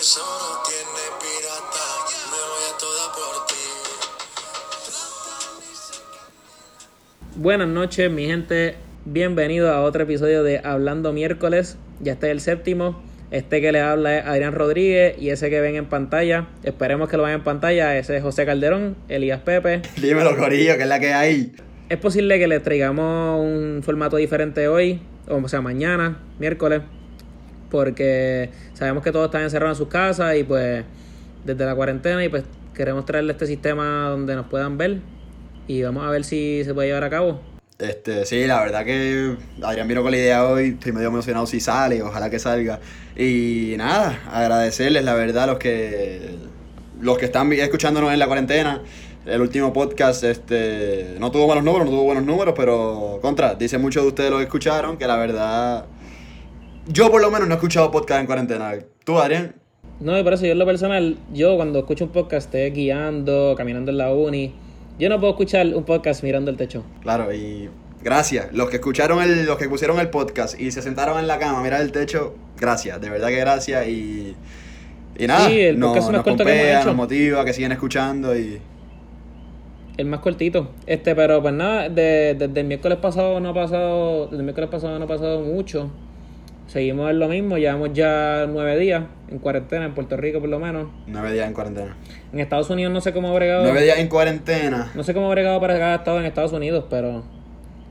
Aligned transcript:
Eso 0.00 0.20
no 0.20 0.62
tiene 0.66 1.02
pirata. 1.20 1.84
Me 2.30 2.40
voy 2.48 2.64
a 2.72 2.78
toda 2.78 3.12
por 3.12 3.46
ti. 3.48 3.68
Buenas 7.36 7.68
noches, 7.68 8.10
mi 8.10 8.24
gente. 8.24 8.76
Bienvenido 9.04 9.70
a 9.70 9.82
otro 9.82 10.04
episodio 10.04 10.42
de 10.42 10.62
Hablando 10.64 11.12
Miércoles. 11.12 11.76
Ya 12.00 12.14
está 12.14 12.30
el 12.30 12.40
séptimo. 12.40 13.02
Este 13.30 13.60
que 13.60 13.72
le 13.72 13.80
habla 13.82 14.20
es 14.20 14.24
Adrián 14.24 14.54
Rodríguez 14.54 15.16
y 15.20 15.28
ese 15.28 15.50
que 15.50 15.60
ven 15.60 15.76
en 15.76 15.84
pantalla, 15.84 16.48
esperemos 16.62 17.10
que 17.10 17.18
lo 17.18 17.24
vean 17.24 17.40
en 17.40 17.44
pantalla, 17.44 17.98
ese 17.98 18.16
es 18.16 18.22
José 18.22 18.46
Calderón, 18.46 18.96
Elías 19.08 19.42
Pepe. 19.42 19.82
Dímelo, 20.00 20.34
Corillo, 20.34 20.78
que 20.78 20.84
es 20.84 20.88
la 20.88 20.98
que 20.98 21.12
hay. 21.12 21.52
Es 21.90 21.98
posible 21.98 22.38
que 22.38 22.48
les 22.48 22.62
traigamos 22.62 23.38
un 23.38 23.82
formato 23.84 24.16
diferente 24.16 24.66
hoy, 24.66 25.02
o 25.28 25.46
sea, 25.46 25.60
mañana, 25.60 26.22
miércoles, 26.38 26.80
porque 27.70 28.50
sabemos 28.74 29.02
que 29.02 29.12
todos 29.12 29.26
están 29.26 29.42
encerrados 29.42 29.78
en 29.78 29.84
sus 29.84 29.92
casas 29.92 30.36
y 30.36 30.44
pues 30.44 30.84
desde 31.44 31.64
la 31.64 31.74
cuarentena 31.74 32.24
y 32.24 32.28
pues 32.28 32.44
queremos 32.74 33.04
traerle 33.04 33.32
este 33.32 33.46
sistema 33.46 34.08
donde 34.08 34.34
nos 34.34 34.46
puedan 34.46 34.76
ver 34.76 34.98
y 35.66 35.82
vamos 35.82 36.04
a 36.04 36.10
ver 36.10 36.24
si 36.24 36.62
se 36.64 36.74
puede 36.74 36.88
llevar 36.88 37.04
a 37.04 37.10
cabo. 37.10 37.40
Este, 37.78 38.26
sí, 38.26 38.46
la 38.46 38.60
verdad 38.60 38.84
que 38.84 39.36
Adrián 39.62 39.88
vino 39.88 40.02
con 40.02 40.10
la 40.10 40.18
idea 40.18 40.44
hoy, 40.44 40.70
estoy 40.70 40.92
medio 40.92 41.08
emocionado 41.08 41.46
si 41.46 41.60
sale, 41.60 42.02
ojalá 42.02 42.28
que 42.28 42.38
salga. 42.38 42.78
Y 43.16 43.74
nada, 43.78 44.20
agradecerles 44.30 45.02
la 45.02 45.14
verdad 45.14 45.44
a 45.44 45.46
los 45.46 45.58
que 45.58 46.36
los 47.00 47.16
que 47.16 47.24
están 47.24 47.50
escuchándonos 47.52 48.12
en 48.12 48.18
la 48.18 48.26
cuarentena. 48.26 48.82
El 49.24 49.40
último 49.40 49.72
podcast 49.72 50.24
este 50.24 51.16
no 51.18 51.30
tuvo 51.30 51.46
buenos 51.46 51.64
números, 51.64 51.86
no 51.86 51.92
tuvo 51.92 52.04
buenos 52.04 52.24
números, 52.24 52.54
pero 52.56 53.18
contra, 53.22 53.54
dice 53.54 53.78
muchos 53.78 54.02
de 54.02 54.08
ustedes 54.08 54.30
lo 54.30 54.38
que 54.38 54.44
escucharon, 54.44 54.96
que 54.96 55.06
la 55.06 55.16
verdad 55.16 55.86
yo 56.88 57.10
por 57.10 57.20
lo 57.20 57.30
menos 57.30 57.48
no 57.48 57.54
he 57.54 57.56
escuchado 57.56 57.90
podcast 57.90 58.20
en 58.20 58.26
cuarentena. 58.26 58.72
¿Tú, 59.04 59.18
Adrián? 59.18 59.54
No, 60.00 60.22
por 60.24 60.32
eso 60.32 60.46
yo 60.46 60.52
en 60.52 60.58
lo 60.58 60.66
personal, 60.66 61.16
yo 61.32 61.56
cuando 61.56 61.80
escucho 61.80 62.04
un 62.06 62.10
podcast 62.10 62.46
esté 62.46 62.70
guiando, 62.70 63.54
caminando 63.56 63.90
en 63.90 63.98
la 63.98 64.12
uni, 64.12 64.52
yo 64.98 65.08
no 65.08 65.18
puedo 65.20 65.32
escuchar 65.32 65.66
un 65.74 65.84
podcast 65.84 66.22
mirando 66.22 66.50
el 66.50 66.56
techo. 66.56 66.82
Claro, 67.02 67.32
y 67.34 67.68
gracias. 68.02 68.52
Los 68.52 68.70
que 68.70 68.76
escucharon 68.76 69.22
el, 69.22 69.44
los 69.44 69.58
que 69.58 69.68
pusieron 69.68 69.98
el 70.00 70.08
podcast 70.08 70.58
y 70.58 70.70
se 70.70 70.80
sentaron 70.80 71.18
en 71.18 71.26
la 71.26 71.38
cama 71.38 71.60
a 71.60 71.62
mirar 71.62 71.82
el 71.82 71.92
techo, 71.92 72.34
gracias, 72.58 72.98
de 73.00 73.10
verdad 73.10 73.28
que 73.28 73.36
gracias 73.40 73.88
y 73.88 74.34
y 75.18 75.26
nada, 75.26 75.48
Sí, 75.50 75.60
el 75.60 75.78
nos, 75.78 75.88
podcast 75.90 76.06
más 76.06 76.12
nos 76.14 76.24
corto 76.24 76.44
que 76.44 76.50
hemos 76.50 76.60
pompea, 76.62 76.78
hecho. 76.78 76.86
nos 76.88 76.96
motiva, 76.96 77.44
que 77.44 77.52
siguen 77.52 77.72
escuchando 77.72 78.34
y 78.38 78.58
El 79.98 80.06
más 80.06 80.20
cortito. 80.20 80.70
Este, 80.86 81.14
pero 81.14 81.42
pues 81.42 81.52
nada, 81.52 81.90
de- 81.90 82.34
desde 82.38 82.60
el 82.60 82.66
miércoles 82.66 82.96
pasado 83.02 83.38
no 83.38 83.50
ha 83.50 83.54
pasado, 83.54 84.24
desde 84.26 84.38
el 84.38 84.44
miércoles 84.44 84.70
pasado 84.70 84.98
no 84.98 85.04
ha 85.04 85.08
pasado 85.08 85.40
mucho. 85.42 85.90
Seguimos 86.70 87.10
en 87.10 87.18
lo 87.18 87.26
mismo, 87.26 87.58
llevamos 87.58 87.92
ya 87.94 88.46
nueve 88.48 88.78
días 88.78 89.02
en 89.28 89.40
cuarentena, 89.40 89.86
en 89.86 89.92
Puerto 89.92 90.16
Rico 90.16 90.38
por 90.38 90.48
lo 90.48 90.60
menos. 90.60 90.86
nueve 91.08 91.32
días 91.32 91.48
en 91.48 91.52
cuarentena. 91.52 91.96
En 92.32 92.38
Estados 92.38 92.70
Unidos 92.70 92.92
no 92.92 93.00
sé 93.00 93.12
cómo 93.12 93.28
ha 93.28 93.34
bregado. 93.34 93.64
Nueve 93.64 93.82
días 93.82 93.98
en 93.98 94.06
cuarentena. 94.06 94.88
No 94.94 95.02
sé 95.02 95.12
cómo 95.12 95.26
ha 95.26 95.30
bregado 95.30 95.60
para 95.60 95.76
cada 95.80 95.96
estado 95.96 96.20
en 96.20 96.26
Estados 96.26 96.52
Unidos, 96.52 96.84
pero 96.88 97.24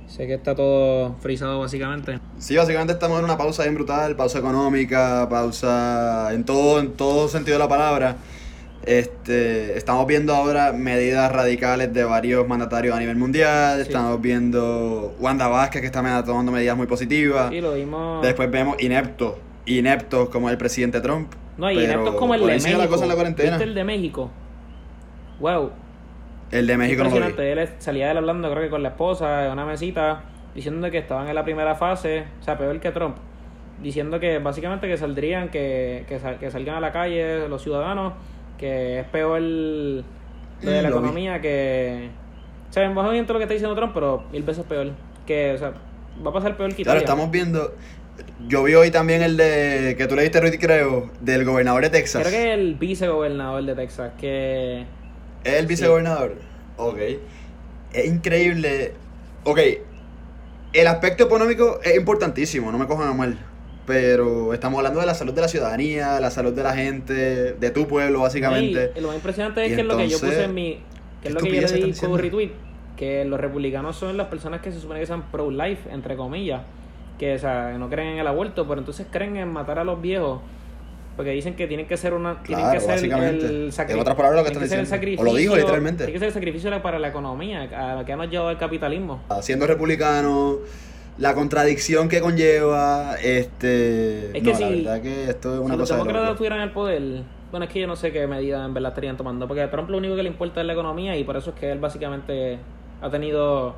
sé 0.07 0.27
que 0.27 0.35
está 0.35 0.55
todo 0.55 1.17
frisado 1.19 1.59
básicamente. 1.59 2.21
Sí, 2.37 2.55
básicamente 2.55 2.93
estamos 2.93 3.19
en 3.19 3.25
una 3.25 3.37
pausa 3.37 3.63
bien 3.63 3.75
brutal, 3.75 4.15
pausa 4.15 4.39
económica, 4.39 5.27
pausa 5.29 6.29
en 6.31 6.45
todo, 6.45 6.79
en 6.79 6.93
todo 6.93 7.27
sentido 7.27 7.57
de 7.57 7.63
la 7.65 7.67
palabra. 7.67 8.15
Este, 8.85 9.77
estamos 9.77 10.07
viendo 10.07 10.33
ahora 10.33 10.71
medidas 10.71 11.31
radicales 11.31 11.93
de 11.93 12.03
varios 12.03 12.47
mandatarios 12.47 12.95
a 12.95 12.99
nivel 12.99 13.17
mundial. 13.17 13.75
Sí. 13.77 13.81
Estamos 13.83 14.21
viendo 14.21 15.15
Wanda 15.19 15.47
Vázquez 15.47 15.81
que 15.81 15.87
está 15.87 16.23
tomando 16.23 16.51
medidas 16.51 16.77
muy 16.77 16.87
positivas. 16.87 17.51
Y 17.51 17.61
lo 17.61 17.73
vimos. 17.73 18.21
Después 18.25 18.49
vemos 18.49 18.81
ineptos, 18.81 19.35
ineptos 19.65 20.29
como 20.29 20.49
el 20.49 20.57
presidente 20.57 21.01
Trump. 21.01 21.33
no, 21.57 21.69
y 21.71 21.75
pero 21.75 21.93
ineptos 21.93 22.15
como 22.15 22.33
el 22.35 22.41
de 22.41 22.47
México. 22.47 22.77
la 22.77 22.87
cosa 22.87 23.03
en 23.03 23.09
la 23.09 23.15
cuarentena. 23.15 23.49
¿Viste 23.51 23.63
el 23.65 23.75
de 23.75 23.83
México? 23.83 24.31
Wow. 25.39 25.71
El 26.51 26.65
de 26.65 26.77
México 26.77 27.03
no 27.03 27.09
lo 27.11 27.27
vi. 27.27 27.43
Él 27.43 27.69
salía 27.77 28.09
él 28.11 28.17
hablando, 28.17 28.49
creo 28.49 28.63
que 28.63 28.69
con 28.69 28.81
la 28.81 28.89
esposa, 28.89 29.45
en 29.45 29.51
una 29.51 29.65
mesita, 29.65 30.23
diciendo 30.55 30.89
que 30.89 30.97
estaban 30.97 31.27
en 31.27 31.35
la 31.35 31.43
primera 31.43 31.75
fase, 31.75 32.23
o 32.39 32.43
sea, 32.43 32.57
peor 32.57 32.79
que 32.79 32.91
Trump. 32.91 33.17
Diciendo 33.83 34.19
que 34.19 34.39
básicamente 34.39 34.87
que 34.87 34.97
saldrían, 34.97 35.49
que, 35.49 36.05
que, 36.07 36.19
sal- 36.19 36.39
que 36.39 36.49
salgan 36.49 36.75
a 36.75 36.79
la 36.81 36.91
calle 36.91 37.47
los 37.47 37.61
ciudadanos, 37.61 38.13
que 38.59 38.99
es 38.99 39.05
peor 39.07 39.41
lo 39.41 40.03
de 40.61 40.81
la 40.81 40.89
economía, 40.89 41.41
que. 41.41 42.09
O 42.69 42.73
sea, 42.73 42.87
bien 42.87 43.25
todo 43.25 43.33
lo 43.33 43.39
que 43.39 43.43
está 43.43 43.53
diciendo 43.53 43.75
Trump, 43.75 43.93
pero 43.93 44.23
mil 44.31 44.43
veces 44.43 44.65
peor. 44.65 44.91
Que, 45.25 45.53
o 45.53 45.57
sea, 45.57 45.73
va 46.25 46.29
a 46.29 46.33
pasar 46.33 46.55
peor 46.57 46.69
que 46.75 46.83
Claro, 46.83 46.99
Italia. 46.99 47.13
estamos 47.13 47.31
viendo. 47.31 47.73
Yo 48.47 48.63
vi 48.63 48.75
hoy 48.75 48.91
también 48.91 49.21
el 49.21 49.37
de. 49.37 49.95
que 49.97 50.05
tú 50.07 50.15
le 50.15 50.23
diste, 50.23 50.41
Rudy, 50.41 50.57
creo, 50.57 51.09
del 51.21 51.45
gobernador 51.45 51.83
de 51.83 51.89
Texas. 51.89 52.21
Creo 52.27 52.31
que 52.33 52.53
el 52.53 52.75
vicegobernador 52.75 53.63
de 53.63 53.75
Texas, 53.75 54.11
que. 54.19 54.85
¿Es 55.43 55.53
el 55.53 55.67
vicegobernador? 55.67 56.35
Ok. 56.77 56.97
Es 57.93 58.05
increíble. 58.05 58.93
Ok. 59.45 59.59
El 60.73 60.87
aspecto 60.87 61.23
económico 61.23 61.79
es 61.83 61.95
importantísimo, 61.95 62.71
no 62.71 62.77
me 62.77 62.85
cojan 62.85 63.07
a 63.09 63.13
mal. 63.13 63.37
Pero 63.89 64.53
estamos 64.53 64.77
hablando 64.77 64.99
de 64.99 65.07
la 65.07 65.15
salud 65.15 65.33
de 65.33 65.41
la 65.41 65.47
ciudadanía, 65.47 66.13
de 66.13 66.21
la 66.21 66.29
salud 66.29 66.53
de 66.53 66.61
la 66.61 66.75
gente, 66.75 67.53
de 67.53 67.69
tu 67.71 67.87
pueblo, 67.87 68.19
básicamente. 68.21 68.91
Y 68.95 69.01
lo 69.01 69.07
más 69.07 69.15
impresionante 69.15 69.65
es 69.65 69.71
Y 69.71 69.75
que 69.75 69.81
es 69.81 69.87
lo 69.87 69.97
que 69.97 70.07
yo 70.07 70.19
puse 70.19 70.43
en 70.43 70.53
mi. 70.53 70.79
Que 71.23 71.29
es 71.29 71.33
lo 71.33 71.39
¿qué 71.39 71.49
que 71.49 71.55
yo 71.61 71.67
le 71.67 71.85
di 71.87 71.93
como 71.93 72.15
retweet. 72.17 72.51
Que 72.95 73.25
los 73.25 73.39
republicanos 73.39 73.95
son 73.95 74.15
las 74.15 74.27
personas 74.27 74.61
que 74.61 74.71
se 74.71 74.79
supone 74.79 74.99
que 74.99 75.07
sean 75.07 75.31
pro-life, 75.31 75.89
entre 75.91 76.15
comillas. 76.15 76.61
Que, 77.17 77.33
o 77.33 77.39
sea, 77.39 77.75
no 77.79 77.89
creen 77.89 78.09
en 78.09 78.19
el 78.19 78.27
aborto, 78.27 78.67
pero 78.67 78.79
entonces 78.79 79.07
creen 79.09 79.37
en 79.37 79.47
matar 79.51 79.79
a 79.79 79.83
los 79.83 79.99
viejos. 79.99 80.39
Porque 81.15 81.31
dicen 81.31 81.55
que 81.55 81.65
tienen 81.65 81.87
que 81.87 81.97
ser 81.97 82.13
una. 82.13 82.43
tienen 82.43 82.65
Claro, 82.65 82.79
que 82.79 82.85
ser 82.85 83.05
el 83.11 83.71
sacri- 83.73 83.93
En 83.93 83.99
otras 84.01 84.15
palabras, 84.15 84.37
lo 84.39 84.43
que 84.43 84.51
están 84.53 84.63
diciendo. 84.85 85.19
O 85.19 85.23
lo 85.23 85.33
dijo 85.33 85.53
sacrificio- 85.53 85.55
literalmente. 85.57 86.03
Tiene 86.05 86.13
que 86.13 86.19
ser 86.19 86.27
el 86.27 86.33
sacrificio 86.35 86.81
para 86.83 86.99
la 86.99 87.07
economía, 87.07 87.63
a 87.63 87.95
lo 87.95 88.05
que 88.05 88.15
nos 88.15 88.29
llevado 88.29 88.51
el 88.51 88.57
capitalismo. 88.59 89.23
Siendo 89.41 89.65
republicano, 89.65 90.59
la 91.19 91.33
contradicción 91.35 92.09
que 92.09 92.21
conlleva, 92.21 93.15
este... 93.21 94.37
Es 94.37 94.43
que 94.43 94.53
no, 94.53 94.59
la 94.59 94.69
si- 94.69 94.69
verdad 94.69 95.01
que 95.01 95.29
esto 95.29 95.53
es 95.55 95.59
una 95.59 95.75
si 95.75 95.77
los 95.77 95.89
cosa 95.89 95.97
de 95.97 96.03
demócratas 96.03 96.21
loco. 96.23 96.37
tuvieran 96.37 96.61
el 96.61 96.71
poder, 96.71 97.23
bueno, 97.51 97.65
es 97.65 97.71
que 97.71 97.79
yo 97.81 97.87
no 97.87 97.95
sé 97.95 98.11
qué 98.11 98.27
medidas 98.27 98.65
en 98.65 98.73
verdad 98.73 98.91
estarían 98.91 99.17
tomando, 99.17 99.47
porque 99.47 99.67
Trump 99.67 99.89
lo 99.89 99.97
único 99.97 100.15
que 100.15 100.23
le 100.23 100.29
importa 100.29 100.61
es 100.61 100.67
la 100.67 100.73
economía 100.73 101.17
y 101.17 101.23
por 101.23 101.37
eso 101.37 101.51
es 101.51 101.55
que 101.57 101.71
él 101.71 101.79
básicamente 101.79 102.59
ha 103.01 103.09
tenido 103.09 103.75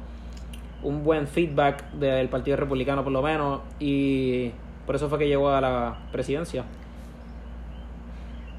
un 0.83 1.03
buen 1.03 1.27
feedback 1.27 1.91
del 1.93 2.29
Partido 2.29 2.57
Republicano 2.57 3.03
por 3.03 3.13
lo 3.13 3.21
menos 3.23 3.61
y 3.79 4.51
por 4.85 4.95
eso 4.95 5.09
fue 5.09 5.19
que 5.19 5.27
llegó 5.27 5.49
a 5.51 5.61
la 5.61 5.99
presidencia. 6.11 6.65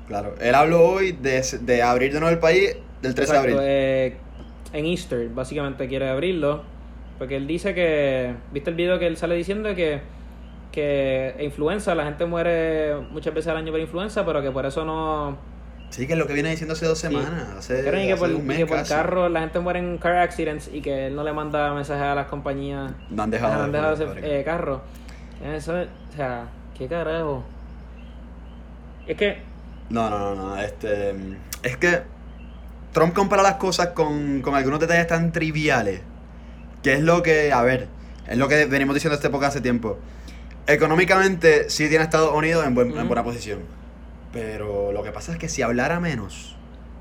Claro, 0.06 0.34
él 0.41 0.54
habló 0.54 0.82
hoy 0.84 1.12
de, 1.12 1.42
de 1.60 1.82
abrir 1.82 2.12
de 2.12 2.21
nuevo 2.21 2.32
el 2.34 2.41
país 2.41 2.76
del 3.00 3.15
13 3.15 3.37
Exacto, 3.37 3.56
de 3.56 3.62
abril. 3.62 3.69
eh, 3.69 4.19
en 4.72 4.87
Easter 4.87 5.28
básicamente 5.28 5.88
quiere 5.88 6.09
abrirlo, 6.09 6.65
porque 7.22 7.37
él 7.37 7.47
dice 7.47 7.72
que, 7.72 8.34
¿viste 8.50 8.71
el 8.71 8.75
video 8.75 8.99
que 8.99 9.06
él 9.06 9.16
sale 9.16 9.37
diciendo 9.37 9.77
que 9.77 10.00
que 10.72 11.37
influenza, 11.38 11.94
la 11.94 12.03
gente 12.03 12.27
muere 12.27 12.97
muchas 13.12 13.33
veces 13.33 13.53
al 13.53 13.59
año 13.59 13.71
por 13.71 13.78
influenza, 13.78 14.27
pero 14.27 14.43
que 14.43 14.50
por 14.50 14.66
eso 14.66 14.84
no 14.84 15.38
Sí, 15.91 16.09
que 16.09 16.15
es 16.15 16.19
lo 16.19 16.27
que 16.27 16.33
viene 16.33 16.50
diciendo 16.50 16.72
hace 16.72 16.84
dos 16.84 16.99
semanas, 16.99 17.49
hace, 17.59 17.84
que 17.84 18.16
por, 18.16 18.28
un 18.28 18.44
mes 18.44 18.59
y 18.59 18.62
que 18.62 18.66
por 18.66 18.84
carro 18.88 19.28
la 19.28 19.38
gente 19.38 19.60
muere 19.60 19.78
en 19.78 19.99
car 19.99 20.16
accidents 20.16 20.69
y 20.72 20.81
que 20.81 21.06
él 21.06 21.15
no 21.15 21.22
le 21.22 21.33
manda 21.33 21.72
mensajes 21.72 22.03
a 22.03 22.16
las 22.16 22.27
compañías. 22.27 22.91
No 23.09 23.22
han 23.22 23.31
dejado 23.31 23.53
no 23.53 23.59
de 23.60 23.65
han 23.66 23.72
dejado 23.72 23.97
joder, 23.97 24.19
ese 24.19 24.41
eh, 24.41 24.43
carro. 24.43 24.83
Eso, 25.44 25.75
o 25.75 26.16
sea, 26.16 26.49
¿qué 26.77 26.89
carajo? 26.89 27.44
Es 29.06 29.16
que, 29.16 29.43
No, 29.91 30.10
no, 30.10 30.19
no, 30.19 30.34
no, 30.34 30.56
este... 30.60 31.15
Es 31.62 31.77
que 31.77 32.00
Trump 32.93 33.15
compara 33.15 33.44
las 33.44 33.54
cosas 33.54 33.91
con, 33.91 34.43
con 34.43 34.56
algunos 34.56 34.81
detalles 34.81 35.06
tan 35.06 35.31
triviales, 35.31 36.00
que 36.82 36.94
es 36.94 37.00
lo 37.03 37.22
que, 37.22 37.53
a 37.53 37.62
ver, 37.62 37.88
es 38.28 38.37
lo 38.38 38.48
que 38.48 38.66
venimos 38.66 38.95
diciendo 38.95 39.15
esta 39.15 39.28
época 39.28 39.47
hace 39.48 39.60
tiempo. 39.60 39.98
Económicamente 40.66 41.68
sí 41.71 41.89
tiene 41.89 42.04
Estados 42.04 42.34
Unidos 42.34 42.65
en, 42.66 42.74
buen- 42.74 42.97
en 42.97 43.06
buena 43.09 43.24
posición, 43.24 43.60
pero 44.33 44.92
lo 44.92 45.03
que 45.03 45.10
pasa 45.10 45.33
es 45.33 45.39
que 45.39 45.48
si 45.48 45.60
hablara 45.62 45.98
menos, 46.01 46.56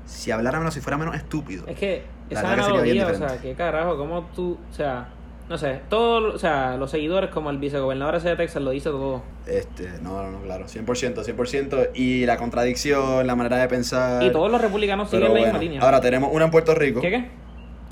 si 0.06 0.30
hablara 0.30 0.58
menos, 0.58 0.74
si 0.74 0.80
fuera 0.80 0.98
menos 0.98 1.14
estúpido, 1.14 1.64
es 1.68 1.78
que 1.78 2.02
esa 2.28 2.42
que 2.42 2.46
analogía, 2.48 3.06
o 3.06 3.14
sea. 3.14 3.38
¿qué 3.40 3.54
carajo? 3.54 3.96
¿Cómo 3.96 4.26
tú, 4.34 4.58
o 4.70 4.74
sea, 4.74 5.08
no 5.48 5.56
sé, 5.58 5.80
todos, 5.88 6.34
o 6.34 6.38
sea, 6.38 6.76
los 6.76 6.90
seguidores 6.90 7.30
como 7.30 7.50
el 7.50 7.58
vicegobernador 7.58 8.16
ese 8.16 8.30
de 8.30 8.36
Texas 8.36 8.62
lo 8.62 8.70
dice 8.70 8.90
todo. 8.90 9.22
este, 9.46 9.88
no, 10.02 10.22
no, 10.22 10.30
no, 10.32 10.40
claro, 10.42 10.66
100%, 10.66 11.24
100%, 11.24 11.90
y 11.94 12.26
la 12.26 12.36
contradicción, 12.36 13.26
la 13.26 13.36
manera 13.36 13.56
de 13.58 13.68
pensar... 13.68 14.22
Y 14.24 14.32
todos 14.32 14.50
los 14.50 14.60
republicanos 14.60 15.08
siguen 15.10 15.24
la 15.24 15.30
bueno, 15.30 15.44
misma 15.46 15.58
línea. 15.60 15.80
ahora 15.82 16.00
tenemos 16.00 16.30
una 16.32 16.46
en 16.46 16.50
Puerto 16.50 16.74
Rico. 16.74 17.00
¿Qué 17.00 17.10
qué? 17.10 17.30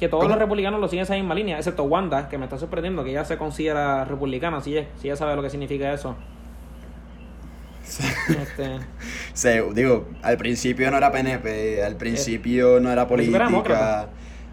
Que 0.01 0.09
todos 0.09 0.27
los 0.27 0.39
republicanos 0.39 0.81
lo 0.81 0.89
siguen 0.89 1.03
esa 1.03 1.15
misma 1.15 1.35
línea, 1.35 1.59
excepto 1.59 1.85
Wanda, 1.85 2.31
que 2.31 2.39
me 2.39 2.45
está 2.45 2.57
sorprendiendo 2.57 3.05
que 3.05 3.11
ella 3.11 3.27
se 3.27 3.37
considera 3.37 4.07
republicana, 4.07 4.63
si 4.63 4.79
ella, 4.79 4.89
si 4.97 5.09
ella 5.09 5.17
sabe 5.17 5.37
lo 5.37 5.43
que 5.43 5.51
significa 5.51 5.93
eso. 5.93 6.17
Este, 8.31 8.79
Se, 9.35 9.63
digo, 9.75 10.09
al 10.23 10.39
principio 10.39 10.91
no 10.91 10.97
era 10.97 11.13
PNP, 11.13 11.85
al 11.85 11.97
principio 11.97 12.81
no 12.81 12.91
era 12.91 13.07
política, 13.07 14.09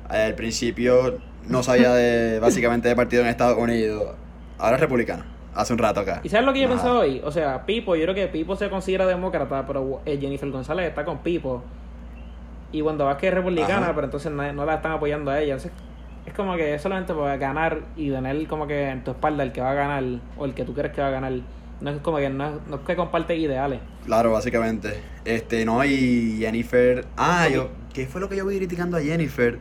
al 0.10 0.36
principio 0.36 1.20
no 1.48 1.64
sabía 1.64 1.94
de, 1.94 2.40
básicamente 2.42 2.90
de 2.90 2.96
partido 2.98 3.22
en 3.22 3.30
Estados 3.30 3.58
Unidos. 3.58 4.16
Ahora 4.58 4.76
es 4.76 4.82
republicana. 4.82 5.26
hace 5.56 5.72
un 5.72 5.80
rato 5.80 6.02
acá. 6.02 6.20
¿Y 6.26 6.30
sabes 6.30 6.46
lo 6.46 6.52
que 6.52 6.60
yo 6.60 6.66
he 6.66 6.70
pensado 6.70 7.00
hoy? 7.00 7.22
O 7.24 7.32
sea, 7.32 7.66
Pipo, 7.66 7.96
yo 7.96 8.04
creo 8.04 8.16
que 8.16 8.28
Pipo 8.28 8.58
se 8.58 8.70
considera 8.70 9.06
demócrata, 9.06 9.66
pero 9.66 10.02
eh, 10.06 10.18
Jennifer 10.20 10.50
González 10.50 10.90
está 10.90 11.06
con 11.06 11.20
Pipo. 11.20 11.64
Y 12.72 12.82
Wanda 12.82 13.06
Vázquez 13.06 13.30
es 13.30 13.34
republicana, 13.36 13.86
Ajá. 13.86 13.96
pero 13.96 14.06
entonces 14.06 14.32
no, 14.32 14.52
no 14.54 14.66
la 14.66 14.76
están 14.76 14.92
apoyando 14.92 15.32
a 15.32 15.40
ella. 15.40 15.54
Entonces, 15.54 15.72
es 16.28 16.34
como 16.34 16.58
que 16.58 16.78
solamente 16.78 17.14
para 17.14 17.38
ganar 17.38 17.80
y 17.96 18.12
tener 18.12 18.46
como 18.48 18.68
que 18.68 18.90
en 18.90 19.04
tu 19.04 19.12
espalda 19.12 19.44
el 19.44 19.54
que 19.54 19.62
va 19.62 19.72
a 19.72 19.76
ganar 19.76 20.04
o 20.38 20.46
el 20.46 20.54
que 20.54 20.66
tú 20.66 20.74
crees 20.74 20.94
que 20.94 21.02
va 21.02 21.08
a 21.08 21.12
ganar. 21.12 21.34
No 21.80 21.90
es 21.90 22.02
como 22.02 22.18
que 22.18 22.30
no, 22.30 22.60
no 22.68 22.76
es 22.76 22.82
que 22.82 22.96
comparte 22.96 23.36
ideales. 23.38 23.80
Claro, 24.06 24.34
básicamente. 24.34 25.00
Este, 25.24 25.64
no, 25.64 25.86
y 25.86 26.38
Jennifer. 26.40 27.06
Ah, 27.16 27.48
yo. 27.48 27.70
¿Qué 27.94 28.08
fue 28.08 28.20
lo 28.20 28.28
que 28.28 28.36
yo 28.36 28.46
vi 28.46 28.58
criticando 28.58 28.98
a 28.98 29.02
Jennifer? 29.02 29.60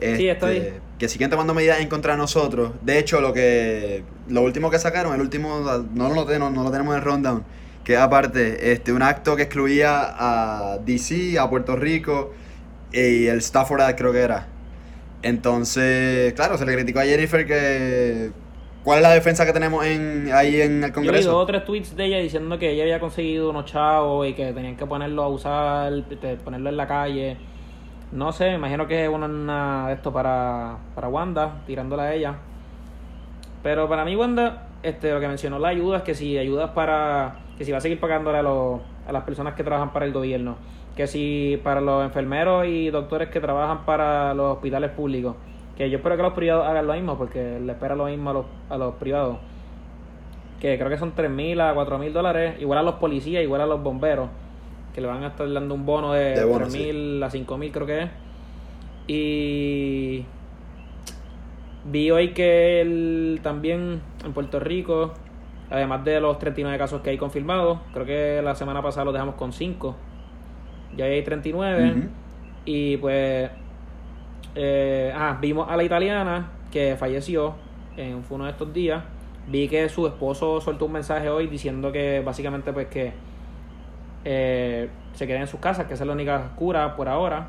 Sí, 0.00 0.28
estoy. 0.28 0.56
Este, 0.56 0.80
Que 0.98 1.08
siguen 1.08 1.30
tomando 1.30 1.54
medidas 1.54 1.80
en 1.80 1.88
contra 1.88 2.14
de 2.14 2.18
nosotros. 2.18 2.72
De 2.82 2.98
hecho, 2.98 3.20
lo 3.20 3.32
que. 3.32 4.02
Lo 4.28 4.42
último 4.42 4.70
que 4.70 4.78
sacaron, 4.78 5.14
el 5.14 5.20
último. 5.20 5.60
No 5.94 6.08
lo, 6.08 6.24
tenemos, 6.24 6.52
no 6.52 6.64
lo 6.64 6.70
tenemos 6.70 6.94
en 6.94 7.00
el 7.00 7.04
rundown. 7.04 7.44
Que 7.84 7.96
aparte, 7.96 8.72
este, 8.72 8.92
un 8.92 9.02
acto 9.02 9.36
que 9.36 9.42
excluía 9.42 10.14
a 10.18 10.78
DC, 10.78 11.38
a 11.38 11.48
Puerto 11.48 11.76
Rico 11.76 12.32
y 12.92 13.26
el 13.26 13.38
Stafford 13.38 13.82
creo 13.96 14.12
que 14.12 14.20
era. 14.20 14.48
Entonces, 15.22 16.32
claro, 16.34 16.56
se 16.58 16.64
le 16.66 16.74
criticó 16.74 17.00
a 17.00 17.04
Jennifer 17.04 17.46
que. 17.46 18.32
¿Cuál 18.82 18.98
es 18.98 19.02
la 19.02 19.10
defensa 19.10 19.44
que 19.44 19.52
tenemos 19.52 19.84
en, 19.84 20.30
ahí 20.32 20.60
en 20.60 20.82
el 20.82 20.92
Yo 21.02 21.12
vi 21.12 21.22
Congreso? 21.22 21.32
dos 21.32 21.42
o 21.42 21.46
tres 21.46 21.64
tweets 21.66 21.94
de 21.96 22.06
ella 22.06 22.18
diciendo 22.18 22.58
que 22.58 22.70
ella 22.70 22.84
había 22.84 23.00
conseguido 23.00 23.50
unos 23.50 23.66
chavos 23.66 24.26
y 24.26 24.32
que 24.34 24.52
tenían 24.54 24.76
que 24.76 24.86
ponerlo 24.86 25.22
a 25.22 25.28
usar, 25.28 25.92
ponerlo 26.44 26.70
en 26.70 26.76
la 26.76 26.86
calle. 26.86 27.36
No 28.12 28.32
sé, 28.32 28.46
me 28.50 28.54
imagino 28.56 28.86
que 28.86 29.04
es 29.04 29.10
una, 29.10 29.26
una 29.26 29.88
de 29.88 29.94
esto 29.94 30.12
para, 30.12 30.78
para 30.94 31.08
Wanda, 31.08 31.62
tirándola 31.66 32.04
a 32.04 32.14
ella. 32.14 32.36
Pero 33.62 33.88
para 33.88 34.04
mí, 34.04 34.16
Wanda, 34.16 34.68
este, 34.82 35.12
lo 35.12 35.20
que 35.20 35.28
mencionó 35.28 35.58
la 35.58 35.68
ayuda 35.68 35.98
es 35.98 36.02
que 36.02 36.14
si 36.14 36.38
ayudas 36.38 36.70
para. 36.70 37.36
que 37.58 37.64
si 37.64 37.72
va 37.72 37.78
a 37.78 37.80
seguir 37.82 38.00
pagándole 38.00 38.38
a, 38.38 38.42
los, 38.42 38.80
a 39.06 39.12
las 39.12 39.24
personas 39.24 39.54
que 39.54 39.62
trabajan 39.62 39.92
para 39.92 40.06
el 40.06 40.12
gobierno. 40.12 40.56
Que 40.96 41.06
si 41.06 41.60
para 41.62 41.80
los 41.80 42.04
enfermeros 42.04 42.66
y 42.66 42.90
doctores 42.90 43.28
que 43.30 43.40
trabajan 43.40 43.84
para 43.84 44.34
los 44.34 44.54
hospitales 44.56 44.90
públicos. 44.90 45.36
Que 45.76 45.88
yo 45.88 45.96
espero 45.98 46.16
que 46.16 46.22
los 46.22 46.32
privados 46.34 46.66
hagan 46.66 46.86
lo 46.86 46.92
mismo, 46.94 47.16
porque 47.16 47.58
le 47.60 47.72
espera 47.72 47.94
lo 47.94 48.04
mismo 48.06 48.30
a 48.30 48.32
los, 48.34 48.46
a 48.68 48.76
los 48.76 48.94
privados 48.96 49.38
que 50.60 50.76
creo 50.76 50.90
que 50.90 50.98
son 50.98 51.12
3 51.12 51.30
mil 51.30 51.58
a 51.58 51.72
4 51.72 51.98
mil 51.98 52.12
dólares, 52.12 52.56
igual 52.60 52.78
a 52.80 52.82
los 52.82 52.96
policías, 52.96 53.42
igual 53.42 53.62
a 53.62 53.66
los 53.66 53.82
bomberos, 53.82 54.28
que 54.94 55.00
le 55.00 55.06
van 55.06 55.24
a 55.24 55.28
estar 55.28 55.50
dando 55.50 55.74
un 55.74 55.86
bono 55.86 56.12
de, 56.12 56.34
De 56.34 56.44
bono, 56.44 56.66
3 56.68 56.72
mil 56.74 57.22
a 57.22 57.30
5 57.30 57.56
mil 57.56 57.72
creo 57.72 57.86
que 57.86 58.02
es. 58.02 58.10
Y 59.08 60.24
vi 61.84 62.10
hoy 62.10 62.28
que 62.34 62.80
el- 62.82 63.40
también 63.42 64.02
en 64.24 64.32
Puerto 64.34 64.60
Rico, 64.60 65.12
además 65.70 66.04
de 66.04 66.20
los 66.20 66.38
39 66.38 66.76
casos 66.78 67.00
que 67.00 67.10
hay 67.10 67.16
confirmados, 67.16 67.78
creo 67.94 68.04
que 68.04 68.42
la 68.42 68.54
semana 68.54 68.82
pasada 68.82 69.06
los 69.06 69.14
dejamos 69.14 69.36
con 69.36 69.52
5, 69.54 69.96
ya 70.96 71.06
hay 71.06 71.22
39. 71.22 71.90
Ujú. 71.90 72.08
Y 72.64 72.96
pues, 72.98 73.50
eh, 74.54 75.12
ah, 75.14 75.38
vimos 75.40 75.68
a 75.68 75.76
la 75.76 75.84
italiana 75.84 76.50
que 76.70 76.96
falleció 76.98 77.54
en 77.96 78.22
fue 78.22 78.36
uno 78.36 78.44
de 78.44 78.50
estos 78.50 78.72
días. 78.72 79.02
Vi 79.46 79.68
que 79.68 79.88
su 79.88 80.06
esposo 80.06 80.60
soltó 80.60 80.86
un 80.86 80.92
mensaje 80.92 81.28
hoy 81.28 81.46
diciendo 81.46 81.90
que 81.90 82.20
básicamente 82.20 82.72
pues 82.72 82.86
que 82.88 83.12
eh, 84.24 84.88
se 85.14 85.26
queden 85.26 85.42
en 85.42 85.48
sus 85.48 85.60
casas, 85.60 85.86
que 85.86 85.94
esa 85.94 86.04
es 86.04 86.06
la 86.06 86.12
única 86.12 86.52
cura 86.56 86.96
por 86.96 87.08
ahora. 87.08 87.48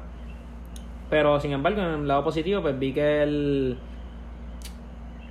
Pero 1.10 1.40
sin 1.40 1.52
embargo, 1.52 1.82
en 1.82 1.88
el 1.88 2.08
lado 2.08 2.24
positivo, 2.24 2.62
pues 2.62 2.78
vi 2.80 2.94
que 2.94 3.22
él, 3.22 3.78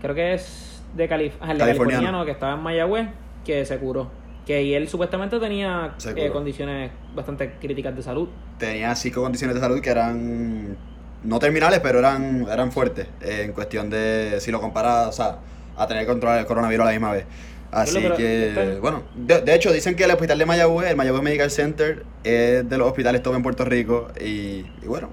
creo 0.03 0.15
que 0.15 0.35
es 0.35 0.85
de, 0.95 1.09
Calif 1.09 1.35
ah, 1.41 1.53
el 1.53 1.59
de 1.59 1.65
Californiano. 1.65 1.89
californiano 1.89 2.25
que 2.27 2.31
estaba 2.33 2.55
en 2.55 2.63
Mayagüez, 2.63 3.09
que 3.45 3.65
se 3.65 3.79
curó. 3.79 4.20
Que 4.51 4.65
y 4.65 4.75
él 4.75 4.89
supuestamente 4.89 5.39
tenía 5.39 5.95
eh, 6.17 6.31
condiciones 6.33 6.91
bastante 7.15 7.53
críticas 7.61 7.95
de 7.95 8.03
salud. 8.03 8.29
tenía 8.59 8.97
cinco 8.97 9.23
condiciones 9.23 9.55
de 9.55 9.61
salud 9.61 9.81
que 9.81 9.91
eran 9.91 10.77
no 11.23 11.39
terminales, 11.39 11.79
pero 11.79 12.01
eran, 12.01 12.49
eran 12.51 12.73
fuertes 12.73 13.07
eh, 13.21 13.43
en 13.45 13.53
cuestión 13.53 13.91
de 13.91 14.41
si 14.41 14.51
lo 14.51 14.61
comparas, 14.61 15.07
o 15.07 15.13
sea, 15.13 15.39
a 15.77 15.87
tener 15.87 16.05
control 16.05 16.35
del 16.35 16.47
coronavirus 16.47 16.83
a 16.83 16.87
la 16.87 16.91
misma 16.91 17.13
vez. 17.13 17.27
Así 17.71 17.95
Pero, 17.95 18.17
pero, 18.17 18.17
que, 18.17 18.79
bueno, 18.81 19.05
de, 19.15 19.41
de 19.43 19.55
hecho 19.55 19.73
dicen 19.73 19.95
que 19.95 20.03
el 20.03 20.11
hospital 20.11 20.37
de 20.37 20.47
Mayagüez, 20.47 20.91
el 20.91 20.97
Mayagüez 20.97 21.23
Medical 21.23 21.51
Center, 21.53 22.05
es 22.25 22.69
de 22.69 22.77
los 22.77 22.89
hospitales 22.89 23.23
top 23.23 23.37
en 23.37 23.45
Puerto 23.45 23.65
Rico 23.65 24.09
y, 24.21 24.65
y 24.83 24.87
bueno, 24.89 25.11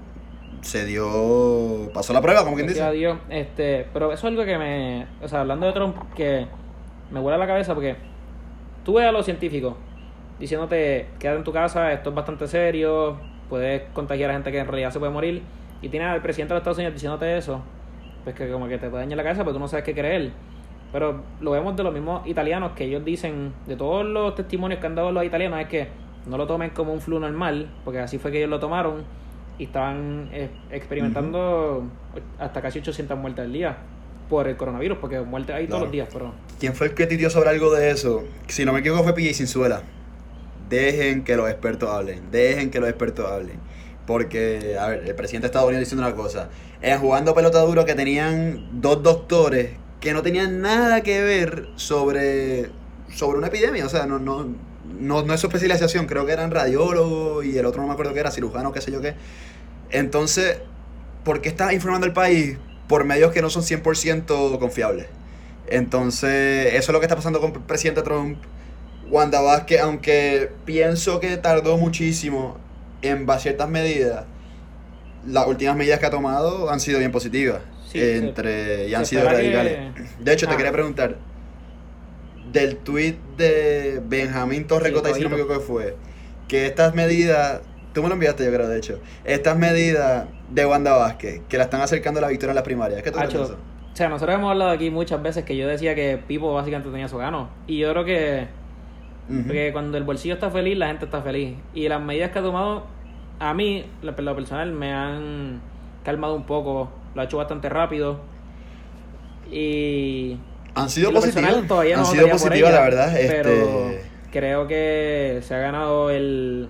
se 0.62 0.84
dio, 0.84 1.92
pasó 1.94 2.12
la 2.12 2.20
prueba, 2.20 2.42
como 2.42 2.56
quien 2.56 2.66
dice. 2.66 2.82
Este, 3.30 3.86
pero 3.92 4.12
eso 4.12 4.26
es 4.26 4.32
algo 4.32 4.44
que 4.44 4.58
me, 4.58 5.06
o 5.22 5.28
sea, 5.28 5.42
hablando 5.42 5.66
de 5.66 5.72
Trump, 5.74 5.96
que 6.16 6.48
me 7.12 7.20
vuela 7.20 7.38
la 7.38 7.46
cabeza 7.46 7.72
porque 7.74 7.94
tú 8.88 8.94
ves 8.94 9.06
a 9.06 9.12
los 9.12 9.26
científicos 9.26 9.74
diciéndote, 10.38 11.08
quédate 11.18 11.36
en 11.36 11.44
tu 11.44 11.52
casa, 11.52 11.92
esto 11.92 12.08
es 12.08 12.16
bastante 12.16 12.48
serio, 12.48 13.18
puedes 13.50 13.82
contagiar 13.92 14.30
a 14.30 14.32
gente 14.32 14.50
que 14.50 14.60
en 14.60 14.66
realidad 14.66 14.90
se 14.90 14.98
puede 14.98 15.12
morir, 15.12 15.42
y 15.82 15.90
tienes 15.90 16.08
al 16.08 16.22
presidente 16.22 16.54
de 16.54 16.54
los 16.54 16.62
Estados 16.62 16.78
Unidos 16.78 16.94
diciéndote 16.94 17.36
eso, 17.36 17.60
pues 18.24 18.34
que 18.34 18.50
como 18.50 18.66
que 18.66 18.78
te 18.78 18.88
puede 18.88 19.02
dañar 19.02 19.18
la 19.18 19.24
cabeza, 19.24 19.42
pero 19.42 19.52
tú 19.52 19.58
no 19.58 19.68
sabes 19.68 19.84
qué 19.84 19.92
creer. 19.92 20.30
Pero 20.90 21.20
lo 21.42 21.50
vemos 21.50 21.76
de 21.76 21.82
los 21.82 21.92
mismos 21.92 22.26
italianos 22.26 22.72
que 22.72 22.84
ellos 22.84 23.04
dicen, 23.04 23.52
de 23.66 23.76
todos 23.76 24.06
los 24.06 24.34
testimonios 24.34 24.80
que 24.80 24.86
han 24.86 24.94
dado 24.94 25.12
los 25.12 25.22
italianos, 25.22 25.60
es 25.60 25.68
que 25.68 25.88
no 26.26 26.38
lo 26.38 26.46
tomen 26.46 26.70
como 26.70 26.94
un 26.94 27.02
flu 27.02 27.20
normal, 27.20 27.68
porque 27.84 27.98
así 27.98 28.16
fue 28.16 28.30
que 28.30 28.38
ellos 28.38 28.48
lo 28.48 28.58
tomaron 28.58 29.04
y 29.58 29.64
estaban 29.64 30.30
eh, 30.32 30.48
experimentando 30.70 31.82
hasta 32.38 32.62
casi 32.62 32.78
800 32.78 33.18
muertes 33.18 33.44
al 33.44 33.52
día 33.52 33.76
por 34.28 34.46
el 34.46 34.56
coronavirus, 34.56 34.98
porque 34.98 35.20
muertes 35.20 35.56
hay 35.56 35.66
todos 35.66 35.82
los 35.82 35.90
días, 35.90 36.08
pero 36.12 36.32
¿Quién 36.58 36.74
fue 36.74 36.88
el 36.88 36.94
que 36.94 37.06
titió 37.06 37.30
sobre 37.30 37.50
algo 37.50 37.72
de 37.72 37.90
eso? 37.90 38.24
Si 38.48 38.64
no 38.64 38.72
me 38.72 38.80
equivoco 38.80 39.04
fue 39.04 39.14
PJ 39.14 39.34
Sinzuela. 39.34 39.82
Dejen 40.68 41.24
que 41.24 41.36
los 41.36 41.48
expertos 41.48 41.88
hablen. 41.88 42.30
Dejen 42.30 42.70
que 42.70 42.80
los 42.80 42.88
expertos 42.88 43.30
hablen. 43.30 43.58
Porque, 44.06 44.76
a 44.78 44.88
ver, 44.88 45.04
el 45.06 45.14
presidente 45.14 45.44
de 45.44 45.46
Estados 45.46 45.68
Unidos 45.68 45.80
diciendo 45.80 46.06
una 46.06 46.16
cosa. 46.16 46.48
En 46.82 46.98
jugando 46.98 47.34
pelota 47.34 47.60
duro 47.60 47.84
que 47.84 47.94
tenían 47.94 48.80
dos 48.80 49.02
doctores 49.02 49.70
que 50.00 50.12
no 50.12 50.22
tenían 50.22 50.60
nada 50.60 51.02
que 51.02 51.22
ver 51.22 51.68
sobre, 51.76 52.70
sobre 53.14 53.38
una 53.38 53.46
epidemia. 53.46 53.86
O 53.86 53.88
sea, 53.88 54.06
no, 54.06 54.18
no, 54.18 54.46
no, 54.98 55.22
no 55.22 55.34
es 55.34 55.40
su 55.40 55.46
especialización. 55.46 56.06
Creo 56.06 56.26
que 56.26 56.32
eran 56.32 56.50
radiólogos 56.50 57.44
y 57.44 57.56
el 57.56 57.66
otro 57.66 57.82
no 57.82 57.86
me 57.86 57.92
acuerdo 57.92 58.14
qué 58.14 58.20
era, 58.20 58.30
cirujano, 58.30 58.72
qué 58.72 58.80
sé 58.80 58.90
yo 58.90 59.00
qué. 59.00 59.14
Entonces, 59.90 60.58
¿por 61.24 61.40
qué 61.40 61.48
está 61.48 61.72
informando 61.72 62.06
el 62.06 62.12
país 62.12 62.58
por 62.88 63.04
medios 63.04 63.32
que 63.32 63.42
no 63.42 63.50
son 63.50 63.62
100% 63.62 64.58
confiables? 64.58 65.06
Entonces, 65.68 66.74
eso 66.74 66.78
es 66.78 66.88
lo 66.92 67.00
que 67.00 67.06
está 67.06 67.16
pasando 67.16 67.40
con 67.40 67.52
el 67.52 67.60
presidente 67.60 68.02
Trump. 68.02 68.38
Wanda 69.10 69.40
Vázquez, 69.40 69.80
aunque 69.80 70.50
pienso 70.64 71.20
que 71.20 71.36
tardó 71.36 71.76
muchísimo 71.78 72.58
en 73.02 73.26
ciertas 73.38 73.68
medidas, 73.68 74.24
las 75.26 75.46
últimas 75.46 75.76
medidas 75.76 75.98
que 76.00 76.06
ha 76.06 76.10
tomado 76.10 76.70
han 76.70 76.80
sido 76.80 76.98
bien 76.98 77.12
positivas. 77.12 77.60
Sí, 77.90 77.98
se- 78.00 78.16
entre, 78.18 78.88
y 78.88 78.94
han 78.94 79.06
sido 79.06 79.22
que- 79.22 79.28
radicales. 79.28 79.78
De 80.20 80.32
hecho, 80.32 80.46
te 80.46 80.54
Ah. 80.54 80.56
quería 80.56 80.72
preguntar, 80.72 81.16
del 82.52 82.76
tweet 82.78 83.16
de 83.36 84.00
Benjamín 84.06 84.66
Torrecota, 84.66 85.08
Sí, 85.10 85.16
si 85.16 85.20
no 85.22 85.28
me 85.30 85.36
equivoco 85.36 85.58
que 85.60 85.66
fue, 85.66 85.96
que 86.48 86.66
estas 86.66 86.94
medidas, 86.94 87.60
tú 87.92 88.02
me 88.02 88.08
lo 88.08 88.14
enviaste 88.14 88.44
yo 88.44 88.52
creo, 88.52 88.68
de 88.68 88.78
hecho, 88.78 89.00
estas 89.24 89.56
medidas 89.56 90.26
de 90.50 90.66
Wanda 90.66 90.96
Vázquez, 90.96 91.42
que 91.48 91.58
la 91.58 91.64
están 91.64 91.80
acercando 91.80 92.18
a 92.18 92.22
la 92.22 92.28
victoria 92.28 92.52
en 92.52 92.56
las 92.56 92.64
primarias, 92.64 93.02
¿qué 93.02 93.10
tú 93.10 93.18
Hacho, 93.18 93.44
eso? 93.44 93.58
o 93.92 93.96
sea, 93.96 94.08
nosotros 94.08 94.36
hemos 94.36 94.50
hablado 94.50 94.70
aquí 94.70 94.90
muchas 94.90 95.22
veces 95.22 95.44
que 95.44 95.56
yo 95.56 95.66
decía 95.66 95.94
que 95.94 96.18
Pipo 96.26 96.52
básicamente 96.54 96.90
tenía 96.90 97.08
su 97.08 97.18
gano. 97.18 97.48
Y 97.66 97.78
yo 97.78 97.90
creo 97.90 98.04
que 98.04 98.58
Ujú. 99.28 99.42
Porque 99.42 99.72
cuando 99.72 99.98
el 99.98 100.04
bolsillo 100.04 100.34
está 100.34 100.50
feliz, 100.50 100.76
la 100.78 100.86
gente 100.88 101.04
está 101.04 101.20
feliz. 101.22 101.54
Y 101.74 101.88
las 101.88 102.00
medidas 102.00 102.30
que 102.30 102.38
ha 102.38 102.42
tomado, 102.42 102.86
a 103.38 103.52
mí, 103.54 103.84
lo 104.02 104.12
lo 104.12 104.34
personal, 104.34 104.72
me 104.72 104.92
han 104.92 105.60
calmado 106.04 106.34
un 106.34 106.44
poco. 106.44 106.90
Lo 107.14 107.20
ha 107.20 107.24
hecho 107.24 107.36
bastante 107.36 107.68
rápido. 107.68 108.20
Y. 109.50 110.38
Han 110.74 110.88
sido 110.88 111.12
positivas, 111.12 111.64
no 111.68 111.80
han 111.80 112.06
sido 112.06 112.28
positivas, 112.28 112.72
la 112.72 112.80
verdad. 112.80 113.12
Pero 113.14 113.50
Este, 113.90 114.02
creo 114.32 114.66
que 114.66 115.40
se 115.42 115.54
ha 115.54 115.58
ganado 115.58 116.10
el. 116.10 116.68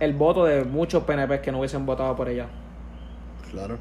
El 0.00 0.12
voto 0.14 0.44
de 0.44 0.64
muchos 0.64 1.04
PNP 1.04 1.40
que 1.40 1.52
no 1.52 1.58
hubiesen 1.58 1.86
votado 1.86 2.14
por 2.16 2.28
ella. 2.28 2.46
Claro. 3.50 3.78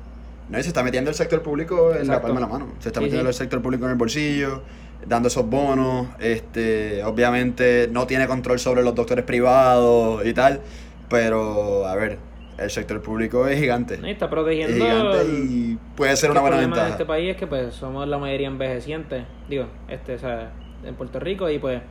No, 0.49 0.59
y 0.59 0.61
se 0.63 0.67
está 0.69 0.83
metiendo 0.83 1.09
el 1.09 1.15
sector 1.15 1.41
público 1.41 1.89
en 1.91 2.07
la 2.07 2.15
Exacto. 2.15 2.21
palma 2.27 2.39
de 2.39 2.45
la 2.45 2.51
mano. 2.51 2.67
Se 2.79 2.89
está 2.89 2.99
Sí, 2.99 3.05
metiendo 3.05 3.23
sí. 3.25 3.27
el 3.29 3.33
sector 3.33 3.61
público 3.61 3.85
en 3.85 3.91
el 3.91 3.97
bolsillo, 3.97 4.61
dando 5.05 5.27
esos 5.27 5.45
bonos. 5.49 6.07
Este, 6.19 7.03
obviamente 7.03 7.89
no 7.91 8.05
tiene 8.07 8.27
control 8.27 8.59
sobre 8.59 8.83
los 8.83 8.93
doctores 8.95 9.25
privados 9.25 10.25
y 10.25 10.33
tal. 10.33 10.61
Pero, 11.09 11.85
a 11.87 11.95
ver, 11.95 12.17
el 12.57 12.69
sector 12.69 13.01
público 13.01 13.47
es 13.47 13.59
gigante. 13.59 13.99
Y 14.03 14.11
está 14.11 14.25
Es 14.25 14.31
protegiendo. 14.31 14.73
gigante 14.85 15.21
el- 15.21 15.49
y 15.51 15.77
puede 15.95 16.15
ser 16.15 16.31
una 16.31 16.41
buena 16.41 16.57
el 16.57 16.61
problema 16.61 16.75
ventaja. 16.75 16.85
de 16.85 16.91
este 16.91 17.05
país 17.05 17.31
es 17.31 17.37
que 17.37 17.47
pues 17.47 17.73
somos 17.73 18.07
la 18.07 18.17
mayoría 18.17 18.47
envejeciente 18.47 19.25
digo 19.49 19.65
este 19.89 20.15
o 20.15 20.19
sea 20.19 20.51
en 20.85 20.95
Puerto 20.95 21.19
Rico 21.19 21.49
y 21.49 21.59
pues 21.59 21.81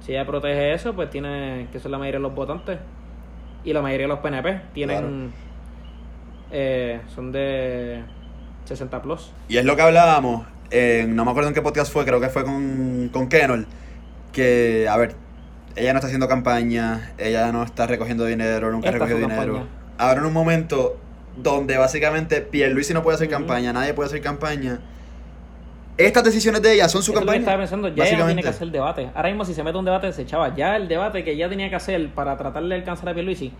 si 0.00 0.12
ella 0.12 0.24
protege 0.26 0.72
eso 0.72 0.94
pues 0.94 1.10
tiene 1.10 1.66
que 1.72 1.80
ser 1.80 1.90
la 1.90 1.98
mayoría 1.98 2.18
de 2.18 2.22
los 2.22 2.34
votantes 2.34 2.78
y 3.64 3.72
la 3.72 3.80
mayoría 3.82 4.04
de 4.04 4.08
los 4.08 4.18
PNP 4.20 4.60
tienen 4.74 5.32
eh, 6.50 7.00
son 7.14 7.32
de 7.32 8.02
60 8.66 9.02
plus 9.02 9.32
Y 9.48 9.56
es 9.56 9.64
lo 9.64 9.76
que 9.76 9.82
hablábamos. 9.82 10.46
en- 10.70 11.14
no 11.16 11.24
me 11.24 11.30
acuerdo 11.30 11.48
en 11.48 11.54
qué 11.54 11.62
podcast 11.62 11.92
fue, 11.92 12.04
creo 12.04 12.20
que 12.20 12.28
fue 12.28 12.44
con, 12.44 13.08
con 13.12 13.28
Kenol, 13.28 13.66
que, 14.32 14.86
a 14.90 14.96
ver, 14.96 15.14
ella 15.76 15.92
no 15.92 15.98
está 15.98 16.06
haciendo 16.06 16.28
campaña, 16.28 17.12
ella 17.18 17.50
no 17.52 17.62
está 17.62 17.86
recogiendo 17.86 18.24
dinero, 18.26 18.70
nunca 18.72 18.88
Esta 18.88 18.98
recogió 19.04 19.16
fue 19.18 19.26
dinero. 19.28 19.54
campaña. 19.54 19.70
Ahora 19.98 20.20
en 20.20 20.26
un 20.26 20.32
momento 20.32 20.96
donde 21.36 21.76
básicamente 21.78 22.40
Pierluisi 22.40 22.94
no 22.94 23.02
puede 23.02 23.16
hacer 23.16 23.28
campaña, 23.28 23.72
nadie 23.72 23.92
puede 23.94 24.08
hacer 24.08 24.20
campaña, 24.20 24.80
estas 25.96 26.24
decisiones 26.24 26.60
de 26.62 26.72
ella 26.74 26.88
son 26.88 27.02
su 27.02 27.12
Eso 27.12 27.20
es 27.20 27.26
lo 27.26 27.32
que 27.32 27.38
campaña. 27.38 27.40
estaba 27.40 27.58
pensando, 27.58 27.88
ya 27.88 28.04
ella 28.06 28.18
no 28.18 28.26
tiene 28.26 28.42
que 28.42 28.48
hacer 28.48 28.68
debate. 28.70 29.10
Ahora 29.14 29.28
mismo 29.28 29.44
si 29.44 29.54
se 29.54 29.62
mete 29.62 29.78
un 29.78 29.84
debate 29.84 30.12
se 30.12 30.22
echaba. 30.22 30.54
Ya 30.54 30.76
el 30.76 30.88
debate 30.88 31.22
que 31.24 31.32
ella 31.32 31.48
tenía 31.48 31.68
que 31.70 31.76
hacer 31.76 32.08
para 32.14 32.36
tratar 32.36 32.62
de 32.64 32.74
alcanzar 32.74 33.08
a 33.10 33.14
Pierluisi, 33.14 33.52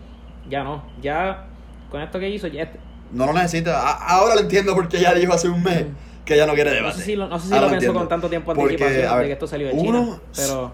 ya 0.49 0.63
no. 0.63 0.83
Ya 1.01 1.45
con 1.89 2.01
esto 2.01 2.19
que 2.19 2.29
hizo, 2.29 2.47
ya 2.47 2.63
este- 2.63 2.79
No 3.11 3.25
lo 3.27 3.33
necesita. 3.33 3.79
A- 3.81 4.15
ahora 4.17 4.35
lo 4.35 4.41
entiendo 4.41 4.73
porque 4.75 4.97
ella 4.97 5.13
dijo 5.13 5.31
hace 5.33 5.47
un 5.47 5.63
mes 5.63 5.85
que 6.25 6.33
ella 6.33 6.45
no 6.47 6.53
quiere 6.55 6.71
no 6.71 6.75
debate. 6.77 6.97
sé 6.97 7.03
si 7.03 7.15
lo, 7.15 7.27
no 7.27 7.39
sé 7.39 7.47
si 7.47 7.53
Ahora 7.53 7.67
lo 7.67 7.71
pensó 7.71 7.93
con 7.93 8.07
tanto 8.09 8.27
tiempo 8.29 8.53
Porque, 8.53 8.73
anticipación 8.73 9.11
ver, 9.13 9.19
de 9.21 9.25
que 9.27 9.33
esto 9.33 9.47
salió 9.47 9.67
de 9.67 9.73
uno- 9.73 10.03
China. 10.03 10.19
Pero 10.35 10.73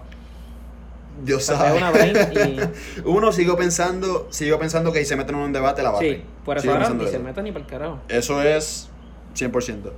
Dios 1.24 1.44
sabe. 1.44 1.78
brain 1.92 2.72
Uno 3.04 3.30
sigo 3.32 3.56
pensando, 3.56 4.26
sigo 4.30 4.58
pensando 4.58 4.92
que 4.92 5.00
si 5.00 5.04
se 5.04 5.16
meten 5.16 5.36
en 5.36 5.42
un 5.42 5.52
debate 5.52 5.82
la 5.82 5.90
y... 5.90 5.92
barren. 5.92 6.14
Sí, 6.16 6.22
por 6.44 6.56
eso 6.58 6.72
ahora 6.72 6.88
ni 6.90 7.06
se 7.06 7.18
meta 7.18 7.42
ni 7.42 7.52
para 7.52 7.64
el 7.64 7.70
carajo. 7.70 7.98
Eso 8.08 8.42
es 8.42 8.88
100%. 9.36 9.92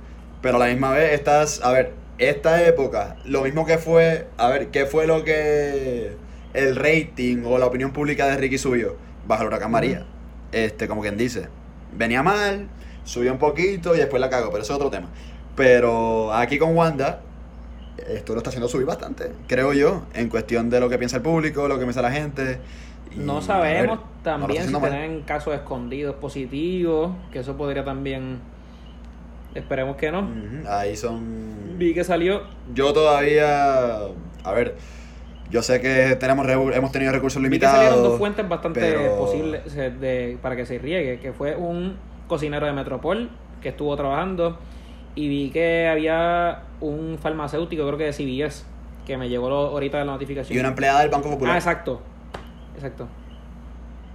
Pero 0.45 0.57
a 0.57 0.59
la 0.59 0.67
misma 0.67 0.91
vez 0.91 1.11
estás, 1.13 1.59
a 1.63 1.71
ver, 1.71 1.93
esta 2.19 2.63
época, 2.67 3.15
lo 3.25 3.41
mismo 3.41 3.65
que 3.65 3.79
fue, 3.79 4.27
a 4.37 4.47
ver, 4.47 4.67
¿qué 4.67 4.85
fue 4.85 5.07
lo 5.07 5.23
que 5.23 6.11
el 6.53 6.75
rating 6.75 7.45
o 7.47 7.57
la 7.57 7.65
opinión 7.65 7.91
pública 7.91 8.27
de 8.27 8.37
Ricky 8.37 8.59
subió? 8.59 8.95
Bajo 9.27 9.41
el 9.41 9.47
huracán 9.47 9.71
María. 9.71 10.05
Este, 10.51 10.87
como 10.87 11.01
quien 11.01 11.17
dice, 11.17 11.47
venía 11.97 12.21
mal, 12.21 12.67
subió 13.05 13.31
un 13.31 13.39
poquito 13.39 13.95
y 13.95 13.97
después 13.97 14.21
la 14.21 14.29
cagó, 14.29 14.51
pero 14.51 14.61
eso 14.61 14.73
es 14.73 14.77
otro 14.77 14.91
tema. 14.91 15.07
Pero 15.55 16.31
aquí 16.31 16.59
con 16.59 16.75
Wanda, 16.75 17.21
esto 18.07 18.33
lo 18.33 18.37
está 18.37 18.51
haciendo 18.51 18.67
subir 18.67 18.85
bastante, 18.85 19.31
creo 19.47 19.73
yo, 19.73 20.03
en 20.13 20.29
cuestión 20.29 20.69
de 20.69 20.79
lo 20.79 20.89
que 20.89 20.99
piensa 20.99 21.17
el 21.17 21.23
público, 21.23 21.67
lo 21.67 21.79
que 21.79 21.85
piensa 21.85 22.03
la 22.03 22.11
gente. 22.11 22.59
y, 23.11 23.17
No 23.17 23.41
sabemos 23.41 23.97
ver, 23.97 23.97
no 23.97 24.03
también 24.21 24.67
si 24.67 24.75
tienen 24.75 25.21
casos 25.23 25.55
escondidos 25.55 26.17
positivos, 26.17 27.13
que 27.31 27.39
eso 27.39 27.57
podría 27.57 27.83
también... 27.83 28.53
Esperemos 29.55 29.95
que 29.95 30.11
no. 30.11 30.19
Ujú, 30.21 30.67
Ahí 30.69 30.95
son 30.95 31.77
Vi 31.77 31.93
que 31.93 32.03
salió 32.03 32.43
Yo 32.73 32.93
todavía, 32.93 33.95
a 34.43 34.51
ver, 34.53 34.75
yo 35.49 35.61
sé 35.61 35.81
que 35.81 36.15
tenemos 36.19 36.47
hemos 36.47 36.91
tenido 36.91 37.11
recursos 37.11 37.41
Vi 37.41 37.49
que 37.59 37.65
salieron 37.65 37.89
dos 37.89 37.97
limitados. 37.97 38.17
fuentes 38.19 38.47
bastante 38.49 38.79
pero- 38.81 39.17
posibles 39.17 39.73
de, 39.75 40.37
para 40.41 40.55
que 40.55 40.65
se 40.65 40.77
riegue, 40.77 41.19
que 41.19 41.33
fue 41.33 41.55
un 41.55 41.95
cocinero 42.27 42.65
de 42.65 42.73
Metropol 42.73 43.29
que 43.61 43.69
estuvo 43.69 43.95
trabajando 43.95 44.57
y 45.15 45.27
vi 45.29 45.49
que 45.51 45.87
había 45.87 46.63
un 46.81 47.17
farmacéutico, 47.21 47.85
creo 47.85 47.97
que 47.97 48.05
de 48.05 48.13
CVS, 48.13 48.65
que 49.05 49.17
me 49.17 49.29
llegó 49.29 49.49
lo- 49.49 49.67
ahorita 49.69 49.97
la 49.99 50.05
notificación. 50.05 50.55
Y 50.55 50.59
una 50.59 50.69
empleada 50.69 50.99
del 51.01 51.09
Banco 51.09 51.29
Popular. 51.29 51.55
Ah, 51.55 51.57
exacto. 51.57 52.01
Exacto. 52.75 53.07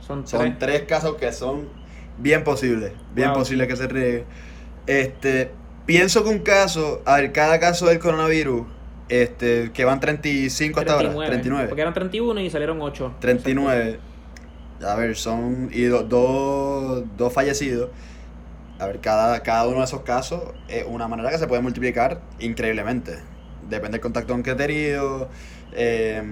Son, 0.06 0.26
Son 0.26 0.40
tres. 0.40 0.58
tres 0.58 0.82
casos 0.82 1.16
que 1.16 1.32
son 1.32 1.68
bien 2.18 2.42
posibles, 2.44 2.92
bien 3.14 3.28
Wow. 3.30 3.38
posibles 3.38 3.68
que 3.68 3.76
se 3.76 3.86
riegue. 3.86 4.24
Este, 4.90 5.50
pienso 5.86 6.24
que 6.24 6.30
un 6.30 6.38
caso, 6.40 7.00
a 7.04 7.16
ver, 7.16 7.32
cada 7.32 7.60
caso 7.60 7.86
del 7.86 7.98
coronavirus, 8.00 8.66
este, 9.08 9.70
que 9.72 9.84
van 9.84 10.00
35 10.00 10.80
hasta 10.80 10.92
ahora, 10.94 11.10
39. 11.26 11.68
Porque 11.68 11.82
eran 11.82 11.94
31 11.94 12.40
y 12.40 12.50
salieron 12.50 12.80
8. 12.80 13.14
39. 13.20 14.00
A 14.84 14.94
ver, 14.96 15.16
son. 15.16 15.68
Y 15.72 15.82
do- 15.84 16.02
dos 16.02 17.04
dos 17.16 17.32
fallecidos. 17.32 17.90
A 18.78 18.86
ver, 18.86 19.00
cada, 19.00 19.40
cada 19.42 19.66
uno 19.68 19.78
de 19.78 19.84
esos 19.84 20.00
casos 20.02 20.42
es 20.68 20.84
una 20.88 21.06
manera 21.06 21.30
que 21.30 21.38
se 21.38 21.46
puede 21.46 21.60
multiplicar 21.62 22.20
increíblemente. 22.38 23.18
Depende 23.68 23.96
del 23.98 24.00
contacto 24.00 24.42
que 24.42 24.50
he 24.50 24.54
tenido. 24.54 25.28
eh, 25.72 26.22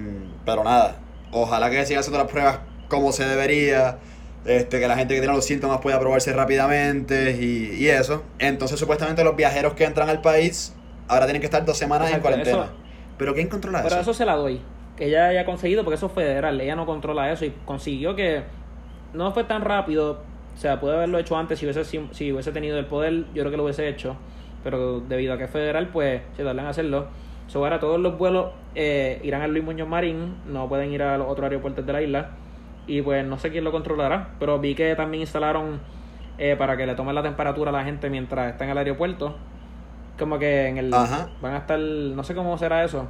pero 0.44 0.64
nada, 0.64 0.96
ojalá 1.30 1.70
que 1.70 1.84
sigan 1.86 2.00
haciendo 2.00 2.18
las 2.18 2.28
pruebas 2.30 2.58
como 2.88 3.12
se 3.12 3.24
debería. 3.24 3.98
Este, 4.44 4.80
que 4.80 4.88
la 4.88 4.96
gente 4.96 5.14
que 5.14 5.20
tiene 5.20 5.34
los 5.34 5.44
síntomas 5.44 5.80
pueda 5.80 5.98
probarse 6.00 6.32
rápidamente 6.32 7.32
y, 7.40 7.74
y 7.76 7.88
eso. 7.88 8.22
Entonces, 8.38 8.78
supuestamente, 8.78 9.22
los 9.24 9.36
viajeros 9.36 9.74
que 9.74 9.84
entran 9.84 10.08
al 10.08 10.20
país 10.22 10.74
ahora 11.08 11.26
tienen 11.26 11.40
que 11.40 11.46
estar 11.46 11.64
dos 11.64 11.76
semanas 11.76 12.12
en 12.12 12.20
cuarentena. 12.20 12.64
eso- 12.64 12.72
pero 13.18 13.34
¿quién 13.34 13.48
controla 13.48 13.82
Pero 13.82 13.94
eso? 13.96 14.02
eso 14.02 14.14
se 14.14 14.24
la 14.24 14.36
doy. 14.36 14.60
Que 14.96 15.06
ella 15.06 15.28
haya 15.28 15.44
conseguido, 15.44 15.84
porque 15.84 15.96
eso 15.96 16.06
es 16.06 16.12
federal. 16.12 16.60
Ella 16.60 16.76
no 16.76 16.86
controla 16.86 17.30
eso 17.32 17.44
y 17.44 17.52
consiguió 17.64 18.14
que 18.16 18.42
no 19.12 19.32
fue 19.32 19.44
tan 19.44 19.62
rápido. 19.62 20.22
O 20.56 20.60
sea, 20.60 20.80
puede 20.80 20.96
haberlo 20.96 21.18
hecho 21.18 21.36
antes 21.36 21.58
si 21.58 21.66
hubiese, 21.66 21.84
si, 21.84 22.00
si 22.12 22.32
hubiese 22.32 22.52
tenido 22.52 22.78
el 22.78 22.86
poder. 22.86 23.24
Yo 23.34 23.42
creo 23.42 23.50
que 23.50 23.56
lo 23.56 23.64
hubiese 23.64 23.88
hecho. 23.88 24.16
Pero 24.64 25.00
debido 25.00 25.34
a 25.34 25.38
que 25.38 25.44
es 25.44 25.50
federal, 25.50 25.88
pues 25.88 26.22
se 26.36 26.42
tardan 26.44 26.64
en 26.64 26.70
hacerlo. 26.70 27.06
So, 27.48 27.62
ahora 27.64 27.78
todos 27.80 27.98
los 28.00 28.18
vuelos 28.18 28.52
eh, 28.74 29.20
irán 29.24 29.42
al 29.42 29.50
Luis 29.52 29.64
Muñoz 29.64 29.88
Marín. 29.88 30.36
No 30.46 30.68
pueden 30.68 30.92
ir 30.92 31.02
a 31.02 31.16
los 31.18 31.28
otros 31.28 31.44
aeropuertos 31.44 31.84
de 31.86 31.92
la 31.92 32.02
isla. 32.02 32.30
Y 32.88 33.02
pues 33.02 33.24
no 33.24 33.38
sé 33.38 33.50
quién 33.50 33.62
lo 33.62 33.70
controlará. 33.70 34.30
Pero 34.40 34.58
vi 34.58 34.74
que 34.74 34.96
también 34.96 35.20
instalaron 35.20 35.80
eh, 36.38 36.56
para 36.58 36.76
que 36.76 36.86
le 36.86 36.94
tomen 36.96 37.14
la 37.14 37.22
temperatura 37.22 37.70
a 37.70 37.72
la 37.72 37.84
gente 37.84 38.10
mientras 38.10 38.50
está 38.50 38.64
en 38.64 38.70
el 38.70 38.78
aeropuerto. 38.78 39.36
Como 40.18 40.38
que 40.38 40.66
en 40.66 40.78
el. 40.78 40.92
Ajá. 40.92 41.28
Van 41.40 41.54
a 41.54 41.58
estar. 41.58 41.78
No 41.78 42.24
sé 42.24 42.34
cómo 42.34 42.58
será 42.58 42.82
eso. 42.84 43.06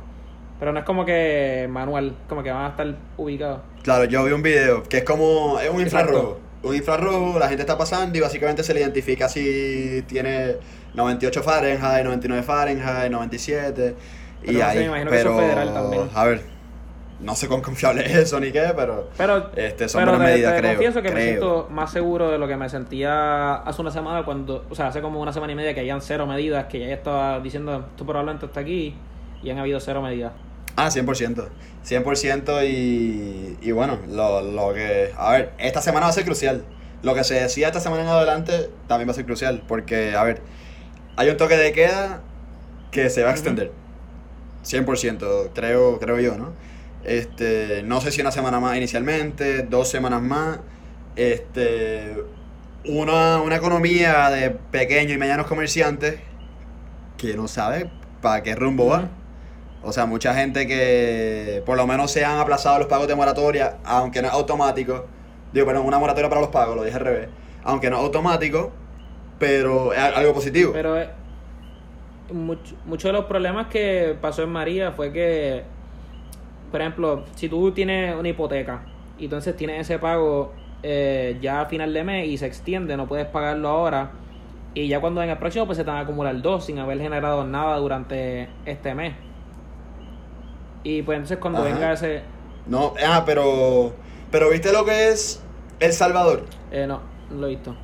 Pero 0.58 0.72
no 0.72 0.80
es 0.80 0.84
como 0.84 1.04
que 1.04 1.66
manual. 1.70 2.14
Como 2.28 2.42
que 2.42 2.50
van 2.50 2.66
a 2.66 2.68
estar 2.68 2.94
ubicados. 3.16 3.60
Claro, 3.82 4.04
yo 4.04 4.24
vi 4.24 4.32
un 4.32 4.42
video 4.42 4.82
que 4.82 4.98
es 4.98 5.04
como, 5.04 5.58
es 5.60 5.70
un 5.70 5.80
Exacto. 5.80 6.08
infrarrojo. 6.10 6.40
Un 6.64 6.74
infrarrojo, 6.74 7.38
la 7.38 7.46
gente 7.48 7.62
está 7.62 7.78
pasando 7.78 8.18
y 8.18 8.20
básicamente 8.20 8.64
se 8.64 8.74
le 8.74 8.80
identifica 8.80 9.28
si 9.28 10.02
tiene 10.08 10.56
98 10.94 11.42
Fahrenheit, 11.44 12.04
99 12.04 12.42
Fahrenheit, 12.42 13.12
97. 13.12 13.94
Pero 14.40 14.52
y 14.52 14.54
no 14.56 14.58
sé, 14.58 14.64
ahí, 14.64 14.78
me 14.78 14.84
imagino 14.86 15.10
que 15.10 15.16
eso 15.20 15.28
pero, 15.28 15.40
es 15.40 15.46
federal 15.46 15.74
también. 15.74 16.02
a 16.12 16.24
ver, 16.24 16.42
no 17.20 17.34
sé 17.34 17.48
cuán 17.48 17.60
confiable 17.62 18.04
es 18.06 18.14
eso 18.16 18.38
ni 18.40 18.52
qué, 18.52 18.72
pero 18.76 19.10
Pero, 19.16 19.50
este, 19.56 19.88
son 19.88 20.02
pero 20.02 20.12
buenas 20.12 20.28
te, 20.28 20.32
medidas, 20.32 20.54
te 20.54 20.58
creo. 20.58 20.70
confieso 20.72 21.02
que 21.02 21.10
me 21.10 21.20
creo. 21.22 21.26
siento 21.26 21.68
más 21.70 21.90
seguro 21.92 22.30
de 22.30 22.38
lo 22.38 22.46
que 22.48 22.56
me 22.56 22.68
sentía 22.68 23.54
hace 23.56 23.80
una 23.82 23.90
semana 23.90 24.24
cuando, 24.24 24.64
o 24.70 24.74
sea, 24.74 24.88
hace 24.88 25.00
como 25.02 25.20
una 25.20 25.32
semana 25.32 25.52
y 25.52 25.56
media 25.56 25.74
que 25.74 25.80
habían 25.80 26.00
cero 26.00 26.26
medidas, 26.26 26.66
que 26.66 26.78
ya 26.80 26.94
estaba 26.94 27.40
diciendo, 27.40 27.86
tú 27.96 28.06
probablemente 28.06 28.46
está 28.46 28.60
aquí 28.60 28.94
y 29.42 29.50
han 29.50 29.58
habido 29.58 29.80
cero 29.80 30.00
medidas. 30.02 30.32
Ah, 30.76 30.88
100%. 30.90 31.48
100% 31.84 32.68
y, 32.70 33.58
y 33.60 33.72
bueno, 33.72 33.98
lo, 34.08 34.42
lo 34.42 34.72
que... 34.74 35.10
A 35.16 35.32
ver, 35.32 35.52
esta 35.58 35.80
semana 35.82 36.06
va 36.06 36.10
a 36.10 36.12
ser 36.14 36.24
crucial. 36.24 36.62
Lo 37.02 37.14
que 37.14 37.24
se 37.24 37.34
decía 37.34 37.66
esta 37.68 37.80
semana 37.80 38.02
en 38.02 38.08
adelante 38.08 38.70
también 38.86 39.08
va 39.08 39.12
a 39.12 39.14
ser 39.14 39.24
crucial. 39.24 39.62
Porque, 39.66 40.14
a 40.14 40.22
ver, 40.22 40.40
hay 41.16 41.28
un 41.30 41.36
toque 41.36 41.56
de 41.56 41.72
queda 41.72 42.20
que 42.92 43.10
se 43.10 43.24
va 43.24 43.30
a 43.30 43.32
extender. 43.32 43.72
100%, 44.64 45.50
creo, 45.54 45.98
creo 45.98 46.20
yo, 46.20 46.36
¿no? 46.36 46.52
Este, 47.04 47.82
no 47.84 48.00
sé 48.00 48.10
si 48.10 48.20
una 48.20 48.32
semana 48.32 48.60
más 48.60 48.76
inicialmente, 48.76 49.62
dos 49.62 49.88
semanas 49.88 50.22
más. 50.22 50.60
Este, 51.16 52.16
una, 52.84 53.40
una 53.42 53.56
economía 53.56 54.30
de 54.30 54.50
pequeños 54.50 55.12
y 55.12 55.18
medianos 55.18 55.46
comerciantes 55.46 56.20
que 57.16 57.34
no 57.34 57.48
sabe 57.48 57.90
para 58.22 58.42
qué 58.42 58.54
rumbo 58.54 58.86
va. 58.86 59.08
O 59.82 59.92
sea, 59.92 60.06
mucha 60.06 60.34
gente 60.34 60.66
que 60.66 61.62
por 61.64 61.76
lo 61.76 61.86
menos 61.86 62.10
se 62.10 62.24
han 62.24 62.38
aplazado 62.38 62.78
los 62.78 62.88
pagos 62.88 63.06
de 63.08 63.14
moratoria, 63.14 63.78
aunque 63.84 64.22
no 64.22 64.28
es 64.28 64.34
automático. 64.34 65.06
Digo, 65.52 65.66
perdón, 65.66 65.86
una 65.86 65.98
moratoria 65.98 66.28
para 66.28 66.40
los 66.40 66.50
pagos, 66.50 66.76
lo 66.76 66.84
dije 66.84 66.96
al 66.96 67.04
revés. 67.04 67.28
Aunque 67.64 67.90
no 67.90 67.96
es 67.96 68.02
automático, 68.02 68.72
pero 69.38 69.92
es 69.92 69.98
algo 69.98 70.34
positivo. 70.34 70.72
Pero 70.72 71.00
eh, 71.00 71.08
mucho, 72.32 72.74
muchos 72.86 73.08
de 73.08 73.12
los 73.12 73.26
problemas 73.26 73.68
que 73.68 74.16
pasó 74.20 74.42
en 74.42 74.50
María 74.50 74.92
fue 74.92 75.12
que, 75.12 75.62
por 76.70 76.80
ejemplo, 76.80 77.24
si 77.34 77.48
tú 77.48 77.72
tienes 77.72 78.14
una 78.16 78.28
hipoteca 78.28 78.82
y 79.18 79.24
entonces 79.24 79.56
tienes 79.56 79.80
ese 79.82 79.98
pago 79.98 80.52
eh, 80.82 81.38
ya 81.40 81.62
a 81.62 81.66
final 81.66 81.92
de 81.92 82.04
mes 82.04 82.28
y 82.28 82.38
se 82.38 82.46
extiende, 82.46 82.96
no 82.96 83.06
puedes 83.06 83.26
pagarlo 83.26 83.68
ahora. 83.68 84.10
Y 84.74 84.86
ya 84.88 85.00
cuando 85.00 85.22
en 85.22 85.30
el 85.30 85.38
próximo 85.38 85.66
pues 85.66 85.78
se 85.78 85.84
te 85.84 85.90
van 85.90 85.98
a 85.98 86.02
acumular 86.02 86.40
dos 86.40 86.66
sin 86.66 86.78
haber 86.78 87.00
generado 87.00 87.44
nada 87.44 87.76
durante 87.78 88.48
este 88.64 88.94
mes. 88.94 89.14
Y 90.84 91.02
pues 91.02 91.16
entonces 91.16 91.38
cuando 91.38 91.60
Ajá. 91.60 91.68
venga 91.68 91.92
ese... 91.92 92.22
No, 92.66 92.94
ah, 93.04 93.22
pero 93.24 93.92
pero 94.30 94.50
¿viste 94.50 94.72
lo 94.72 94.84
que 94.84 95.08
es 95.08 95.42
El 95.80 95.92
Salvador? 95.92 96.44
eh, 96.70 96.86
no, 96.86 97.00
no 97.30 97.40
lo 97.40 97.46
he 97.46 97.50
visto. 97.50 97.74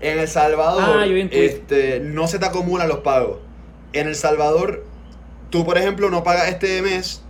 En 0.00 0.18
El 0.18 0.28
Salvador, 0.28 0.82
Ah, 1.00 1.06
este, 1.06 2.00
no 2.00 2.26
se 2.28 2.38
te 2.38 2.46
acumulan 2.46 2.88
los 2.88 2.98
pagos. 2.98 3.38
En 3.92 4.06
El 4.06 4.14
Salvador, 4.14 4.84
tú, 5.50 5.64
por 5.64 5.78
ejemplo, 5.78 6.10
no 6.10 6.22
pagas 6.22 6.48
este 6.48 6.82
mes 6.82 7.23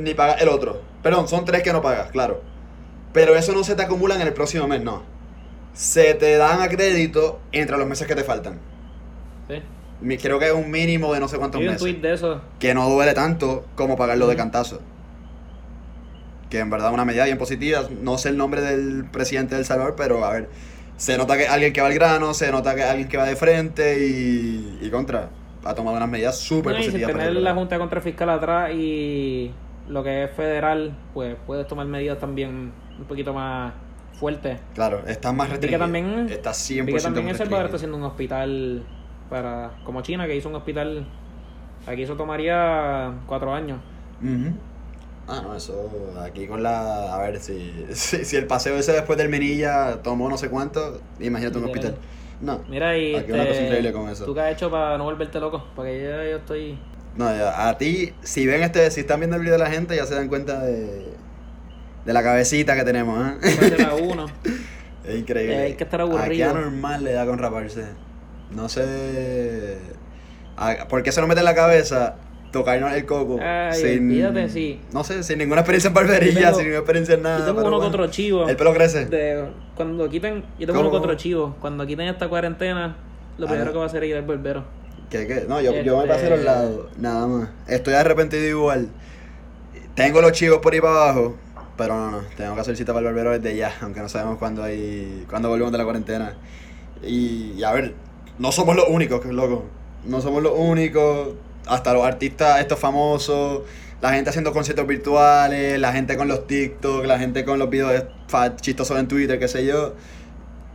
ni 0.00 0.14
pagas 0.14 0.40
el 0.42 0.48
otro. 0.48 0.80
Perdón, 1.02 1.28
son 1.28 1.44
tres 1.44 1.62
que 1.62 1.72
no 1.72 1.80
pagas, 1.82 2.10
claro. 2.10 2.42
Pero 3.12 3.34
eso 3.36 3.52
no 3.52 3.64
se 3.64 3.74
te 3.74 3.82
acumula 3.82 4.14
en 4.14 4.22
el 4.22 4.32
próximo 4.32 4.66
mes, 4.68 4.82
no. 4.82 5.02
Se 5.72 6.14
te 6.14 6.36
dan 6.36 6.60
a 6.60 6.68
crédito 6.68 7.40
entre 7.52 7.76
los 7.78 7.86
meses 7.86 8.06
que 8.06 8.14
te 8.14 8.24
faltan. 8.24 8.58
¿sí? 9.48 10.16
Creo 10.18 10.38
que 10.38 10.46
es 10.46 10.52
un 10.52 10.70
mínimo 10.70 11.12
de 11.12 11.20
no 11.20 11.28
sé 11.28 11.38
cuántos 11.38 11.60
vi 11.60 11.66
un 11.66 11.72
meses. 11.74 11.82
tweet 11.86 12.00
de 12.00 12.14
eso. 12.14 12.40
Que 12.58 12.74
no 12.74 12.88
duele 12.88 13.12
tanto 13.14 13.64
como 13.74 13.96
pagarlo 13.96 14.26
de 14.26 14.36
cantazo. 14.36 14.80
Que 16.48 16.58
en 16.58 16.70
verdad 16.70 16.88
es 16.88 16.94
una 16.94 17.04
medida 17.04 17.24
bien 17.24 17.38
positiva. 17.38 17.82
No 18.02 18.18
sé 18.18 18.30
el 18.30 18.36
nombre 18.36 18.60
del 18.60 19.04
presidente 19.10 19.54
del 19.54 19.64
Salvador, 19.64 19.94
pero 19.96 20.24
a 20.24 20.32
ver. 20.32 20.48
Se 20.96 21.16
nota 21.16 21.36
que 21.38 21.46
alguien 21.48 21.72
que 21.72 21.80
va 21.80 21.86
al 21.86 21.94
grano, 21.94 22.34
se 22.34 22.50
nota 22.50 22.74
que 22.74 22.82
alguien 22.82 23.08
que 23.08 23.16
va 23.16 23.24
de 23.24 23.36
frente 23.36 24.04
y, 24.06 24.78
y 24.82 24.90
contra. 24.90 25.30
ha 25.64 25.74
tomado 25.74 25.96
unas 25.96 26.08
medidas 26.10 26.36
súper 26.38 26.72
No, 26.74 26.78
y 26.78 26.82
sin 26.82 26.92
positivas. 26.92 27.12
para 27.12 27.24
tener 27.28 27.42
la. 27.42 27.54
Junta 27.54 27.74
de 27.76 27.78
Control 27.78 28.02
Fiscal 28.02 28.28
atrás 28.30 28.70
y 28.74 29.52
lo 29.90 30.02
que 30.02 30.24
es 30.24 30.30
federal, 30.32 30.96
pues 31.14 31.36
puedes 31.46 31.66
tomar 31.66 31.86
medidas 31.86 32.18
también 32.18 32.72
un 32.98 33.04
poquito 33.06 33.34
más 33.34 33.72
fuertes. 34.14 34.58
Claro, 34.74 35.02
está 35.06 35.32
más 35.32 35.48
Vi 35.48 35.68
que 35.68 35.76
restringido. 35.76 35.78
también, 35.78 36.28
está 36.30 36.52
100% 36.52 36.84
vi 36.84 36.92
que 36.94 37.00
también 37.00 37.28
El 37.28 37.36
Salvador 37.36 37.66
está 37.66 37.76
haciendo 37.76 37.96
un 37.96 38.04
hospital 38.04 38.84
para 39.28 39.72
como 39.84 40.02
China, 40.02 40.26
que 40.26 40.36
hizo 40.36 40.48
un 40.48 40.54
hospital. 40.56 41.06
Aquí 41.86 42.02
eso 42.02 42.16
tomaría 42.16 43.12
cuatro 43.26 43.52
años. 43.52 43.80
Ujú. 44.22 44.54
Ah, 45.26 45.40
no, 45.42 45.54
eso 45.54 45.90
aquí 46.20 46.46
con 46.46 46.62
la... 46.62 47.14
A 47.14 47.18
ver, 47.20 47.40
si, 47.40 47.86
si, 47.92 48.24
si 48.24 48.36
el 48.36 48.46
paseo 48.46 48.76
ese 48.76 48.92
después 48.92 49.18
del 49.18 49.28
Minilla 49.28 50.02
tomó 50.02 50.28
no 50.28 50.36
sé 50.36 50.50
cuánto, 50.50 51.00
imagínate 51.20 51.58
un 51.58 51.64
hospital. 51.64 51.96
No, 52.40 52.64
Mira, 52.68 52.96
y 52.96 53.14
aquí 53.14 53.32
una 53.32 53.42
este, 53.42 53.54
cosa 53.54 53.62
increíble 53.64 53.92
con 53.92 54.08
eso. 54.08 54.24
¿Tú 54.24 54.34
qué 54.34 54.40
has 54.40 54.52
hecho 54.52 54.70
para 54.70 54.96
no 54.96 55.04
volverte 55.04 55.38
loco? 55.40 55.64
Porque 55.76 56.02
ya 56.02 56.30
yo 56.30 56.36
estoy. 56.38 56.78
No, 57.16 57.34
ya, 57.36 57.68
a 57.68 57.76
ti, 57.78 58.12
si 58.22 58.46
ven 58.46 58.62
este, 58.62 58.90
si 58.90 59.00
están 59.00 59.20
viendo 59.20 59.36
el 59.36 59.42
video 59.42 59.54
de 59.58 59.64
la 59.64 59.70
gente, 59.70 59.96
ya 59.96 60.06
se 60.06 60.14
dan 60.14 60.28
cuenta 60.28 60.60
de, 60.62 61.12
de 62.04 62.12
la 62.12 62.22
cabecita 62.22 62.76
que 62.76 62.84
tenemos, 62.84 63.18
¿eh? 63.42 63.98
uno. 64.02 64.26
Es 65.04 65.18
increíble. 65.18 65.56
Eh, 65.56 65.62
hay 65.62 65.74
que 65.74 65.84
estar 65.84 66.02
aburrido. 66.02 66.22
Aquí 66.24 66.42
anormal 66.42 67.02
le 67.02 67.12
da 67.14 67.24
con 67.26 67.38
raparse. 67.38 67.84
No 68.50 68.68
sé. 68.68 69.78
¿Por 70.88 71.02
qué 71.02 71.10
se 71.10 71.20
nos 71.20 71.28
mete 71.28 71.40
en 71.40 71.46
la 71.46 71.54
cabeza 71.54 72.16
tocarnos 72.52 72.92
el 72.92 73.06
coco? 73.06 73.38
Ay, 73.42 73.72
sin, 73.80 74.08
olvídate, 74.10 74.48
sí. 74.50 74.78
No 74.92 75.02
sé, 75.02 75.22
sin 75.22 75.38
ninguna 75.38 75.62
experiencia 75.62 75.88
en 75.88 75.94
barbería, 75.94 76.32
tengo- 76.34 76.48
sin 76.54 76.58
ninguna 76.64 76.78
experiencia 76.80 77.14
en 77.14 77.22
nada. 77.22 77.38
yo 77.38 77.44
tengo 77.46 77.60
uno 77.60 77.70
bueno. 77.76 77.86
otro 77.86 78.06
chivo. 78.08 78.46
El 78.48 78.56
pelo 78.56 78.74
crece. 78.74 79.06
De, 79.06 79.46
cuando 79.74 80.08
quiten, 80.10 80.44
yo 80.58 80.66
tengo 80.66 80.80
¿Cómo, 80.80 80.90
uno 80.90 80.98
otro 80.98 81.14
chivo. 81.14 81.56
Cuando 81.60 81.86
quiten 81.86 82.06
esta 82.08 82.28
cuarentena, 82.28 82.96
lo 83.38 83.46
Ah. 83.46 83.48
primero 83.48 83.72
que 83.72 83.78
va 83.78 83.84
a 83.84 83.86
hacer 83.86 84.04
es 84.04 84.10
ir 84.10 84.16
al 84.16 84.22
barbero. 84.26 84.64
¿Qué, 85.10 85.26
qué? 85.26 85.44
No, 85.48 85.60
yo, 85.60 85.72
yo 85.82 85.96
me 85.96 86.04
Este- 86.04 86.14
pasé 86.14 86.26
a 86.26 86.30
los 86.30 86.44
lados, 86.44 86.86
nada 86.96 87.26
más. 87.26 87.48
Estoy 87.66 87.94
arrepentido 87.94 88.46
igual. 88.46 88.88
Tengo 89.94 90.20
los 90.20 90.32
chivos 90.32 90.58
por 90.60 90.72
ahí 90.72 90.80
para 90.80 90.94
abajo, 90.94 91.36
pero 91.76 91.96
no, 91.96 92.10
no. 92.12 92.18
Tengo 92.36 92.54
que 92.54 92.60
hacer 92.60 92.76
cita 92.76 92.92
para 92.92 93.00
el 93.08 93.14
barbero 93.14 93.38
desde 93.38 93.56
ya, 93.56 93.72
aunque 93.82 94.00
no 94.00 94.08
sabemos 94.08 94.38
cuándo, 94.38 94.62
hay, 94.62 95.26
cuándo 95.28 95.48
volvemos 95.48 95.72
de 95.72 95.78
la 95.78 95.84
cuarentena. 95.84 96.36
Y, 97.02 97.52
y 97.56 97.64
a 97.64 97.72
ver, 97.72 97.94
no 98.38 98.52
somos 98.52 98.76
los 98.76 98.88
únicos, 98.88 99.20
que 99.20 99.28
es 99.28 99.34
loco. 99.34 99.64
No 100.04 100.20
somos 100.20 100.42
los 100.42 100.52
únicos. 100.56 101.30
Hasta 101.66 101.92
los 101.92 102.04
artistas, 102.06 102.60
estos 102.60 102.78
famosos, 102.78 103.62
la 104.00 104.12
gente 104.12 104.30
haciendo 104.30 104.52
conciertos 104.52 104.86
virtuales, 104.86 105.78
la 105.78 105.92
gente 105.92 106.16
con 106.16 106.26
los 106.26 106.46
TikTok, 106.46 107.04
la 107.04 107.18
gente 107.18 107.44
con 107.44 107.58
los 107.58 107.68
videos 107.68 108.04
chistosos 108.60 108.98
en 108.98 109.06
Twitter, 109.08 109.38
qué 109.38 109.46
sé 109.46 109.66
yo. 109.66 109.94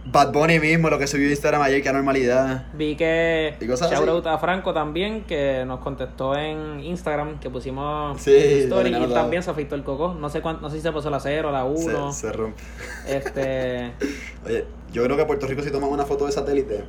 Bad 0.05 0.31
Bunny 0.31 0.59
mismo, 0.59 0.89
lo 0.89 0.99
que 0.99 1.07
subió 1.07 1.27
a 1.27 1.31
Instagram 1.31 1.61
ayer, 1.63 1.81
qué 1.81 1.89
anormalidad. 1.89 2.65
Vi 2.73 2.95
que 2.95 3.55
Y 3.59 3.65
cosas 3.67 3.89
shout 3.89 4.03
así. 4.03 4.09
out 4.11 4.27
a 4.27 4.37
Franco 4.37 4.71
también, 4.73 5.23
que 5.23 5.63
nos 5.65 5.79
contestó 5.79 6.35
en 6.35 6.79
Instagram, 6.81 7.39
que 7.39 7.49
pusimos 7.49 8.21
Sí, 8.21 8.31
story 8.35 8.95
y 8.95 9.13
también 9.13 9.41
se 9.41 9.49
afeitó 9.49 9.73
el 9.75 9.83
coco. 9.83 10.13
No 10.13 10.29
sé 10.29 10.41
cuánto, 10.41 10.61
no 10.61 10.69
sé 10.69 10.77
si 10.77 10.83
se 10.83 10.91
pasó 10.91 11.09
la 11.09 11.19
0 11.19 11.51
la 11.51 11.65
1. 11.65 12.13
Se, 12.13 12.21
se 12.27 12.31
rompe. 12.33 12.61
Este, 13.07 13.93
Oye, 14.45 14.65
yo 14.93 15.03
creo 15.03 15.17
que 15.17 15.25
Puerto 15.25 15.47
Rico 15.47 15.63
si 15.63 15.71
toman 15.71 15.89
una 15.89 16.05
foto 16.05 16.27
de 16.27 16.31
satélite, 16.31 16.83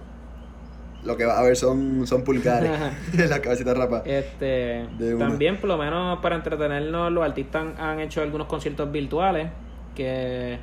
lo 1.02 1.16
que 1.16 1.24
va 1.24 1.38
a 1.38 1.42
ver 1.42 1.56
son, 1.56 2.06
son 2.06 2.22
pulgares. 2.22 2.70
la 3.30 3.40
cabecita 3.40 3.72
rapa. 3.72 4.02
este 4.04 4.86
también 5.18 5.56
por 5.56 5.68
lo 5.68 5.78
menos 5.78 6.18
para 6.20 6.36
entretenernos 6.36 7.10
los 7.12 7.24
artistas 7.24 7.62
han, 7.62 7.80
han 7.80 8.00
hecho 8.00 8.20
algunos 8.20 8.46
conciertos 8.46 8.92
virtuales 8.92 9.48
que 9.94 10.58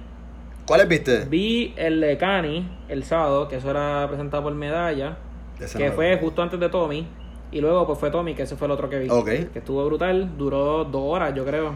¿Cuáles 0.65 0.87
viste? 0.87 1.25
vi 1.25 1.73
el 1.75 1.99
de 2.01 2.17
Cani 2.17 2.69
el 2.89 3.03
sábado, 3.03 3.47
que 3.47 3.57
eso 3.57 3.69
era 3.69 4.07
presentado 4.07 4.43
por 4.43 4.53
Medalla, 4.55 5.17
Ese 5.59 5.77
que 5.77 5.89
no. 5.89 5.93
fue 5.93 6.17
justo 6.17 6.41
antes 6.41 6.59
de 6.59 6.69
Tommy. 6.69 7.07
Y 7.51 7.61
luego 7.61 7.85
pues 7.85 7.99
fue 7.99 8.09
Tommy, 8.09 8.33
que 8.33 8.43
ese 8.43 8.55
fue 8.55 8.65
el 8.65 8.71
otro 8.71 8.89
que 8.89 8.97
vi. 8.99 9.09
Ok. 9.09 9.25
Que 9.27 9.59
estuvo 9.59 9.85
brutal, 9.85 10.37
duró 10.37 10.85
dos 10.85 11.01
horas, 11.05 11.35
yo 11.35 11.45
creo. 11.45 11.75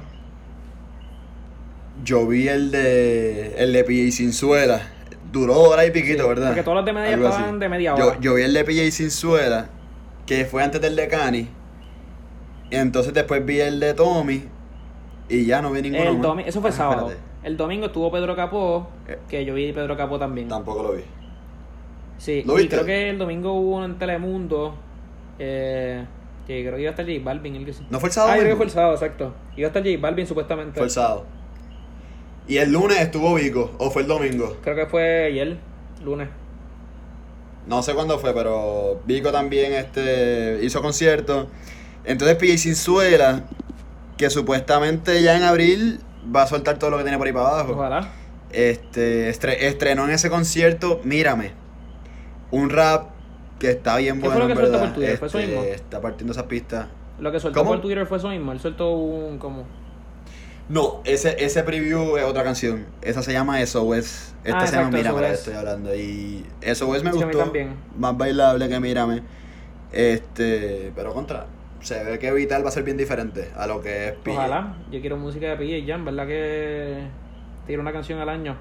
Yo 2.04 2.28
vi 2.28 2.48
el 2.48 2.72
de 2.72 3.56
el 3.58 3.74
de 3.74 3.84
PJ 3.84 4.12
Sinzuela. 4.12 4.82
Duró 5.32 5.60
hora 5.60 5.86
y 5.86 5.92
piquito, 5.92 6.24
Sí, 6.24 6.30
¿verdad? 6.30 6.48
porque 6.48 6.64
todos 6.64 6.78
los 6.78 6.86
de 6.86 6.94
media 6.94 7.14
Algo 7.16 7.28
estaban 7.28 7.60
de 7.60 7.70
media 7.70 7.96
Yo, 7.98 8.08
hora. 8.08 8.18
yo 8.22 8.34
vi 8.36 8.44
el 8.44 8.54
de 8.54 8.64
PJ 8.64 8.92
Sinzuela, 8.92 9.68
que 10.26 10.46
fue 10.46 10.64
antes 10.64 10.80
del 10.80 10.96
de 10.96 11.08
Cani. 11.08 11.48
Y 12.72 12.76
entonces 12.76 13.14
después 13.14 13.46
vi 13.46 13.60
el 13.60 13.80
de 13.80 13.94
Tommy. 13.94 14.44
Y 15.30 15.46
ya 15.46 15.62
no 15.62 15.72
vi 15.72 15.82
ninguno. 15.82 16.10
El 16.10 16.22
domi- 16.22 16.44
eso 16.46 16.62
fue 16.62 16.70
Ah, 16.70 16.74
sábado. 16.74 17.10
espérate. 17.10 17.27
El 17.48 17.56
domingo 17.56 17.86
estuvo 17.86 18.12
Pedro 18.12 18.36
Capó, 18.36 18.90
Eh. 19.08 19.18
que 19.30 19.46
yo 19.46 19.54
vi 19.54 19.72
Pedro 19.72 19.96
Capó 19.96 20.20
también. 20.20 20.50
Tampoco 20.50 20.84
lo 20.84 20.92
vi. 20.92 21.04
Sí, 22.18 22.44
¿Lo 22.46 22.56
y 22.56 22.64
viste? 22.64 22.76
creo 22.76 22.86
que 22.86 23.10
el 23.12 23.18
domingo 23.18 23.54
hubo 23.54 23.78
uno 23.78 23.86
en 23.86 23.98
Telemundo. 23.98 24.76
Eh, 25.40 26.04
que 26.46 26.62
creo 26.62 26.76
que 26.76 26.82
iba 26.82 26.90
a 26.90 26.92
estar 26.92 27.06
J 27.06 27.20
Balvin. 27.24 27.56
El 27.56 27.66
que 27.66 27.72
sí. 27.72 27.86
¿No 27.90 28.02
fue 28.02 28.10
el 28.10 28.14
sábado? 28.14 28.34
Ah, 28.34 28.38
creo 28.38 28.50
que 28.50 28.56
fue 28.58 28.66
el 28.66 28.72
sábado, 28.72 28.94
exacto. 28.96 29.34
Iba 29.56 29.68
a 29.68 29.70
estar 29.70 29.82
J 29.82 29.98
Balvin 29.98 30.28
supuestamente. 30.28 30.74
Fue 30.78 30.84
el 30.88 30.92
sábado. 30.92 31.24
Y 32.50 32.58
el 32.58 32.70
lunes 32.74 33.00
estuvo 33.00 33.34
Vico, 33.36 33.72
o 33.78 33.92
fue 33.92 34.02
el 34.02 34.10
domingo. 34.10 34.58
Creo 34.62 34.76
que 34.76 34.86
fue 34.88 35.28
ayer, 35.28 35.56
lunes. 36.04 36.28
No 37.66 37.82
sé 37.82 37.94
cuándo 37.94 38.20
fue, 38.20 38.34
pero 38.34 39.00
Vico 39.06 39.32
también 39.32 39.72
este, 39.72 40.60
hizo 40.64 40.82
concierto. 40.82 41.48
Entonces 42.04 42.36
PJ 42.36 42.58
Sinzuela, 42.58 43.44
que 44.18 44.30
supuestamente 44.30 45.22
ya 45.24 45.38
en 45.38 45.44
abril 45.44 46.02
va 46.36 46.44
a 46.44 46.48
soltar 46.48 46.78
todo 46.80 46.90
lo 46.92 46.98
que 46.98 47.04
tiene 47.04 47.18
por 47.18 47.28
ahí 47.28 47.34
para 47.34 47.48
abajo. 47.50 47.74
Ojalá. 47.74 48.08
Este, 48.52 49.30
estre- 49.30 49.58
estrenó 49.60 50.06
en 50.06 50.12
ese 50.12 50.30
concierto, 50.30 51.02
mírame, 51.04 51.52
un 52.52 52.70
rap 52.70 53.10
que 53.60 53.72
está 53.72 53.98
bien 53.98 54.16
¿Qué 54.16 54.22
fue 54.22 54.30
bueno. 54.30 54.40
lo 54.42 54.48
que 54.48 54.52
en 54.54 54.58
soltó 54.60 54.72
verdad. 54.72 54.88
por 54.88 54.96
Twitter? 54.96 55.18
¿Fue 55.18 55.28
eso 55.28 55.40
Este, 55.40 55.52
mismo? 55.52 55.64
Está 55.74 56.02
partiendo 56.02 56.32
esas 56.32 56.44
pistas. 56.46 56.88
Lo 57.20 57.32
que 57.32 57.40
soltó 57.40 57.60
¿Cómo? 57.60 57.72
por 57.72 57.82
Twitter 57.82 58.06
fue 58.06 58.18
eso 58.20 58.30
mismo. 58.30 58.52
Él 58.52 58.60
soltó 58.60 58.92
un. 58.92 59.38
como. 59.40 59.66
No, 60.70 61.02
ese, 61.06 61.44
ese 61.44 61.64
preview 61.64 62.18
es 62.18 62.24
otra 62.26 62.44
canción. 62.44 62.86
Esa 63.02 63.22
se 63.24 63.32
llama 63.34 63.60
SOS. 63.66 64.34
Esta 64.44 64.60
Ah, 64.60 64.68
se 64.68 64.76
llama 64.76 64.88
exacto, 64.90 64.98
Mírame, 64.98 65.22
la 65.22 65.32
estoy 65.34 65.54
hablando. 65.56 65.96
Y 65.96 66.46
SOS 66.62 67.04
me 67.04 67.12
Sí, 67.14 67.18
a 67.18 67.26
mí 67.26 67.34
gustó. 67.34 67.40
también. 67.40 67.76
Más 67.98 68.16
bailable 68.18 68.68
que 68.70 68.80
Mírame. 68.80 69.24
Este, 69.92 70.92
pero 70.96 71.14
contra. 71.14 71.48
Se 71.82 72.04
ve 72.04 72.20
que 72.20 72.32
Vital 72.34 72.64
va 72.64 72.70
a 72.70 72.72
ser 72.72 72.84
bien 72.84 72.98
diferente 72.98 73.50
a 73.56 73.68
lo 73.68 73.82
que 73.82 74.08
es 74.10 74.14
PJ. 74.14 74.32
Ojalá. 74.38 74.76
Yo 74.92 75.00
quiero 75.02 75.18
música 75.18 75.48
de 75.50 75.56
PJ 75.58 75.86
Jam, 75.92 76.06
¿verdad? 76.06 76.28
Que 76.28 76.98
tira 77.68 77.82
una 77.82 77.92
canción 77.94 78.20
al 78.20 78.30
año. 78.30 78.56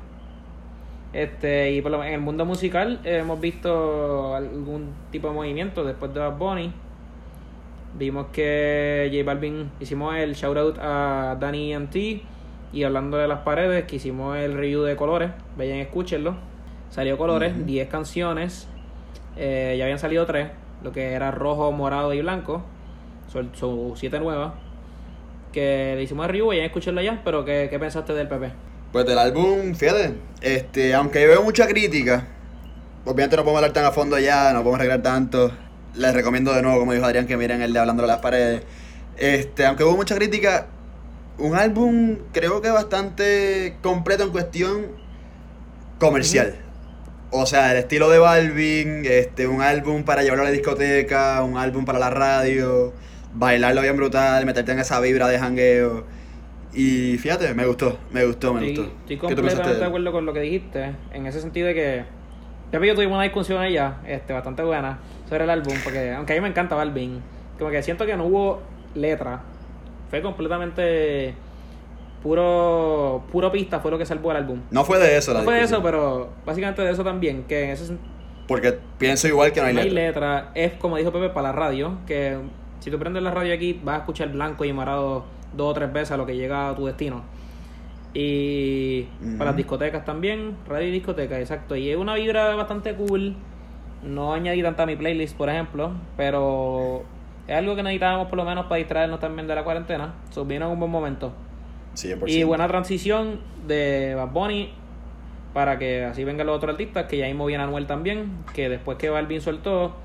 Este, 1.13 1.73
y 1.73 1.81
por 1.81 1.93
lo- 1.93 2.05
en 2.05 2.13
el 2.13 2.21
mundo 2.21 2.45
musical 2.45 3.01
eh, 3.05 3.19
hemos 3.21 3.41
visto 3.41 4.35
algún 4.35 4.93
tipo 5.11 5.29
de 5.29 5.35
movimiento 5.35 5.83
después 5.85 6.13
de 6.13 6.21
Bad 6.21 6.37
Bunny. 6.37 6.73
Vimos 7.99 8.27
que 8.33 9.09
J 9.11 9.25
Balvin 9.25 9.71
hicimos 9.81 10.15
el 10.17 10.35
shout 10.35 10.57
out 10.59 10.79
a 10.79 11.37
Danny 11.41 11.75
T 11.91 12.23
y 12.73 12.83
hablando 12.83 13.17
de 13.17 13.27
las 13.29 13.39
paredes, 13.41 13.85
que 13.85 13.97
hicimos 13.97 14.37
el 14.37 14.53
review 14.55 14.83
de 14.83 14.97
colores. 14.97 15.31
Vayan, 15.57 15.79
escúchenlo. 15.79 16.37
Salió 16.91 17.17
colores, 17.17 17.65
10 17.67 17.89
canciones. 17.89 18.69
Eh, 19.37 19.77
ya 19.79 19.85
habían 19.85 19.99
salido 19.99 20.27
3, 20.27 20.49
lo 20.83 20.93
que 20.93 21.13
era 21.13 21.31
rojo, 21.31 21.73
morado 21.73 22.13
y 22.13 22.21
blanco. 22.21 22.63
Son, 23.37 23.51
son 23.55 23.97
siete 23.97 24.19
nuevas. 24.19 24.53
Que 25.53 25.95
le 25.97 26.03
hicimos 26.03 26.25
el 26.25 26.33
review, 26.33 26.49
vayan 26.49 26.65
a 26.65 26.67
escucharlo 26.67 27.03
ya. 27.03 27.21
Pero, 27.25 27.45
¿qué, 27.45 27.69
qué 27.71 27.79
pensaste 27.79 28.13
del 28.13 28.29
PP? 28.29 28.53
Pues 28.93 29.05
del 29.05 29.19
álbum, 29.19 29.75
fíjate, 29.75 30.15
este, 30.41 30.95
aunque 30.95 31.21
yo 31.21 31.29
veo 31.29 31.43
mucha 31.43 31.67
crítica, 31.67 32.27
obviamente 33.05 33.37
no 33.37 33.43
podemos 33.43 33.59
hablar 33.59 33.73
tan 33.73 33.85
a 33.85 33.91
fondo 33.91 34.19
ya, 34.19 34.53
no 34.53 34.61
podemos 34.61 34.81
arreglar 34.81 35.03
tanto. 35.03 35.53
Les 35.95 36.15
recomiendo 36.15 36.55
de 36.55 36.63
nuevo, 36.63 36.79
como 36.79 36.93
dijo 36.93 37.05
Adrián, 37.05 37.27
que 37.27 37.37
miren 37.37 37.63
el 37.63 37.73
de 37.73 37.79
Hablando 37.79 38.03
de 38.03 38.07
las 38.07 38.21
Paredes. 38.21 38.63
Este, 39.19 39.67
aunque 39.67 39.85
hubo 39.85 39.97
mucha 39.97 40.15
crítica, 40.15 40.69
un 41.39 41.57
álbum 41.57 42.17
creo 42.33 42.61
que 42.61 42.71
bastante 42.71 43.77
completo 43.83 44.25
en 44.25 44.31
cuestión 44.31 44.87
comercial. 45.99 46.57
O 47.31 47.45
sea, 47.45 47.73
el 47.73 47.79
estilo 47.79 48.09
de 48.09 48.19
Balvin, 48.19 49.05
este, 49.05 49.47
un 49.47 49.61
álbum 49.61 50.05
para 50.05 50.23
llevarlo 50.23 50.45
a 50.45 50.47
la 50.47 50.53
discoteca, 50.53 51.43
un 51.43 51.59
álbum 51.59 51.85
para 51.85 51.99
la 51.99 52.11
radio, 52.11 52.93
bailarlo 53.37 53.83
bien 53.83 53.97
brutal, 53.97 54.45
meterte 54.47 54.73
en 54.73 54.79
esa 54.81 54.99
vibra 55.01 55.29
de 55.29 55.39
jangueo. 55.39 56.05
Y 56.73 57.17
fíjate, 57.19 57.55
me 57.55 57.67
gustó, 57.67 57.99
me 58.11 58.25
gustó, 58.25 58.53
me 58.53 58.69
Estoy, 58.69 58.85
gustó. 58.85 58.99
estoy 59.01 59.17
¿Qué 59.17 59.17
tú 59.17 59.43
pensaste 59.43 59.47
completamente 59.47 59.79
de 59.81 59.87
acuerdo 59.87 60.13
con 60.13 60.27
lo 60.27 60.33
que 60.33 60.41
dijiste. 60.41 60.95
En 61.13 61.27
ese 61.27 61.41
sentido 61.41 61.69
de 61.69 61.75
que. 61.75 62.05
Yo 62.73 62.95
tuvimos 62.95 63.15
una 63.15 63.23
discusión 63.23 63.61
allá, 63.61 63.99
este, 64.07 64.33
bastante 64.33 64.63
buena, 64.63 64.99
sobre 65.29 65.45
el 65.45 65.51
álbum. 65.51 65.75
Porque, 65.85 66.13
aunque 66.13 66.33
a 66.33 66.37
mí 66.37 66.43
me 66.43 66.49
encanta 66.49 66.75
Balvin, 66.75 67.23
como 67.59 67.71
que 67.71 67.83
siento 67.83 68.05
que 68.05 68.17
no 68.17 68.27
hubo 68.27 68.63
letra. 68.95 69.43
Fue 70.11 70.21
completamente. 70.21 71.35
Puro, 72.23 73.25
puro 73.31 73.53
pista 73.53 73.79
fue 73.79 73.91
lo 73.91 73.99
que 73.99 74.05
salvó 74.07 74.33
el 74.33 74.39
álbum. 74.39 74.61
No 74.71 74.85
fue 74.85 74.99
de 74.99 75.17
eso 75.17 75.33
la 75.33 75.41
No 75.41 75.45
fue 75.45 75.55
de 75.55 75.63
eso, 75.63 75.81
pero 75.83 76.31
básicamente 76.45 76.83
de 76.83 76.91
eso 76.91 77.05
también. 77.05 77.45
Que 77.45 77.65
en 77.65 77.71
ese. 77.71 77.97
Porque 78.49 78.79
pienso 78.99 79.29
igual 79.29 79.53
que 79.53 79.61
no 79.61 79.67
hay 79.67 79.75
no 79.75 79.81
hay 79.81 79.91
letra. 79.91 80.43
letra. 80.43 80.51
Es 80.55 80.73
como 80.75 80.97
dijo 80.97 81.13
Pepe 81.13 81.29
para 81.31 81.49
la 81.49 81.53
radio, 81.53 81.99
que 82.07 82.37
si 82.87 82.91
tú 82.93 83.01
prendes 83.01 83.21
la 83.21 83.33
radio 83.33 83.53
aquí 83.53 83.81
vas 83.83 83.97
a 83.97 83.99
escuchar 83.99 84.29
blanco 84.29 84.65
y 84.65 84.73
morado 84.73 85.25
dos 85.57 85.73
o 85.73 85.75
tres 85.75 85.93
veces 85.93 86.13
a 86.13 86.17
lo 86.17 86.25
que 86.25 86.37
llega 86.37 86.69
a 86.69 86.77
tu 86.77 86.87
destino. 86.87 87.25
Y 88.15 89.09
para 89.37 89.47
las 89.47 89.57
discotecas 89.57 90.05
también, 90.05 90.57
radio 90.69 90.87
y 90.87 90.93
discoteca, 90.93 91.41
exacto. 91.41 91.75
Y 91.75 91.91
es 91.91 91.97
una 91.97 92.15
vibra 92.15 92.55
bastante 92.55 92.95
cool. 92.95 93.35
no 94.05 94.33
añadí 94.33 94.63
tanta 94.63 94.85
a 94.85 94.87
mi 94.87 94.95
playlist, 94.95 95.37
por 95.37 95.49
ejemplo, 95.49 95.95
pero 96.17 97.03
es 97.49 97.57
algo 97.57 97.75
que 97.75 97.83
necesitábamos 97.83 98.29
por 98.29 98.37
lo 98.37 98.45
menos 98.45 98.67
para 98.67 98.77
distraernos 98.77 99.19
también 99.19 99.49
de 99.49 99.57
la 99.57 99.65
cuarentena. 99.65 100.15
So, 100.31 100.45
vino 100.45 100.67
en 100.67 100.71
un 100.71 100.79
buen 100.79 100.93
momento. 100.93 101.33
100%. 101.97 102.29
Y 102.29 102.45
buena 102.45 102.69
transición 102.69 103.41
de 103.67 104.15
Bad 104.15 104.31
Bunny 104.31 104.71
para 105.53 105.77
que 105.77 106.05
así 106.05 106.23
vengan 106.23 106.47
los 106.47 106.59
otros 106.59 106.75
artistas, 106.75 107.07
que 107.07 107.17
ya 107.17 107.27
mismo 107.27 107.47
viene 107.47 107.65
Anuel 107.65 107.89
también, 107.89 108.45
que 108.55 108.69
después 108.69 108.97
que 108.97 109.11
Balvin 109.11 109.41
soltó, 109.41 109.97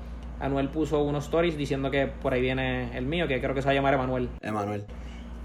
Anuel 0.42 0.68
puso 0.68 1.00
unos 1.02 1.24
stories 1.24 1.56
diciendo 1.56 1.90
que 1.90 2.08
por 2.08 2.34
ahí 2.34 2.40
viene 2.40 2.96
el 2.98 3.06
mío, 3.06 3.28
que 3.28 3.40
creo 3.40 3.54
que 3.54 3.62
se 3.62 3.66
va 3.66 3.72
a 3.72 3.74
llamar 3.74 3.94
Emanuel. 3.94 4.28
Emanuel. 4.40 4.84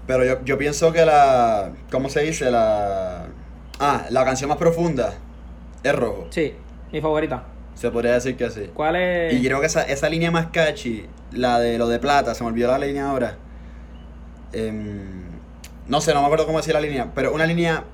Pero 0.08 0.24
yo, 0.24 0.44
yo 0.44 0.58
pienso 0.58 0.92
que 0.92 1.06
la. 1.06 1.72
¿Cómo 1.90 2.08
se 2.08 2.22
dice? 2.22 2.50
La. 2.50 3.26
Ah, 3.78 4.06
la 4.10 4.24
canción 4.24 4.48
más 4.48 4.58
profunda 4.58 5.14
es 5.84 5.94
rojo. 5.94 6.26
Sí, 6.30 6.52
mi 6.90 7.00
favorita. 7.00 7.44
Se 7.74 7.92
podría 7.92 8.14
decir 8.14 8.36
que 8.36 8.50
sí. 8.50 8.70
¿Cuál 8.74 8.96
es? 8.96 9.34
Y 9.34 9.44
creo 9.44 9.60
que 9.60 9.66
esa, 9.66 9.82
esa 9.82 10.08
línea 10.08 10.32
más 10.32 10.46
catchy, 10.46 11.06
la 11.30 11.60
de 11.60 11.78
lo 11.78 11.86
de 11.86 12.00
plata, 12.00 12.34
se 12.34 12.42
me 12.42 12.50
olvidó 12.50 12.72
la 12.76 12.84
línea 12.84 13.08
ahora. 13.08 13.36
Em, 14.52 15.28
no 15.86 16.00
sé, 16.00 16.12
no 16.12 16.20
me 16.20 16.26
acuerdo 16.26 16.44
cómo 16.44 16.58
decir 16.58 16.74
la 16.74 16.80
línea, 16.80 17.12
pero 17.14 17.32
una 17.32 17.46
línea 17.46 17.84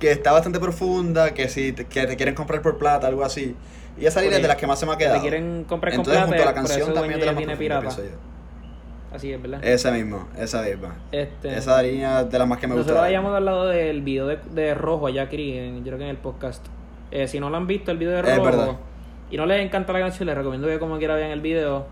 que 0.00 0.12
está 0.12 0.32
bastante 0.32 0.58
profunda, 0.60 1.34
que 1.34 1.50
si 1.50 1.72
te, 1.72 1.84
que 1.84 2.06
te 2.06 2.16
quieren 2.16 2.34
comprar 2.34 2.62
por 2.62 2.78
plata, 2.78 3.06
algo 3.06 3.22
así. 3.22 3.54
Y 4.00 4.06
esa 4.06 4.20
línea 4.20 4.36
es 4.36 4.42
de 4.42 4.48
las 4.48 4.56
que 4.56 4.66
más 4.66 4.78
se 4.78 4.86
me 4.86 4.92
ha 4.92 4.96
Que 4.96 5.04
quedado. 5.04 5.16
te 5.16 5.22
quieren 5.22 5.64
comprar 5.64 5.92
Entonces, 5.94 6.22
junto 6.22 6.42
a 6.42 6.46
la 6.46 6.54
canción 6.54 6.94
también 6.94 7.18
más 7.20 7.36
viene 7.36 7.56
profundas, 7.56 7.96
pirata. 7.96 8.18
Así 9.12 9.32
es, 9.32 9.40
¿verdad? 9.40 9.64
Esa 9.64 9.90
misma, 9.90 10.28
esa 10.38 10.62
misma. 10.62 10.96
Este, 11.12 11.56
Esa 11.56 11.82
línea 11.82 12.20
es 12.20 12.30
de 12.30 12.38
las 12.38 12.46
más 12.46 12.58
que 12.58 12.66
me 12.66 12.74
gusta. 12.74 12.88
Nosotros 12.88 13.04
habíamos 13.06 13.34
hablado 13.34 13.66
del 13.66 14.02
video 14.02 14.26
de, 14.26 14.38
de 14.52 14.74
Rojo 14.74 15.06
allá, 15.06 15.28
Cris, 15.28 15.56
yo 15.78 15.82
creo 15.82 15.98
que 15.98 16.04
en 16.04 16.10
el 16.10 16.18
podcast. 16.18 16.64
Eh, 17.10 17.26
si 17.26 17.40
no 17.40 17.48
lo 17.48 17.56
han 17.56 17.66
visto, 17.66 17.90
el 17.90 17.96
video 17.96 18.12
de 18.12 18.20
Es 18.20 18.36
Rojo, 18.36 18.42
verdad. 18.44 18.76
y 19.30 19.36
no 19.38 19.46
les 19.46 19.64
encanta 19.64 19.94
la 19.94 20.00
canción, 20.00 20.26
les 20.26 20.36
recomiendo 20.36 20.68
que 20.68 20.78
como 20.78 20.98
quiera 20.98 21.14
vean 21.14 21.30
el 21.30 21.40
video. 21.40 21.86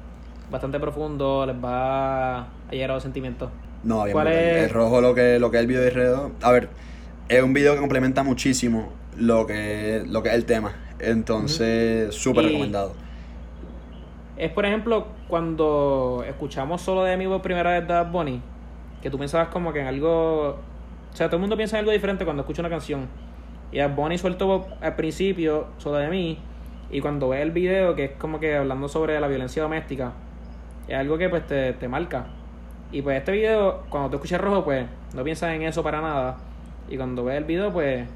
Bastante 0.50 0.78
profundo, 0.78 1.44
les 1.46 1.56
va 1.56 2.40
a 2.42 2.46
llegar 2.70 2.90
a 2.90 2.94
los 2.94 3.02
sentimientos. 3.02 3.50
No, 3.82 4.04
bien 4.04 4.12
¿Cuál 4.12 4.28
es? 4.28 4.64
El 4.64 4.70
rojo 4.70 5.00
lo 5.00 5.14
que, 5.14 5.38
lo 5.40 5.50
que 5.50 5.56
es 5.56 5.60
el 5.62 5.66
video 5.66 5.82
de 5.82 5.90
Redo. 5.90 6.30
A 6.42 6.52
ver, 6.52 6.68
es 7.28 7.42
un 7.42 7.52
video 7.54 7.74
que 7.74 7.80
complementa 7.80 8.22
muchísimo 8.22 8.92
lo 9.16 9.46
que, 9.46 10.04
lo 10.06 10.22
que 10.22 10.28
es 10.28 10.34
el 10.34 10.44
tema. 10.44 10.74
Entonces, 10.98 12.14
súper 12.14 12.44
Y- 12.44 12.48
recomendado. 12.48 12.92
Es, 14.36 14.50
por 14.52 14.66
ejemplo, 14.66 15.06
cuando 15.28 16.22
escuchamos 16.26 16.82
solo 16.82 17.04
de 17.04 17.16
mí 17.16 17.26
por 17.26 17.40
primera 17.40 17.70
vez 17.70 17.86
de 17.86 17.94
Bad 17.94 18.10
Bunny, 18.10 18.42
que 19.02 19.10
tú 19.10 19.18
pensabas 19.18 19.48
como 19.48 19.72
que 19.72 19.80
en 19.80 19.86
algo... 19.86 20.48
O 20.50 21.16
sea, 21.16 21.28
todo 21.28 21.36
el 21.36 21.40
mundo 21.40 21.56
piensa 21.56 21.76
en 21.76 21.80
algo 21.80 21.92
diferente 21.92 22.24
cuando 22.24 22.42
escucha 22.42 22.60
una 22.60 22.68
canción. 22.68 23.08
Y 23.72 23.78
Bad 23.78 23.94
Bunny 23.94 24.18
suelto 24.18 24.66
al 24.82 24.94
principio 24.94 25.68
solo 25.78 25.96
de 25.96 26.08
mí, 26.08 26.38
y 26.90 27.00
cuando 27.00 27.30
ves 27.30 27.40
el 27.40 27.50
video, 27.50 27.94
que 27.94 28.04
es 28.04 28.10
como 28.12 28.38
que 28.38 28.56
hablando 28.56 28.88
sobre 28.88 29.18
la 29.18 29.26
violencia 29.26 29.62
doméstica, 29.62 30.12
es 30.86 30.94
algo 30.96 31.16
que 31.18 31.28
pues 31.30 31.46
te, 31.46 31.72
te 31.72 31.88
marca. 31.88 32.26
Y 32.92 33.02
pues 33.02 33.16
este 33.18 33.32
video, 33.32 33.84
cuando 33.88 34.10
tú 34.10 34.16
escuchas 34.16 34.40
rojo, 34.40 34.64
pues 34.64 34.86
no 35.14 35.24
piensas 35.24 35.54
en 35.54 35.62
eso 35.62 35.82
para 35.82 36.00
nada. 36.00 36.36
Y 36.88 36.96
cuando 36.96 37.24
ves 37.24 37.38
el 37.38 37.44
video, 37.44 37.72
pues 37.72 38.06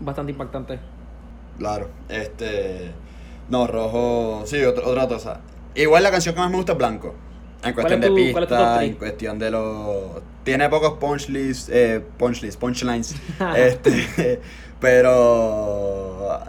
bastante 0.00 0.32
impactante. 0.32 0.78
Claro, 1.58 1.88
este. 2.08 2.92
No, 3.48 3.66
rojo. 3.66 4.42
Sí, 4.46 4.62
otra, 4.64 4.86
otra 4.86 5.06
cosa. 5.08 5.40
Igual 5.74 6.02
la 6.02 6.10
canción 6.10 6.34
que 6.34 6.40
más 6.40 6.50
me 6.50 6.56
gusta 6.56 6.72
es 6.72 6.78
Blanco. 6.78 7.14
En 7.62 7.72
¿Cuál 7.72 7.86
cuestión 7.86 8.00
tu- 8.00 8.14
de 8.14 8.32
pista, 8.34 8.84
en 8.84 8.94
cuestión 8.94 9.38
de 9.38 9.50
los. 9.50 10.22
Tiene 10.44 10.68
pocos 10.68 10.94
punchlines, 10.98 11.68
eh, 11.70 12.04
punchlines, 12.18 12.56
punchlines. 12.56 13.14
este, 13.56 14.40
pero. 14.80 16.40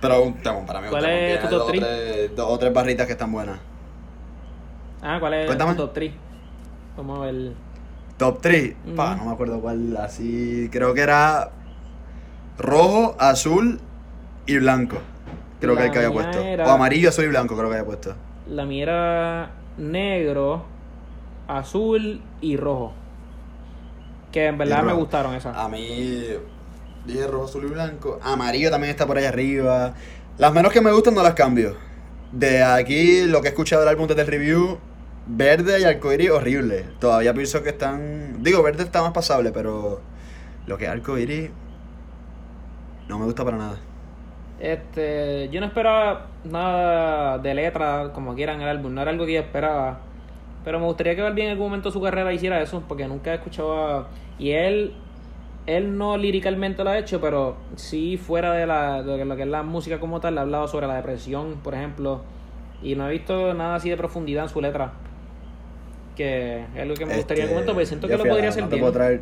Pero 0.00 0.22
un 0.22 0.34
tema 0.34 0.64
para 0.66 0.80
mí. 0.80 0.88
¿Cuál 0.90 1.04
es 1.06 1.40
tu 1.40 1.48
top 1.48 1.50
dos 1.50 1.62
o 1.62 1.66
three? 1.68 1.80
tres- 1.80 2.36
dos 2.36 2.46
o 2.50 2.58
tres 2.58 2.72
barritas 2.72 3.06
que 3.06 3.12
están 3.12 3.32
buenas. 3.32 3.58
Ah, 5.02 5.16
¿cuál 5.20 5.34
es 5.34 5.46
Cuéntame. 5.46 5.72
tu 5.74 5.82
top 5.82 5.92
3? 5.92 6.12
Vamos 6.96 7.18
a 7.18 7.22
ver. 7.26 7.52
Top 8.16 8.40
3, 8.40 8.74
Ujú. 8.86 8.94
pa, 8.94 9.16
no 9.16 9.24
me 9.26 9.32
acuerdo 9.32 9.60
cuál, 9.60 9.96
así, 9.98 10.68
creo 10.72 10.94
que 10.94 11.00
era 11.02 11.50
rojo, 12.56 13.16
azul 13.18 13.80
y 14.46 14.56
blanco. 14.58 14.98
Creo 15.60 15.76
que 15.76 15.86
el 15.86 15.90
que 15.90 15.98
había 15.98 16.10
puesto. 16.12 16.38
era- 16.40 16.66
O 16.66 16.70
amarillo, 16.70 17.08
azul 17.08 17.24
y 17.24 17.28
blanco 17.28 17.56
creo 17.56 17.68
que 17.68 17.76
había 17.76 17.86
puesto. 17.86 18.14
La 18.48 18.64
mía 18.66 18.82
era 18.82 19.50
negro, 19.78 20.64
azul 21.48 22.20
y 22.40 22.56
rojo. 22.56 22.92
Que 24.32 24.46
en 24.46 24.58
verdad 24.58 24.82
me 24.82 24.92
gustaron 24.92 25.34
esas. 25.34 25.56
A 25.56 25.68
mí, 25.68 26.24
dije 27.06 27.26
rojo, 27.26 27.44
azul 27.46 27.64
y 27.64 27.68
blanco. 27.68 28.18
Amarillo 28.22 28.70
también 28.70 28.90
está 28.90 29.06
por 29.06 29.16
ahí 29.16 29.24
arriba. 29.24 29.94
Las 30.38 30.52
menos 30.52 30.72
que 30.72 30.80
me 30.80 30.92
gustan 30.92 31.14
no 31.14 31.22
las 31.22 31.34
cambio. 31.34 31.76
De 32.32 32.62
aquí, 32.64 33.26
lo 33.26 33.40
que 33.40 33.48
he 33.48 33.50
escuchado 33.52 33.82
del 33.82 33.90
álbum 33.90 34.08
desde 34.08 34.22
el 34.22 34.26
review, 34.26 34.78
verde 35.26 35.80
y 35.80 35.84
arcoíris 35.84 36.30
horrible. 36.30 36.84
Todavía 36.98 37.32
pienso 37.32 37.62
que 37.62 37.68
están... 37.70 38.42
Digo, 38.42 38.60
verde 38.62 38.82
está 38.82 39.00
más 39.02 39.12
pasable, 39.12 39.52
pero 39.52 40.00
lo 40.66 40.76
que 40.76 40.86
es 40.86 40.90
arcoíris 40.90 41.50
no 43.08 43.18
me 43.20 43.24
gusta 43.24 43.44
para 43.44 43.56
nada. 43.56 43.78
Este, 44.64 45.50
yo 45.50 45.60
no 45.60 45.66
esperaba 45.66 46.28
nada 46.42 47.36
de 47.36 47.52
letra 47.52 48.12
como 48.14 48.34
quieran 48.34 48.62
el 48.62 48.68
álbum, 48.68 48.94
no 48.94 49.02
era 49.02 49.10
algo 49.10 49.26
que 49.26 49.34
yo 49.34 49.40
esperaba. 49.40 49.98
Pero 50.64 50.80
me 50.80 50.86
gustaría 50.86 51.14
que 51.14 51.20
Balvin 51.20 51.44
en 51.44 51.50
algún 51.50 51.66
momento 51.66 51.90
de 51.90 51.92
su 51.92 52.00
carrera 52.00 52.32
hiciera 52.32 52.62
eso, 52.62 52.82
porque 52.88 53.06
nunca 53.06 53.32
he 53.32 53.34
escuchado 53.34 53.76
a... 53.76 54.08
Y 54.38 54.52
él, 54.52 54.94
él 55.66 55.98
no 55.98 56.16
líricamente 56.16 56.82
lo 56.82 56.88
ha 56.88 56.98
hecho, 56.98 57.20
pero 57.20 57.56
sí 57.76 58.16
fuera 58.16 58.54
de, 58.54 58.66
la, 58.66 59.02
de 59.02 59.26
lo 59.26 59.36
que 59.36 59.42
es 59.42 59.48
la 59.48 59.62
música 59.62 60.00
como 60.00 60.20
tal, 60.20 60.38
ha 60.38 60.40
hablado 60.40 60.66
sobre 60.66 60.86
la 60.86 60.94
depresión, 60.94 61.56
por 61.62 61.74
ejemplo. 61.74 62.22
Y 62.82 62.94
no 62.94 63.06
he 63.06 63.12
visto 63.12 63.52
nada 63.52 63.74
así 63.74 63.90
de 63.90 63.98
profundidad 63.98 64.44
en 64.44 64.48
su 64.48 64.62
letra. 64.62 64.92
Que 66.16 66.64
es 66.74 66.80
algo 66.80 66.94
que 66.94 67.04
me 67.04 67.16
gustaría 67.16 67.44
Este, 67.44 67.54
comentar, 67.54 67.74
porque 67.74 67.86
siento 67.86 68.08
que 68.08 68.16
lo 68.16 68.24
podría 68.24 68.48
hacer 68.48 68.62
no 68.62 68.70
te 68.70 68.76
bien. 68.76 68.84
Puedo 68.84 68.94
traer, 68.94 69.20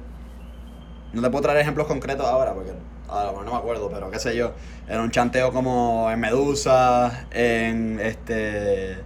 no 1.12 1.20
te 1.20 1.30
puedo 1.30 1.42
traer 1.42 1.58
ejemplos 1.62 1.88
concretos 1.88 2.26
ahora, 2.26 2.54
porque 2.54 2.70
a 3.12 3.24
lo 3.24 3.30
mejor 3.32 3.44
no 3.46 3.52
me 3.52 3.58
acuerdo, 3.58 3.90
pero 3.92 4.10
qué 4.10 4.18
sé 4.18 4.36
yo. 4.36 4.52
En 4.88 5.00
un 5.00 5.10
chanteo 5.10 5.52
como 5.52 6.10
en 6.10 6.20
Medusa, 6.20 7.26
en 7.30 8.00
este. 8.00 8.96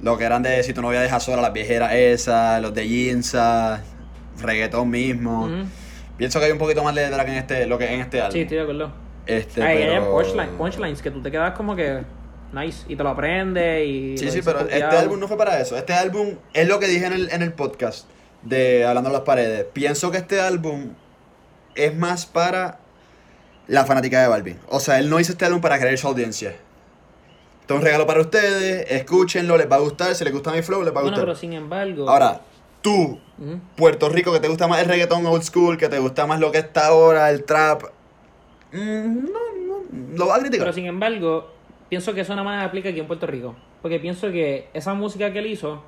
Lo 0.00 0.18
que 0.18 0.24
eran 0.24 0.42
de 0.42 0.62
Si 0.62 0.74
tu 0.74 0.82
novia 0.82 1.00
deja 1.00 1.18
sola, 1.20 1.40
las 1.40 1.52
viejeras 1.52 1.92
esas, 1.94 2.60
los 2.60 2.74
de 2.74 2.84
Jinza, 2.86 3.82
reggaetón 4.40 4.90
mismo. 4.90 5.44
Ujú. 5.46 5.64
Pienso 6.18 6.38
que 6.38 6.46
hay 6.46 6.52
un 6.52 6.58
poquito 6.58 6.84
más 6.84 6.94
de 6.94 7.08
que 7.08 7.14
en 7.14 7.28
este, 7.38 7.66
lo 7.66 7.78
que 7.78 7.92
en 7.92 8.00
este 8.00 8.20
álbum. 8.20 8.32
Sí, 8.32 8.40
estoy 8.40 8.56
de 8.58 8.62
acuerdo. 8.62 8.92
Este, 9.26 9.62
Ay, 9.62 9.78
hay 9.78 9.88
pero- 9.88 10.10
punchlines, 10.10 10.48
punchlines 10.58 11.02
que 11.02 11.10
tú 11.10 11.22
te 11.22 11.30
quedas 11.30 11.52
como 11.54 11.74
que 11.74 12.02
nice 12.52 12.84
y 12.88 12.94
te 12.96 13.02
lo 13.02 13.08
aprendes 13.10 13.86
y 13.86 14.18
Sí, 14.18 14.30
sí, 14.30 14.40
pero 14.44 14.60
este 14.60 14.82
álbum 14.82 15.18
no 15.18 15.26
fue 15.28 15.36
para 15.36 15.58
eso. 15.60 15.76
Este 15.76 15.92
álbum 15.92 16.34
es 16.52 16.68
lo 16.68 16.78
que 16.78 16.86
dije 16.86 17.06
en 17.06 17.12
el, 17.14 17.30
en 17.32 17.42
el 17.42 17.52
podcast 17.52 18.06
de 18.42 18.84
Hablando 18.84 19.10
a 19.10 19.12
las 19.14 19.22
Paredes. 19.22 19.66
Pienso 19.72 20.10
que 20.10 20.18
este 20.18 20.40
álbum 20.40 20.90
es 21.74 21.96
más 21.96 22.26
para 22.26 22.78
la 23.68 23.84
fanática 23.84 24.20
de 24.22 24.28
Balvin. 24.28 24.58
O 24.68 24.80
sea, 24.80 24.98
él 24.98 25.08
no 25.10 25.18
hizo 25.20 25.32
este 25.32 25.44
álbum 25.44 25.60
para 25.60 25.78
creer 25.78 25.98
su 25.98 26.06
audiencia. 26.08 26.50
Esto 27.60 27.74
es 27.74 27.80
un 27.80 27.84
regalo 27.84 28.06
para 28.06 28.20
ustedes, 28.20 28.90
escúchenlo, 28.90 29.56
les 29.56 29.70
va 29.70 29.76
a 29.76 29.80
gustar. 29.80 30.14
Si 30.14 30.22
les 30.24 30.32
gusta 30.32 30.52
mi 30.52 30.60
flow, 30.62 30.82
les 30.82 30.94
va 30.94 31.00
a 31.00 31.02
Bueno, 31.02 31.16
gustar. 31.16 31.24
pero 31.24 31.34
sin 31.36 31.52
embargo. 31.54 32.08
Ahora, 32.08 32.40
tú. 32.82 33.18
Puerto 33.76 34.08
Rico, 34.10 34.32
que 34.32 34.40
te 34.40 34.48
gusta 34.48 34.68
más 34.68 34.80
el 34.82 34.86
reggaetón 34.88 35.24
old 35.26 35.42
school, 35.42 35.76
que 35.78 35.88
te 35.88 35.98
gusta 35.98 36.26
más 36.26 36.38
lo 36.40 36.52
que 36.52 36.58
está 36.58 36.86
ahora, 36.88 37.30
el 37.30 37.44
trap, 37.44 37.82
mm, 38.72 38.78
no, 39.24 39.40
no, 39.66 40.16
lo 40.16 40.26
va 40.28 40.36
a 40.36 40.38
criticar. 40.40 40.66
Pero 40.66 40.72
sin 40.72 40.86
embargo, 40.86 41.50
pienso 41.88 42.12
que 42.14 42.20
eso 42.20 42.32
nada 42.34 42.44
más 42.44 42.64
aplica 42.64 42.90
aquí 42.90 43.00
en 43.00 43.06
Puerto 43.06 43.26
Rico. 43.26 43.56
Porque 43.82 43.98
pienso 43.98 44.30
que 44.30 44.68
esa 44.74 44.94
música 44.94 45.32
que 45.32 45.38
él 45.40 45.46
hizo 45.46 45.82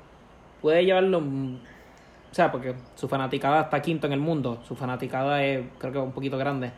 puede 0.61 0.83
llevarlo. 0.83 1.21
mm, 1.21 1.55
O 2.31 2.35
sea, 2.35 2.51
porque 2.51 2.73
su 2.95 3.07
fanaticada 3.07 3.61
está 3.61 3.81
quinto 3.81 4.07
en 4.07 4.13
el 4.13 4.19
mundo. 4.19 4.61
Su 4.67 4.75
fanaticada 4.75 5.43
es, 5.45 5.63
creo 5.77 5.93
que 5.93 5.99
un 5.99 6.11
poquito 6.11 6.37
grande. 6.37 6.71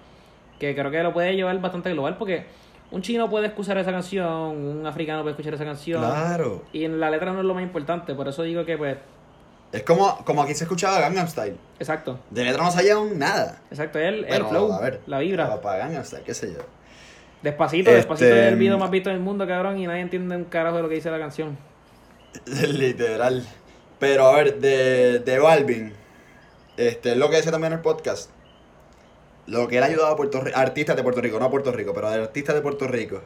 Que 0.59 0.75
creo 0.75 0.91
que 0.91 1.01
lo 1.01 1.13
puede 1.13 1.35
llevar 1.35 1.57
bastante 1.59 1.91
global. 1.91 2.17
Porque 2.17 2.45
un 2.91 3.01
chino 3.01 3.29
puede 3.29 3.47
escuchar 3.47 3.77
esa 3.77 3.91
canción, 3.91 4.27
un 4.29 4.85
africano 4.85 5.21
puede 5.21 5.31
escuchar 5.31 5.53
esa 5.53 5.65
canción. 5.65 6.01
Claro. 6.01 6.63
Y 6.73 6.83
en 6.85 6.99
la 6.99 7.09
letra 7.09 7.31
no 7.31 7.39
es 7.39 7.45
lo 7.45 7.53
más 7.53 7.63
importante. 7.63 8.13
Por 8.13 8.27
eso 8.27 8.43
digo 8.43 8.65
que, 8.65 8.77
pues. 8.77 8.97
Es 9.71 9.83
como, 9.83 10.23
como 10.25 10.41
aquí 10.41 10.55
se 10.55 10.63
escuchaba 10.63 10.99
Gangnam 10.99 11.27
Style. 11.27 11.55
Exacto. 11.79 12.19
De 12.31 12.43
letra 12.43 12.63
no 12.63 12.71
sabía 12.71 12.95
aún 12.95 13.19
nada. 13.19 13.61
Exacto. 13.69 13.99
El, 13.99 14.15
el 14.15 14.25
Pero, 14.25 14.49
flow, 14.49 14.73
a 14.73 14.81
ver, 14.81 14.99
la 15.05 15.19
vibra. 15.19 15.61
Para 15.61 15.77
Gangnam 15.79 16.03
Style, 16.03 16.23
qué 16.23 16.33
sé 16.33 16.51
yo. 16.53 16.59
Despacito, 17.43 17.89
Este- 17.91 17.97
despacito 17.97 18.35
es 18.35 18.51
el 18.51 18.55
video 18.57 18.77
más 18.77 18.89
visto 18.91 19.09
del 19.11 19.19
mundo, 19.19 19.47
cabrón. 19.47 19.77
Y 19.77 19.85
nadie 19.87 20.01
entiende 20.01 20.35
un 20.35 20.45
carajo 20.45 20.77
de 20.77 20.81
lo 20.81 20.89
que 20.89 20.95
dice 20.95 21.09
la 21.11 21.19
canción. 21.19 21.55
Literal. 22.45 23.45
Pero 23.99 24.27
a 24.27 24.35
ver, 24.35 24.59
de, 24.59 25.19
de 25.19 25.39
Balvin, 25.39 25.93
este, 26.77 27.15
lo 27.15 27.29
que 27.29 27.37
decía 27.37 27.51
también 27.51 27.73
en 27.73 27.79
el 27.79 27.83
podcast, 27.83 28.31
lo 29.49 29.67
que 29.67 29.77
él 29.77 29.83
ha 29.83 29.88
ayudado 29.88 30.07
a 30.07 30.15
Puerto 30.15 30.41
Rico, 30.41 30.57
artistas 30.57 30.95
de 30.95 31.03
Puerto 31.03 31.21
Rico, 31.21 31.39
no 31.39 31.45
a 31.45 31.51
Puerto 31.51 31.71
Rico, 31.71 31.93
pero 31.93 32.07
a 32.07 32.13
artistas 32.13 32.55
de 32.55 32.62
Puerto 32.62 32.88
Rico, 32.88 33.21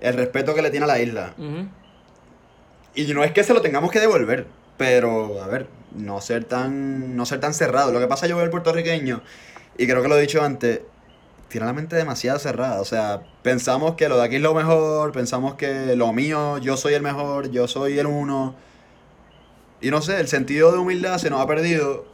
el 0.00 0.14
respeto 0.14 0.54
que 0.54 0.62
le 0.62 0.70
tiene 0.70 0.84
a 0.84 0.88
la 0.88 0.98
isla. 0.98 1.34
Y 2.94 3.12
no 3.12 3.24
es 3.24 3.32
que 3.32 3.44
se 3.44 3.54
lo 3.54 3.60
tengamos 3.60 3.90
que 3.90 4.00
devolver, 4.00 4.46
pero 4.76 5.42
a 5.42 5.46
ver, 5.46 5.66
no 5.94 6.20
ser 6.20 6.44
tan, 6.44 7.16
no 7.16 7.26
ser 7.26 7.40
tan 7.40 7.54
cerrado. 7.54 7.92
Lo 7.92 8.00
que 8.00 8.06
pasa 8.06 8.26
yo 8.26 8.36
veo 8.36 8.44
el 8.44 8.50
puertorriqueño, 8.50 9.22
y 9.76 9.86
creo 9.86 10.02
que 10.02 10.08
lo 10.08 10.16
he 10.16 10.20
dicho 10.20 10.42
antes, 10.42 10.80
tiene 11.48 11.66
la 11.66 11.72
mente 11.72 11.96
demasiado 11.96 12.38
cerrada. 12.38 12.80
O 12.80 12.84
sea, 12.84 13.22
pensamos 13.42 13.94
que 13.94 14.08
lo 14.08 14.16
de 14.16 14.24
aquí 14.24 14.36
es 14.36 14.42
lo 14.42 14.54
mejor, 14.54 15.12
pensamos 15.12 15.54
que 15.54 15.94
lo 15.96 16.12
mío, 16.12 16.58
yo 16.58 16.76
soy 16.76 16.94
el 16.94 17.02
mejor, 17.02 17.50
yo 17.50 17.68
soy 17.68 17.98
el 17.98 18.06
uno. 18.06 18.54
Y 19.80 19.90
no 19.90 20.00
sé, 20.00 20.18
el 20.20 20.28
sentido 20.28 20.72
de 20.72 20.78
humildad 20.78 21.18
se 21.18 21.30
nos 21.30 21.40
ha 21.40 21.46
perdido. 21.46 22.06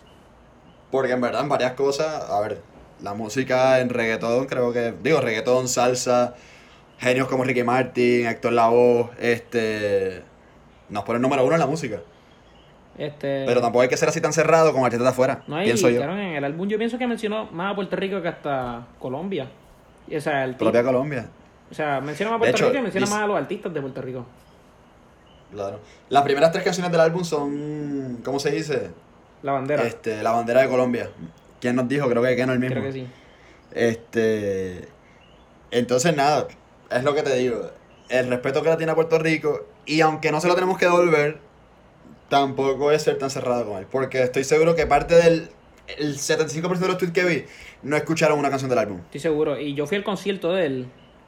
Porque 0.91 1.13
en 1.13 1.21
verdad 1.21 1.43
en 1.43 1.49
varias 1.49 1.73
cosas, 1.75 2.29
a 2.29 2.41
ver, 2.41 2.61
la 3.03 3.15
música 3.15 3.81
en 3.81 3.89
reggaetón, 3.89 4.47
creo 4.47 4.73
que, 4.73 4.95
digo, 5.03 5.21
reggaetón, 5.21 5.69
salsa, 5.69 6.35
genios 6.99 7.29
como 7.29 7.45
Ricky 7.45 7.63
Martin, 7.63 8.27
Héctor 8.27 8.53
Lavoe, 8.53 9.11
este, 9.19 10.23
nos 10.89 11.05
ponen 11.05 11.23
número 11.23 11.45
uno 11.45 11.55
en 11.55 11.61
la 11.61 11.67
música. 11.67 12.01
Este, 12.99 13.45
Pero 13.47 13.61
tampoco 13.61 13.83
hay 13.83 13.89
que 13.89 13.97
ser 13.97 14.09
así 14.09 14.21
tan 14.21 14.33
cerrado 14.33 14.73
con 14.73 14.85
artistas 14.85 15.05
de 15.05 15.11
afuera, 15.11 15.43
no 15.47 15.57
hay, 15.57 15.65
pienso 15.65 15.89
yo. 15.89 15.99
claro, 15.99 16.19
en 16.19 16.35
el 16.35 16.45
álbum 16.45 16.69
yo 16.69 16.77
pienso 16.77 16.99
que 16.99 17.07
mencionó 17.07 17.47
más 17.47 17.73
a 17.73 17.75
Puerto 17.75 17.97
Rico 17.97 18.21
que 18.21 18.29
hasta 18.29 18.87
Colombia. 18.99 19.49
Y, 20.07 20.17
o 20.17 20.21
sea, 20.21 20.45
el 20.45 20.57
Propia 20.57 20.83
Colombia. 20.83 21.27
o 21.71 21.75
sea, 21.75 22.01
menciona 22.01 22.33
más 22.33 22.37
a 22.37 22.41
Puerto 22.41 22.57
hecho, 22.57 22.67
Rico 22.67 22.79
y 22.79 22.83
menciona 22.83 23.07
más 23.07 23.23
a 23.23 23.27
los 23.27 23.37
artistas 23.39 23.73
de 23.73 23.81
Puerto 23.81 24.03
Rico. 24.03 24.27
Claro. 25.53 25.81
Las 26.09 26.23
primeras 26.23 26.53
tres 26.53 26.65
canciones 26.65 26.93
del 26.93 27.01
álbum 27.01 27.25
son, 27.25 28.19
¿cómo 28.25 28.39
se 28.39 28.51
dice? 28.51 28.91
La 29.43 29.53
bandera. 29.53 29.83
Este, 29.85 30.23
la 30.23 30.33
bandera 30.33 30.63
de 30.63 30.69
Colombia. 30.69 31.09
¿Quién 31.61 31.77
nos 31.77 31.89
dijo? 31.89 32.09
Creo 32.09 32.23
que 32.23 32.37
Keno 32.37 32.53
el 32.53 32.59
mismo. 32.59 32.75
Creo 32.75 32.87
que 32.87 32.93
sí. 32.93 33.07
Este. 33.73 34.89
Entonces, 35.71 36.17
nada, 36.17 36.49
es 36.91 37.05
lo 37.05 37.15
que 37.15 37.23
te 37.23 37.37
digo. 37.37 37.71
El 38.09 38.29
respeto 38.29 38.63
que 38.63 38.69
la 38.71 38.77
tiene 38.77 38.93
a 38.93 38.95
Puerto 38.95 39.19
Rico, 39.19 39.67
y 39.87 40.01
aunque 40.01 40.33
no 40.33 40.41
se 40.41 40.49
lo 40.49 40.55
tenemos 40.55 40.79
que 40.79 40.87
devolver, 40.87 41.39
tampoco 42.29 42.91
es 42.91 43.03
ser 43.03 43.19
tan 43.19 43.31
cerrado 43.31 43.67
con 43.67 43.79
él. 43.79 43.87
Porque 43.91 44.23
estoy 44.23 44.45
seguro 44.45 44.75
que 44.75 44.87
parte 44.87 45.15
del. 45.15 45.49
El 45.99 46.17
75% 46.17 46.79
de 46.79 46.87
los 46.87 46.99
tweets 46.99 47.13
que 47.13 47.25
vi 47.25 47.45
no 47.83 47.97
escucharon 47.97 48.39
una 48.39 48.49
canción 48.49 48.71
del 48.71 48.79
álbum. 48.79 49.01
Estoy 49.07 49.21
seguro. 49.21 49.59
Y 49.59 49.75
yo 49.75 49.87
fui 49.87 49.97
al 49.97 50.05
concierto 50.05 50.53
de 50.53 50.67
él. 50.67 50.87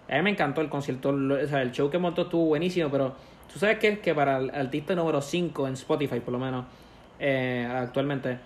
A 0.09 0.17
mí 0.17 0.23
me 0.23 0.31
encantó 0.31 0.61
el 0.61 0.69
concierto. 0.69 1.11
O 1.11 1.47
sea, 1.49 1.63
el 1.63 1.73
show 1.73 1.91
que 1.91 1.99
montó 1.99 2.23
estuvo 2.23 2.47
buenísimo, 2.47 2.89
pero 2.89 3.15
tú 3.53 3.59
sabes 3.59 3.79
que, 3.79 3.99
que 3.99 4.15
para 4.15 4.39
el 4.39 4.51
artista 4.51 4.95
número 4.95 5.21
5 5.21 5.67
en 5.67 5.75
Spotify, 5.75 6.21
por 6.21 6.33
lo 6.33 6.39
menos, 6.39 6.65
eh, 7.19 7.69
actualmente, 7.69 8.39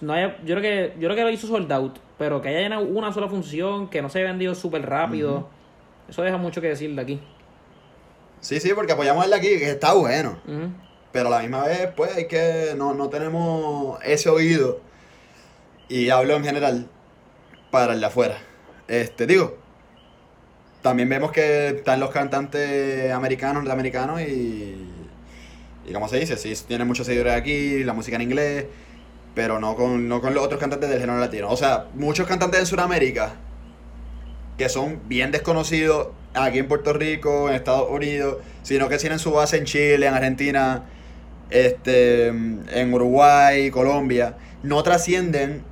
no 0.00 0.12
hay- 0.12 0.36
yo, 0.44 0.56
creo 0.56 0.62
que, 0.62 0.92
yo 0.98 1.08
creo 1.08 1.14
que 1.16 1.22
lo 1.22 1.30
hizo 1.30 1.46
sold 1.46 1.70
out, 1.72 1.98
pero 2.18 2.40
que 2.42 2.48
haya 2.48 2.60
llenado 2.60 2.82
una 2.84 3.12
sola 3.12 3.28
función, 3.28 3.88
que 3.88 4.02
no 4.02 4.08
se 4.08 4.18
haya 4.20 4.28
vendido 4.28 4.54
súper 4.54 4.84
rápido, 4.86 5.48
eso 6.08 6.22
deja 6.22 6.36
mucho 6.36 6.60
que 6.60 6.68
decir 6.68 6.94
de 6.94 7.02
aquí. 7.02 7.20
Sí, 8.40 8.60
sí, 8.60 8.72
porque 8.74 8.92
apoyamos 8.92 9.24
el 9.24 9.30
de 9.30 9.36
aquí, 9.36 9.48
que 9.58 9.70
está 9.70 9.92
bueno. 9.94 10.38
Pero 11.12 11.28
a 11.28 11.30
la 11.30 11.40
misma 11.40 11.64
vez, 11.66 11.88
pues, 11.96 12.14
hay 12.14 12.26
que. 12.28 12.74
No, 12.76 12.92
no 12.94 13.08
tenemos 13.08 13.98
ese 14.04 14.28
oído. 14.28 14.80
Y 15.88 16.10
hablo 16.10 16.34
en 16.36 16.44
general 16.44 16.86
para 17.70 17.94
el 17.94 18.00
de 18.00 18.06
afuera. 18.06 18.36
Este, 18.88 19.26
digo. 19.26 19.56
También 20.82 21.08
vemos 21.08 21.32
que 21.32 21.68
están 21.68 21.98
los 21.98 22.10
cantantes 22.10 23.10
americanos, 23.12 23.62
norteamericanos 23.64 24.20
y. 24.20 24.76
Y 25.88 25.92
como 25.92 26.08
se 26.08 26.18
dice, 26.18 26.36
sí, 26.36 26.52
tienen 26.68 26.86
muchos 26.86 27.06
seguidores 27.06 27.32
aquí, 27.34 27.82
la 27.84 27.92
música 27.92 28.16
en 28.16 28.22
inglés. 28.22 28.66
Pero 29.36 29.60
no 29.60 29.76
con, 29.76 30.08
no 30.08 30.20
con 30.20 30.34
los 30.34 30.42
otros 30.44 30.58
cantantes 30.58 30.90
del 30.90 30.98
género 30.98 31.20
latino. 31.20 31.48
O 31.50 31.56
sea, 31.56 31.86
muchos 31.94 32.26
cantantes 32.26 32.58
en 32.58 32.66
Sudamérica 32.66 33.34
que 34.58 34.68
son 34.70 35.00
bien 35.06 35.30
desconocidos 35.30 36.08
aquí 36.34 36.58
en 36.58 36.66
Puerto 36.66 36.92
Rico, 36.94 37.48
en 37.50 37.54
Estados 37.54 37.88
Unidos, 37.90 38.38
sino 38.62 38.88
que 38.88 38.96
tienen 38.96 39.18
su 39.18 39.30
base 39.30 39.58
en 39.58 39.64
Chile, 39.64 40.06
en 40.06 40.14
Argentina, 40.14 40.84
este, 41.50 42.28
en 42.28 42.94
Uruguay, 42.94 43.70
Colombia, 43.70 44.36
no 44.62 44.82
trascienden 44.82 45.62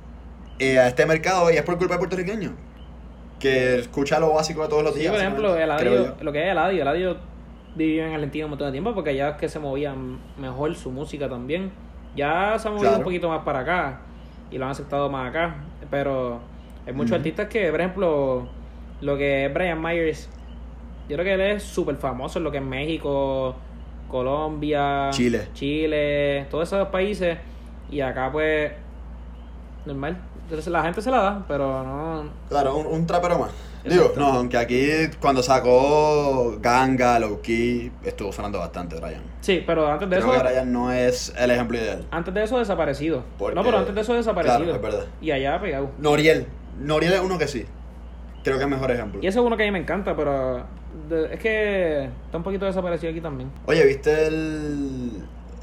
eh, 0.59 0.77
a 0.79 0.87
este 0.87 1.05
mercado 1.07 1.51
y 1.51 1.55
es 1.55 1.63
por 1.63 1.77
culpa 1.77 1.95
de 1.95 1.99
puertorriqueños. 1.99 2.51
Que 3.39 3.79
escucha 3.79 4.19
lo 4.19 4.33
básico 4.33 4.61
de 4.61 4.69
todos 4.69 4.83
los 4.83 4.93
Sí, 4.93 4.99
días. 5.01 5.11
por 5.11 5.19
ejemplo, 5.21 5.53
creo 5.53 5.63
Eladio, 5.63 6.15
lo 6.21 6.31
que 6.31 6.45
es 6.45 6.51
Eladio, 6.51 6.81
Eladio 6.83 7.17
vivió 7.75 8.05
en 8.05 8.13
Argentina 8.13 8.45
un 8.45 8.51
montón 8.51 8.67
de 8.67 8.71
tiempo 8.71 8.93
porque 8.93 9.09
allá 9.09 9.29
es 9.31 9.35
que 9.37 9.49
se 9.49 9.59
movía 9.59 9.91
m- 9.93 10.17
mejor 10.37 10.73
su 10.75 10.91
música 10.91 11.27
también. 11.27 11.71
Ya 12.15 12.57
se 12.57 12.67
ha 12.67 12.71
movido 12.71 12.83
Claro. 12.89 12.97
un 12.99 13.03
poquito 13.03 13.29
más 13.29 13.41
para 13.43 13.59
acá 13.59 13.99
y 14.51 14.57
lo 14.57 14.65
han 14.65 14.71
aceptado 14.71 15.09
más 15.09 15.29
acá, 15.29 15.55
pero 15.89 16.39
hay 16.87 16.93
muchos 16.93 17.13
artistas 17.13 17.47
que, 17.47 17.69
por 17.71 17.79
ejemplo, 17.81 18.47
lo 19.01 19.17
que 19.17 19.45
es 19.45 19.53
Brian 19.53 19.81
Myers, 19.81 20.29
yo 21.09 21.15
creo 21.15 21.23
que 21.25 21.33
él 21.33 21.41
es 21.41 21.63
súper 21.63 21.95
famoso 21.97 22.39
en 22.39 22.43
lo 22.45 22.51
que 22.51 22.57
es 22.59 22.63
México, 22.63 23.55
Colombia, 24.09 25.09
Chile. 25.11 25.47
Chile, 25.53 26.45
todos 26.49 26.71
esos 26.71 26.87
países 26.89 27.37
y 27.91 28.01
acá 28.01 28.29
pues 28.31 28.71
normal, 29.85 30.17
Entonces, 30.43 30.67
la 30.71 30.83
gente 30.83 31.01
se 31.01 31.11
la 31.11 31.17
da, 31.21 31.45
pero 31.47 31.83
no... 31.83 32.29
Claro, 32.49 32.77
un, 32.77 32.85
un 32.87 33.05
trapero 33.07 33.37
más. 33.39 33.51
Digo, 33.89 34.13
no, 34.17 34.25
aunque 34.33 34.57
aquí 34.57 34.89
cuando 35.19 35.43
sacó 35.43 36.57
Ganga, 36.59 37.19
Low 37.19 37.41
Key, 37.41 37.91
estuvo 38.03 38.31
sonando 38.31 38.59
bastante 38.59 38.95
Brian. 38.99 39.21
Sí, 39.41 39.63
pero 39.65 39.87
antes 39.91 40.09
de 40.09 40.17
Creo 40.17 40.33
eso... 40.33 40.41
que 40.43 40.47
Brian 40.49 40.71
no 40.73 40.91
es 40.91 41.33
el 41.37 41.51
ejemplo 41.51 41.77
ideal. 41.77 42.05
Antes 42.11 42.33
de 42.33 42.43
eso 42.43 42.57
desaparecido. 42.57 43.23
Porque- 43.37 43.55
No, 43.55 43.63
pero 43.63 43.77
antes 43.79 43.93
de 43.93 44.01
eso 44.01 44.13
desaparecido. 44.13 44.57
Claro, 44.63 44.75
es 44.75 44.81
verdad. 44.81 45.05
Y 45.21 45.31
allá 45.31 45.59
pegado. 45.61 45.91
Noriel. 45.99 46.47
Noriel 46.79 47.13
es 47.13 47.19
uno 47.21 47.37
que 47.37 47.47
sí. 47.47 47.65
Creo 48.43 48.57
que 48.57 48.63
es 48.63 48.69
mejor 48.69 48.91
ejemplo. 48.91 49.19
Y 49.21 49.27
ese 49.27 49.39
es 49.39 49.45
uno 49.45 49.55
que 49.57 49.63
a 49.63 49.65
mí 49.65 49.71
me 49.71 49.79
encanta, 49.79 50.15
pero 50.15 50.65
es 51.31 51.39
que 51.39 52.05
está 52.25 52.37
un 52.37 52.43
poquito 52.43 52.65
desaparecido 52.65 53.11
aquí 53.11 53.21
también. 53.21 53.51
Oye, 53.65 53.83
¿viste 53.85 54.27
el, 54.27 55.11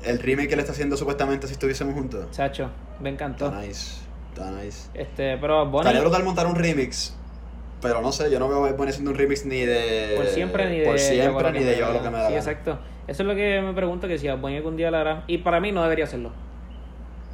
el 0.05 0.19
remake 0.19 0.49
que 0.49 0.57
le 0.57 0.63
está 0.63 0.73
haciendo 0.73 0.97
supuestamente 0.97 1.47
si 1.47 1.53
estuviésemos 1.55 1.95
juntos? 1.95 2.27
Chacho, 2.33 2.71
me 3.01 3.11
encantó. 3.11 3.47
Está 3.47 3.61
nice. 3.61 4.01
Está 4.35 4.51
nice. 4.51 4.89
Este, 4.95 5.37
pero 5.39 5.67
Bonnie, 5.67 5.81
Estaría 5.81 6.01
brutal 6.01 6.25
montar 6.25 6.47
un 6.47 6.55
remix. 6.57 7.15
Pero 7.83 8.01
no 8.01 8.13
sé, 8.13 8.31
yo 8.31 8.39
no 8.39 8.49
veo 8.49 8.65
a 8.65 8.73
Bonnie 8.73 8.91
haciendo 8.91 9.11
un 9.11 9.19
remix 9.19 9.45
ni 9.45 9.67
de. 9.67 10.15
por 10.17 10.27
siempre 10.27 10.71
ni 10.71 10.79
de 10.79 10.87
Por 10.87 10.99
siempre 11.01 11.53
ni 11.53 11.65
de 11.65 11.77
yo 11.77 11.93
lo 11.93 12.01
que 12.01 12.11
me 12.11 12.19
da. 12.19 12.29
Sí, 12.29 12.33
la 12.33 12.39
exacto. 12.39 12.79
Eso 13.09 13.25
es 13.25 13.29
lo 13.29 13.35
que 13.35 13.61
me 13.61 13.75
pregunto 13.75 14.07
que 14.07 14.19
si 14.19 14.29
Bonnie 14.31 14.59
algún 14.59 14.77
día 14.77 14.91
lo 14.93 14.99
hará. 14.99 15.25
Y 15.27 15.39
para 15.39 15.59
mí 15.61 15.73
no 15.73 15.83
debería 15.83 16.05
hacerlo. 16.05 16.31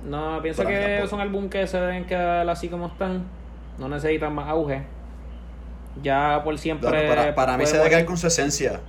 No, 0.05 0.41
pienso 0.43 0.65
que 0.65 1.05
son 1.09 1.21
álbumes 1.21 1.51
que 1.51 1.67
se 1.67 1.79
deben 1.79 2.07
quedar 2.07 2.49
así 2.49 2.69
como 2.69 2.87
están. 2.87 3.27
No 3.79 3.89
necesitan 3.89 4.35
más 4.35 4.49
auge. 4.49 4.83
Ya 6.03 6.41
por 6.43 6.57
siempre. 6.59 6.89
Claro, 6.89 7.09
para, 7.09 7.35
para 7.35 7.59
mí 7.59 7.67
se 7.67 7.77
debe 7.77 7.91
quedar 7.91 8.07
con 8.07 8.17
su 8.17 8.27
esencia. 8.27 8.81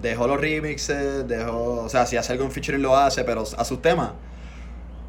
Dejó 0.00 0.28
los 0.28 0.40
remixes, 0.40 1.26
dejó. 1.26 1.82
O 1.82 1.88
sea, 1.88 2.06
si 2.06 2.16
hace 2.16 2.32
algún 2.32 2.52
featuring 2.52 2.82
lo 2.82 2.96
hace, 2.96 3.24
pero 3.24 3.42
a 3.42 3.64
sus 3.64 3.82
temas. 3.82 4.12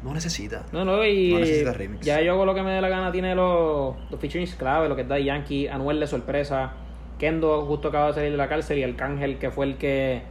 No 0.02 0.14
necesita. 0.14 0.64
No, 0.72 0.84
no, 0.84 1.04
y 1.04 1.32
No 1.32 1.40
necesita 1.40 1.72
remix. 1.74 2.04
ya 2.06 2.20
yo 2.22 2.32
hago 2.32 2.46
lo 2.46 2.54
que 2.54 2.62
me 2.62 2.70
dé 2.72 2.80
la 2.80 2.88
gana, 2.88 3.12
tiene 3.12 3.34
los, 3.34 3.94
los 4.10 4.20
featurings 4.20 4.54
clave, 4.54 4.88
lo 4.88 4.96
que 4.96 5.02
es 5.02 5.08
Daddy 5.08 5.24
Yankee, 5.24 5.68
Anuel 5.68 6.00
de 6.00 6.06
sorpresa, 6.06 6.72
Kendo 7.18 7.66
justo 7.66 7.88
acaba 7.88 8.06
de 8.08 8.12
salir 8.14 8.30
de 8.30 8.36
la 8.38 8.48
cárcel 8.48 8.78
y 8.78 8.82
Arcángel 8.82 9.38
que 9.38 9.50
fue 9.50 9.66
el 9.66 9.76
que, 9.76 10.22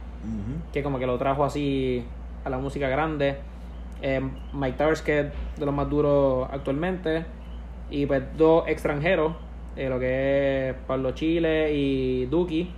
que 0.72 0.82
como 0.82 0.98
que 0.98 1.06
lo 1.06 1.16
trajo 1.18 1.44
así 1.44 2.04
a 2.44 2.50
la 2.50 2.58
música 2.58 2.88
grande, 2.88 3.36
eh, 4.02 4.20
Mike 4.52 4.76
Towers 4.76 5.02
que 5.02 5.20
es 5.20 5.26
de 5.56 5.66
los 5.66 5.72
más 5.74 5.88
duros 5.88 6.48
actualmente, 6.50 7.24
y 7.90 8.06
pues 8.06 8.22
dos 8.36 8.64
extranjeros, 8.66 9.34
eh, 9.76 9.88
lo 9.88 10.00
que 10.00 10.70
es 10.70 10.74
Pablo 10.88 11.12
Chile 11.12 11.72
y 11.72 12.26
Duki, 12.26 12.72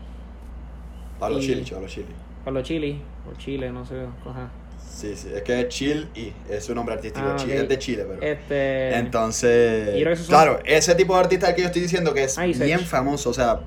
Pablo 1.19 1.39
Y- 1.39 1.41
Chili, 1.41 1.65
Pablo 1.71 1.87
Chili. 1.89 2.07
Pablo 2.45 2.63
Chile, 2.63 2.97
o 3.31 3.39
Chile, 3.39 3.71
no 3.73 3.85
sé, 3.87 3.95
ajá. 4.29 4.51
Sí, 4.95 5.17
sí, 5.17 5.29
es 5.35 5.43
que 5.43 5.61
es 5.61 5.69
Chill 5.69 6.09
y 6.15 6.33
es 6.51 6.65
su 6.65 6.75
nombre 6.75 6.95
artístico. 6.95 7.27
Ah, 7.27 7.37
Chill 7.37 7.53
es 7.53 7.69
de 7.69 7.79
Chile, 7.79 8.05
pero. 8.09 8.23
Este, 8.23 8.95
Entonces, 8.97 10.19
son- 10.19 10.27
claro, 10.27 10.61
ese 10.65 10.95
tipo 10.95 11.15
de 11.15 11.21
artista 11.21 11.55
que 11.55 11.63
yo 11.63 11.67
estoy 11.69 11.83
diciendo 11.83 12.13
que 12.15 12.25
es 12.25 12.37
Ah, 12.39 12.43
Sech. 12.47 12.59
bien 12.63 12.81
famoso, 12.81 13.31
o 13.31 13.35
sea, 13.35 13.61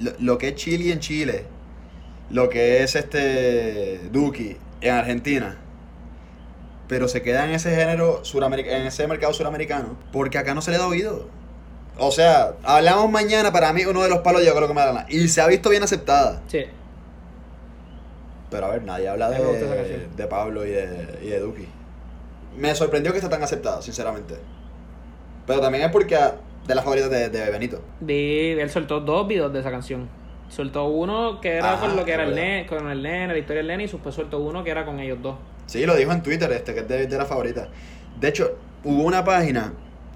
lo, 0.00 0.12
lo 0.20 0.38
que 0.38 0.48
es 0.48 0.54
Chile 0.54 0.92
en 0.92 1.00
Chile, 1.00 1.44
lo 2.30 2.48
que 2.48 2.82
es 2.82 2.94
este 2.94 4.00
Duki 4.12 4.56
en 4.80 4.94
Argentina, 4.94 5.58
pero 6.88 7.08
se 7.08 7.22
queda 7.22 7.44
en 7.44 7.50
ese 7.50 7.74
género 7.74 8.22
en 8.24 8.86
ese 8.86 9.06
mercado 9.06 9.32
suramericano, 9.32 9.96
porque 10.12 10.38
acá 10.38 10.54
no 10.54 10.62
se 10.62 10.70
le 10.70 10.78
da 10.78 10.86
oído. 10.86 11.28
O 11.98 12.10
sea, 12.12 12.54
hablamos 12.62 13.10
mañana, 13.10 13.52
para 13.52 13.72
mí 13.72 13.84
uno 13.84 14.02
de 14.02 14.08
los 14.08 14.20
palos 14.20 14.44
yo 14.44 14.54
creo 14.54 14.66
que 14.68 14.74
me 14.74 14.80
da 14.80 14.92
la 14.92 15.06
y 15.08 15.28
se 15.28 15.40
ha 15.40 15.46
visto 15.46 15.68
bien 15.68 15.82
aceptada. 15.82 16.40
sí, 16.48 16.64
Pero 18.50 18.66
a 18.66 18.70
ver, 18.70 18.82
nadie 18.82 19.08
habla 19.08 19.30
de, 19.30 19.36
canción. 19.38 20.16
de 20.16 20.26
Pablo 20.26 20.66
y 20.66 20.70
de, 20.70 21.18
y 21.22 21.28
de 21.28 21.38
Duki. 21.40 21.66
Me 22.58 22.74
sorprendió 22.74 23.12
que 23.12 23.18
esté 23.18 23.30
tan 23.30 23.42
aceptada, 23.42 23.80
sinceramente. 23.80 24.34
Pero 25.46 25.60
también 25.60 25.84
es 25.84 25.90
porque 25.90 26.16
de 26.66 26.74
las 26.74 26.84
favoritas 26.84 27.10
de, 27.10 27.28
de 27.28 27.50
Benito. 27.50 27.80
Vi, 28.00 28.50
él 28.58 28.70
soltó 28.70 29.00
dos 29.00 29.26
videos 29.28 29.52
de 29.52 29.60
esa 29.60 29.70
canción. 29.70 30.08
Soltó 30.48 30.86
uno 30.86 31.40
que 31.40 31.54
era 31.56 31.76
con 31.78 31.94
lo 31.94 32.04
que 32.04 32.12
era 32.12 32.24
el 32.24 32.34
nene, 32.34 32.66
con 32.66 32.90
el 32.90 33.02
nene, 33.02 33.32
la 33.34 33.38
historia 33.38 33.58
del 33.58 33.68
nene, 33.68 33.84
y 33.84 33.86
después 33.86 34.14
soltó 34.14 34.40
uno 34.40 34.64
que 34.64 34.70
era 34.70 34.84
con 34.84 34.98
ellos 34.98 35.18
dos. 35.22 35.36
Sí, 35.66 35.86
lo 35.86 35.94
dijo 35.94 36.10
en 36.10 36.22
Twitter 36.22 36.50
este, 36.50 36.74
que 36.74 36.80
es 36.80 36.88
de, 36.88 37.06
de 37.06 37.16
las 37.18 37.28
favoritas. 37.28 37.68
De 38.18 38.28
hecho, 38.28 38.58
hubo 38.82 39.04
una 39.04 39.24
página 39.24 39.72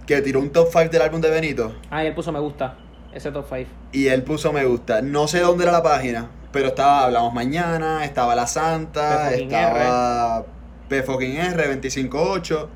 que 0.07 0.21
tiró 0.23 0.41
un 0.41 0.51
top 0.51 0.67
5 0.73 0.89
del 0.91 1.03
álbum 1.03 1.21
de 1.21 1.31
Benito 1.31 1.73
Ah, 1.89 2.03
y 2.05 2.09
él 2.09 2.15
puso 2.15 2.33
me 2.33 2.41
gusta, 2.41 2.77
ese 3.13 3.31
top 3.31 3.47
5. 3.49 3.71
y 3.93 4.09
él 4.09 4.25
puso 4.25 4.53
me 4.53 4.65
gusta. 4.65 5.01
No 5.03 5.29
sé 5.29 5.39
dónde 5.41 5.63
era 5.63 5.73
la 5.73 5.83
página, 5.85 6.29
pero 6.55 6.69
estaba 6.69 7.05
Hablamos 7.07 7.35
Mañana, 7.35 8.05
estaba 8.05 8.35
La 8.37 8.47
Santa, 8.47 9.29
P 9.29 9.43
estaba 9.43 10.45
P 10.89 11.03
fucking 11.03 11.37
R 11.37 11.57
258 11.57 12.69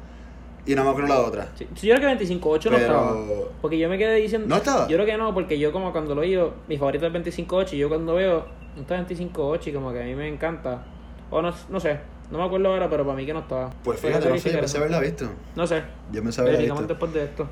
y 0.67 0.75
no 0.75 0.85
me 0.85 0.91
acuerdo 0.91 1.09
la 1.09 1.21
otra. 1.21 1.49
Sí, 1.55 1.67
yo 1.87 1.95
creo 1.95 2.19
que 2.19 2.25
25-8 2.27 2.41
no 2.43 2.59
Pero- 2.61 2.73
estaba. 2.77 3.17
Porque 3.62 3.79
yo 3.79 3.88
me 3.88 3.97
quedé 3.97 4.17
diciendo. 4.17 4.49
¿No 4.49 4.57
estaba? 4.57 4.88
Yo 4.88 4.97
creo 4.97 5.07
que 5.07 5.17
no, 5.17 5.33
porque 5.33 5.59
yo 5.59 5.73
como 5.73 5.93
cuando 5.93 6.14
lo 6.14 6.23
oigo, 6.23 6.55
mi 6.69 6.77
favorito 6.77 7.07
es 7.07 7.12
25-8 7.12 7.73
y 7.75 7.79
yo 7.79 7.88
cuando 7.88 8.14
veo 8.14 8.47
un 8.77 8.85
25-8 8.85 9.69
y 9.69 9.73
como 9.73 9.93
que 9.93 10.03
a 10.03 10.05
mí 10.05 10.14
me 10.14 10.29
encanta. 10.29 10.83
O 11.31 11.41
no, 11.41 11.55
no 11.69 11.81
sé, 11.81 12.01
no 12.33 12.38
me 12.38 12.45
acuerdo 12.45 12.69
ahora, 12.69 12.91
pero 12.91 13.05
para 13.05 13.17
mí 13.17 13.25
que 13.25 13.33
no 13.33 13.41
estaba. 13.41 13.71
Pues 13.85 14.01
fíjate, 14.01 14.29
no 14.29 14.38
sé, 14.38 14.51
yo 14.51 14.59
pensé 14.59 14.79
haberla 14.79 15.01
visto. 15.01 15.31
No 15.55 15.67
sé. 15.67 15.83
Yo 16.11 16.23
pensé 16.23 16.41
haberla 16.41 16.59
visto. 16.59 16.87
después 16.87 17.12
de 17.14 17.25
esto. 17.25 17.49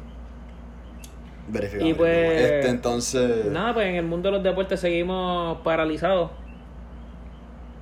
Verificamos. 1.48 1.90
Y 1.90 1.94
pues- 1.94 2.40
Este, 2.42 2.68
entonces. 2.68 3.46
Nada, 3.46 3.74
pues 3.74 3.86
en 3.86 3.94
el 3.96 4.04
mundo 4.06 4.28
de 4.30 4.34
los 4.36 4.42
deportes 4.42 4.80
seguimos 4.80 5.58
paralizados. 5.62 6.30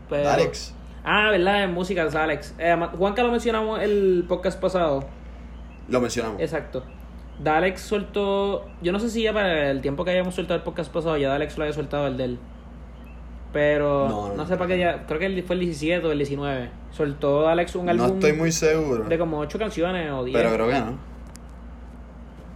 Pero- 0.08 0.28
Alex. 0.30 0.74
Ah, 1.04 1.30
verdad, 1.30 1.64
en 1.64 1.72
música 1.72 2.04
es 2.04 2.14
Alex. 2.14 2.54
Eh, 2.58 2.74
Juanca 2.96 3.22
lo 3.22 3.30
mencionamos 3.30 3.80
el 3.80 4.24
podcast 4.28 4.60
pasado. 4.60 5.04
Lo 5.88 6.00
mencionamos. 6.00 6.40
Exacto. 6.40 6.82
Dalex 7.42 7.80
soltó. 7.80 8.66
Yo 8.80 8.92
no 8.92 8.98
sé 9.00 9.10
si 9.10 9.22
ya 9.22 9.32
para 9.32 9.70
el 9.70 9.80
tiempo 9.80 10.04
que 10.04 10.12
hayamos 10.12 10.34
soltado 10.34 10.56
el 10.56 10.62
podcast 10.62 10.92
pasado, 10.92 11.16
ya 11.18 11.28
Dalex 11.28 11.58
lo 11.58 11.64
haya 11.64 11.72
soltado 11.72 12.06
el 12.06 12.16
de 12.16 12.24
él. 12.24 12.38
Pero 13.52 14.08
No, 14.08 14.28
no, 14.28 14.34
no. 14.34 14.46
sé 14.46 14.56
para 14.56 14.68
qué 14.68 14.78
ya. 14.78 15.04
Creo 15.06 15.18
que 15.20 15.42
fue 15.42 15.54
el 15.54 15.60
17 15.60 16.06
o 16.06 16.12
el 16.12 16.18
19. 16.18 16.70
Soltó 16.90 17.48
Alex 17.48 17.74
un 17.76 17.86
No 17.86 17.90
álbum 17.92 18.14
estoy 18.14 18.32
muy 18.32 18.50
seguro. 18.52 19.04
de 19.04 19.18
como 19.18 19.38
8 19.40 19.58
canciones 19.58 20.10
o 20.10 20.24
10. 20.24 20.36
Pero 20.36 20.54
creo 20.54 20.68
que 20.68 20.78
no. 20.80 20.98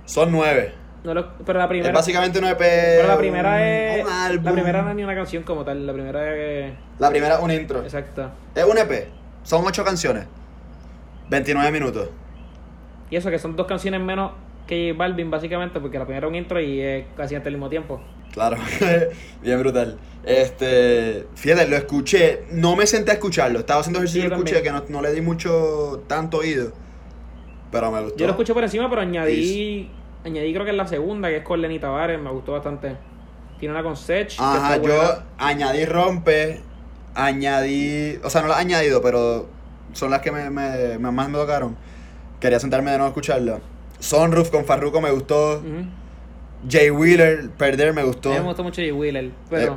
Son 0.07 0.33
nueve. 0.33 0.73
No 1.05 1.15
lo- 1.15 1.33
pero 1.47 1.59
la 1.59 1.69
primera. 1.69 1.89
es 1.91 1.95
básicamente 1.95 2.39
un 2.39 2.45
EP. 2.47 2.59
pero 2.59 3.09
la 3.09 3.19
primera 3.19 3.69
es. 3.97 4.05
Un 4.05 4.11
álbum. 4.11 4.45
La 4.45 4.53
primera 4.53 4.83
no 4.83 4.91
es 4.91 4.97
ni 4.97 5.05
una 5.05 5.15
canción 5.15 5.43
como 5.45 5.65
tal. 5.65 5.87
La 5.87 5.93
primera 5.93 6.37
es. 6.37 6.73
La 6.99 7.11
primera, 7.11 7.39
un 7.41 7.51
intro. 7.51 7.83
Exacto. 7.83 8.31
Es 8.55 8.65
un 8.65 8.77
EP. 8.79 9.09
Son 9.45 9.65
ocho 9.67 9.85
canciones. 9.85 10.27
29 11.31 11.71
minutos. 11.71 12.09
Y 13.11 13.17
eso 13.17 13.31
que 13.31 13.39
son 13.39 13.57
dos 13.57 13.67
canciones 13.67 14.01
menos 14.01 14.33
que 14.67 14.93
Balvin, 14.93 15.31
básicamente, 15.31 15.81
porque 15.81 15.99
la 15.99 16.05
primera 16.05 16.27
es 16.27 16.31
un 16.31 16.35
intro 16.35 16.61
y 16.61 16.81
es 16.81 17.07
casi 17.17 17.35
hasta 17.35 17.49
el 17.49 17.55
mismo 17.55 17.69
tiempo. 17.71 18.01
Claro, 18.33 18.59
bien 19.43 19.59
brutal. 19.61 19.99
Este, 20.25 21.27
fíjate, 21.35 21.67
lo 21.69 21.77
escuché, 21.77 22.43
no 22.51 22.77
me 22.77 22.87
senté 22.87 23.13
a 23.13 23.15
escucharlo, 23.15 23.61
estaba 23.61 23.81
haciendo 23.81 24.01
ejercicio 24.01 24.29
y 24.29 24.33
escuché, 24.33 24.63
que 24.63 24.71
no, 24.71 24.85
no 24.91 25.01
le 25.01 25.13
di 25.13 25.23
mucho, 25.23 26.05
tanto 26.07 26.39
oído, 26.39 26.73
pero 27.73 27.91
me 27.91 28.03
gustó. 28.03 28.19
Yo 28.19 28.27
lo 28.27 28.33
escuché 28.33 28.53
por 28.53 28.63
encima, 28.63 28.91
pero 28.91 29.01
añadí. 29.01 29.91
Añadí 30.25 30.53
creo 30.53 30.65
que 30.65 30.71
es 30.73 30.77
la 30.77 30.87
segunda, 30.87 31.29
que 31.29 31.37
es 31.39 31.43
con 31.43 31.61
Lenny 31.61 31.79
Tavares, 31.79 32.21
me 32.21 32.31
gustó 32.31 32.53
bastante. 32.53 32.97
Tiene 33.59 33.75
una 33.75 33.83
con 33.83 33.97
Sech. 33.97 34.35
Ajá, 34.39 34.77
yo 34.77 34.83
buena. 34.83 35.25
añadí 35.39 35.85
Rompe, 35.85 36.61
añadí, 37.15 38.19
o 38.23 38.31
sea, 38.31 38.43
no 38.43 38.49
las 38.49 38.59
he 38.59 38.61
añadido, 38.63 39.01
pero 39.03 39.47
son 39.93 40.11
las 40.11 40.21
que 40.21 40.31
me, 40.31 40.51
me- 40.51 40.99
me- 40.99 41.11
más 41.11 41.29
me 41.29 41.39
tocaron. 41.39 41.77
Quería 42.41 42.61
sentarme 42.61 42.91
de 42.91 42.99
nuevo 42.99 43.07
a 43.07 43.11
escucharla. 43.11 43.59
Sunroof 44.01 44.51
con 44.51 44.65
Farruko 44.65 45.01
me 45.01 45.11
gustó. 45.11 45.63
Jay 46.69 46.91
Wheeler, 46.91 47.51
Perder 47.51 47.93
me 47.95 48.03
A 48.03 48.05
gustó. 48.05 48.31
mí 48.31 48.37
me 48.37 48.43
gustó 48.43 48.63
mucho 48.63 48.81
J 48.83 48.95
Wheeler, 48.95 49.31
pero. 49.51 49.73
Eh, 49.75 49.77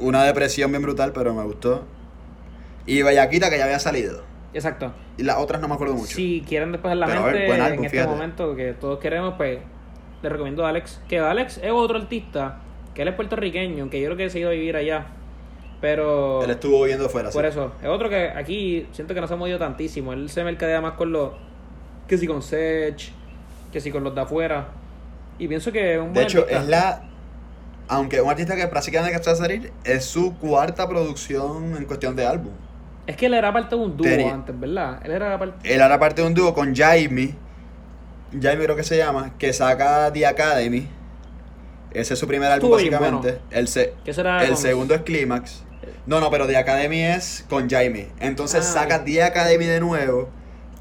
una 0.00 0.22
depresión 0.24 0.70
bien 0.70 0.82
brutal, 0.82 1.12
pero 1.12 1.34
me 1.34 1.42
gustó. 1.42 1.84
Y 2.86 3.02
Bellaquita, 3.02 3.50
que 3.50 3.58
ya 3.58 3.64
había 3.64 3.78
salido. 3.78 4.22
Exacto. 4.54 4.92
Y 5.18 5.24
las 5.24 5.36
otras 5.38 5.60
no 5.60 5.68
me 5.68 5.74
acuerdo 5.74 5.94
mucho. 5.94 6.14
Si 6.16 6.42
quieren 6.48 6.72
después 6.72 6.92
en 6.92 7.00
la 7.00 7.06
Pero, 7.06 7.20
a 7.20 7.24
ver, 7.26 7.34
mente, 7.34 7.52
álbum, 7.62 7.66
en 7.80 7.84
este 7.84 7.90
fíjate. 7.90 8.10
momento 8.10 8.56
que 8.56 8.72
todos 8.74 8.98
queremos, 9.00 9.34
pues 9.36 9.58
les 10.22 10.32
recomiendo 10.32 10.64
a 10.66 10.70
Alex. 10.70 11.00
Que 11.08 11.18
Alex 11.18 11.58
es 11.58 11.70
otro 11.72 11.98
artista, 11.98 12.58
que 12.94 13.02
él 13.02 13.08
es 13.08 13.14
puertorriqueño, 13.14 13.82
aunque 13.82 14.00
yo 14.00 14.06
creo 14.06 14.16
que 14.16 14.24
ha 14.24 14.38
ido 14.38 14.48
a 14.50 14.52
vivir 14.52 14.76
allá. 14.76 15.06
Pero. 15.80 16.42
Él 16.42 16.50
estuvo 16.50 16.82
viendo 16.84 17.08
fuera. 17.08 17.30
Por 17.30 17.44
sí. 17.44 17.48
eso, 17.50 17.72
es 17.82 17.88
otro 17.88 18.08
que 18.08 18.28
aquí 18.30 18.86
siento 18.92 19.14
que 19.14 19.20
no 19.20 19.28
se 19.28 19.34
ha 19.34 19.36
movido 19.36 19.58
tantísimo. 19.58 20.12
Él 20.12 20.28
se 20.28 20.42
mercadea 20.44 20.80
más 20.80 20.92
con 20.94 21.12
los. 21.12 21.30
Que 22.08 22.18
si 22.18 22.26
con 22.26 22.42
Sech, 22.42 23.12
que 23.72 23.80
si 23.80 23.90
con 23.90 24.02
los 24.02 24.14
de 24.14 24.20
afuera. 24.22 24.68
Y 25.38 25.46
pienso 25.46 25.70
que 25.70 25.94
es 25.94 26.00
un 26.00 26.06
De 26.08 26.12
buen 26.14 26.24
hecho, 26.26 26.38
artista. 26.40 26.60
es 26.62 26.68
la. 26.68 27.02
Aunque 27.90 28.20
un 28.20 28.28
artista 28.28 28.56
que 28.56 28.66
prácticamente 28.66 29.14
acaba 29.16 29.32
de 29.32 29.38
salir, 29.38 29.72
es 29.84 30.04
su 30.04 30.36
cuarta 30.36 30.86
producción 30.88 31.76
en 31.76 31.84
cuestión 31.84 32.16
de 32.16 32.26
álbum. 32.26 32.52
Es 33.06 33.16
que 33.16 33.26
él 33.26 33.34
era 33.34 33.50
parte 33.52 33.76
de 33.76 33.80
un 33.82 33.96
dúo 33.96 34.04
Tenía- 34.06 34.34
antes, 34.34 34.58
¿verdad? 34.58 35.00
Él 35.04 35.12
era 35.12 35.38
parte. 35.38 35.74
Él 35.74 35.80
era 35.80 35.98
parte 35.98 36.20
de 36.22 36.26
un 36.28 36.34
dúo 36.34 36.52
con 36.52 36.74
Jaime. 36.74 37.34
Jaime 38.40 38.64
creo 38.64 38.76
que 38.76 38.84
se 38.84 38.96
llama, 38.96 39.32
que 39.38 39.52
saca 39.52 40.12
The 40.12 40.26
Academy. 40.26 40.88
Ese 41.92 42.14
es 42.14 42.20
su 42.20 42.26
primer 42.26 42.50
álbum, 42.52 42.70
básicamente. 42.70 43.28
bueno. 43.32 43.42
El, 43.50 43.68
se- 43.68 43.94
Que 44.04 44.10
eso 44.10 44.20
era 44.20 44.44
el 44.44 44.56
segundo 44.56 44.94
es 44.94 45.02
Climax. 45.02 45.64
No, 46.06 46.20
no, 46.20 46.30
pero 46.30 46.46
The 46.46 46.56
Academy 46.56 47.02
es 47.02 47.44
con 47.48 47.68
Jaime. 47.68 48.08
Entonces 48.20 48.60
Ah, 48.66 48.72
saca. 48.72 49.04
The 49.04 49.22
Academy 49.22 49.64
de 49.66 49.80
nuevo. 49.80 50.28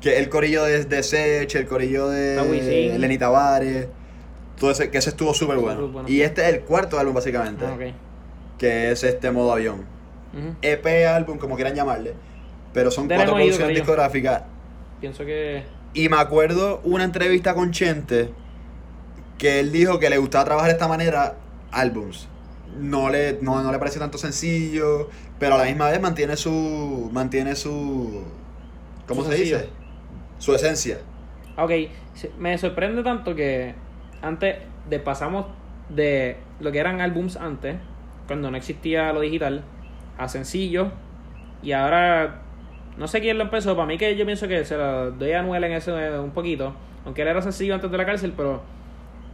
Que 0.02 0.20
el 0.20 0.30
corillo 0.30 0.64
de, 0.64 0.86
de 0.86 1.04
Sech, 1.04 1.54
el 1.56 1.66
corillo 1.68 2.08
de 2.10 2.36
Lenny 3.00 3.18
Tavares. 3.18 3.88
Todo 4.60 4.72
ese, 4.72 4.90
que 4.92 4.98
ese 4.98 5.10
estuvo 5.12 5.34
súper 5.34 5.58
bueno. 5.58 6.04
Y 6.08 6.22
este 6.22 6.42
es 6.48 6.54
el 6.54 6.62
cuarto 6.62 7.00
álbum, 7.00 7.14
básicamente. 7.16 7.66
Ah. 7.66 7.78
Que 8.58 8.92
es 8.92 9.04
este 9.04 9.32
modo 9.32 9.52
avión. 9.54 9.86
EP 10.62 10.86
álbum, 11.08 11.38
como 11.38 11.56
quieran 11.56 11.74
llamarle. 11.74 12.14
Pero 12.74 12.92
son 12.92 13.08
cuatro 13.08 13.34
producciones 13.36 13.76
discográficas. 13.76 14.44
Pienso 15.00 15.26
que. 15.26 15.64
Y 15.98 16.10
me 16.10 16.18
acuerdo 16.18 16.80
una 16.84 17.04
entrevista 17.04 17.56
con 17.56 17.72
Chente 17.72 18.32
que 19.40 19.60
él 19.60 19.72
dijo 19.72 20.00
que 20.00 20.10
le 20.12 20.18
gustaba 20.20 20.46
trabajar 20.46 20.70
de 20.70 20.74
esta 20.74 20.88
manera 20.88 21.38
álbums. 21.72 22.30
No 22.80 23.10
le, 23.10 23.40
no, 23.42 23.64
no 23.64 23.72
le 23.72 23.80
pareció 23.80 24.00
tanto 24.02 24.20
sencillo, 24.20 25.10
pero 25.40 25.56
a 25.56 25.58
la 25.58 25.64
misma 25.66 25.90
vez 25.90 26.00
mantiene 26.00 26.38
su. 26.38 27.10
mantiene 27.12 27.56
su. 27.56 28.24
¿Cómo 29.08 29.24
Su 29.24 29.26
se 29.26 29.32
sencillo. 29.32 29.58
dice? 29.58 29.70
Su 30.38 30.54
esencia. 30.54 31.00
Ok, 31.58 31.72
me 32.38 32.58
sorprende 32.58 33.04
tanto 33.04 33.36
que 33.36 33.76
antes 34.22 34.58
de 34.90 35.00
pasamos 35.00 35.48
de 35.90 36.38
lo 36.60 36.72
que 36.72 36.80
eran 36.80 37.02
álbums 37.02 37.36
antes, 37.38 37.78
cuando 38.28 38.52
no 38.52 38.58
existía 38.58 39.12
lo 39.14 39.22
digital, 39.22 39.64
a 40.18 40.28
sencillo, 40.30 40.92
y 41.64 41.72
ahora 41.72 42.44
no 42.98 43.08
sé 43.08 43.22
quién 43.22 43.38
lo 43.38 43.44
empezó, 43.44 43.76
para 43.76 43.86
mí 43.88 43.98
que 43.98 44.16
yo 44.16 44.26
pienso 44.26 44.48
que 44.48 44.66
se 44.66 44.76
lo 44.78 45.12
doy 45.12 45.32
a 45.34 45.40
Anuel 45.40 45.64
en 45.66 45.74
eso 45.74 46.00
eh, 46.00 46.20
un 46.20 46.32
poquito, 46.32 46.74
aunque 47.06 47.22
él 47.22 47.28
era 47.28 47.42
sencillo 47.42 47.76
antes 47.76 47.90
de 47.92 47.98
la 47.98 48.06
cárcel, 48.06 48.34
pero 48.36 48.62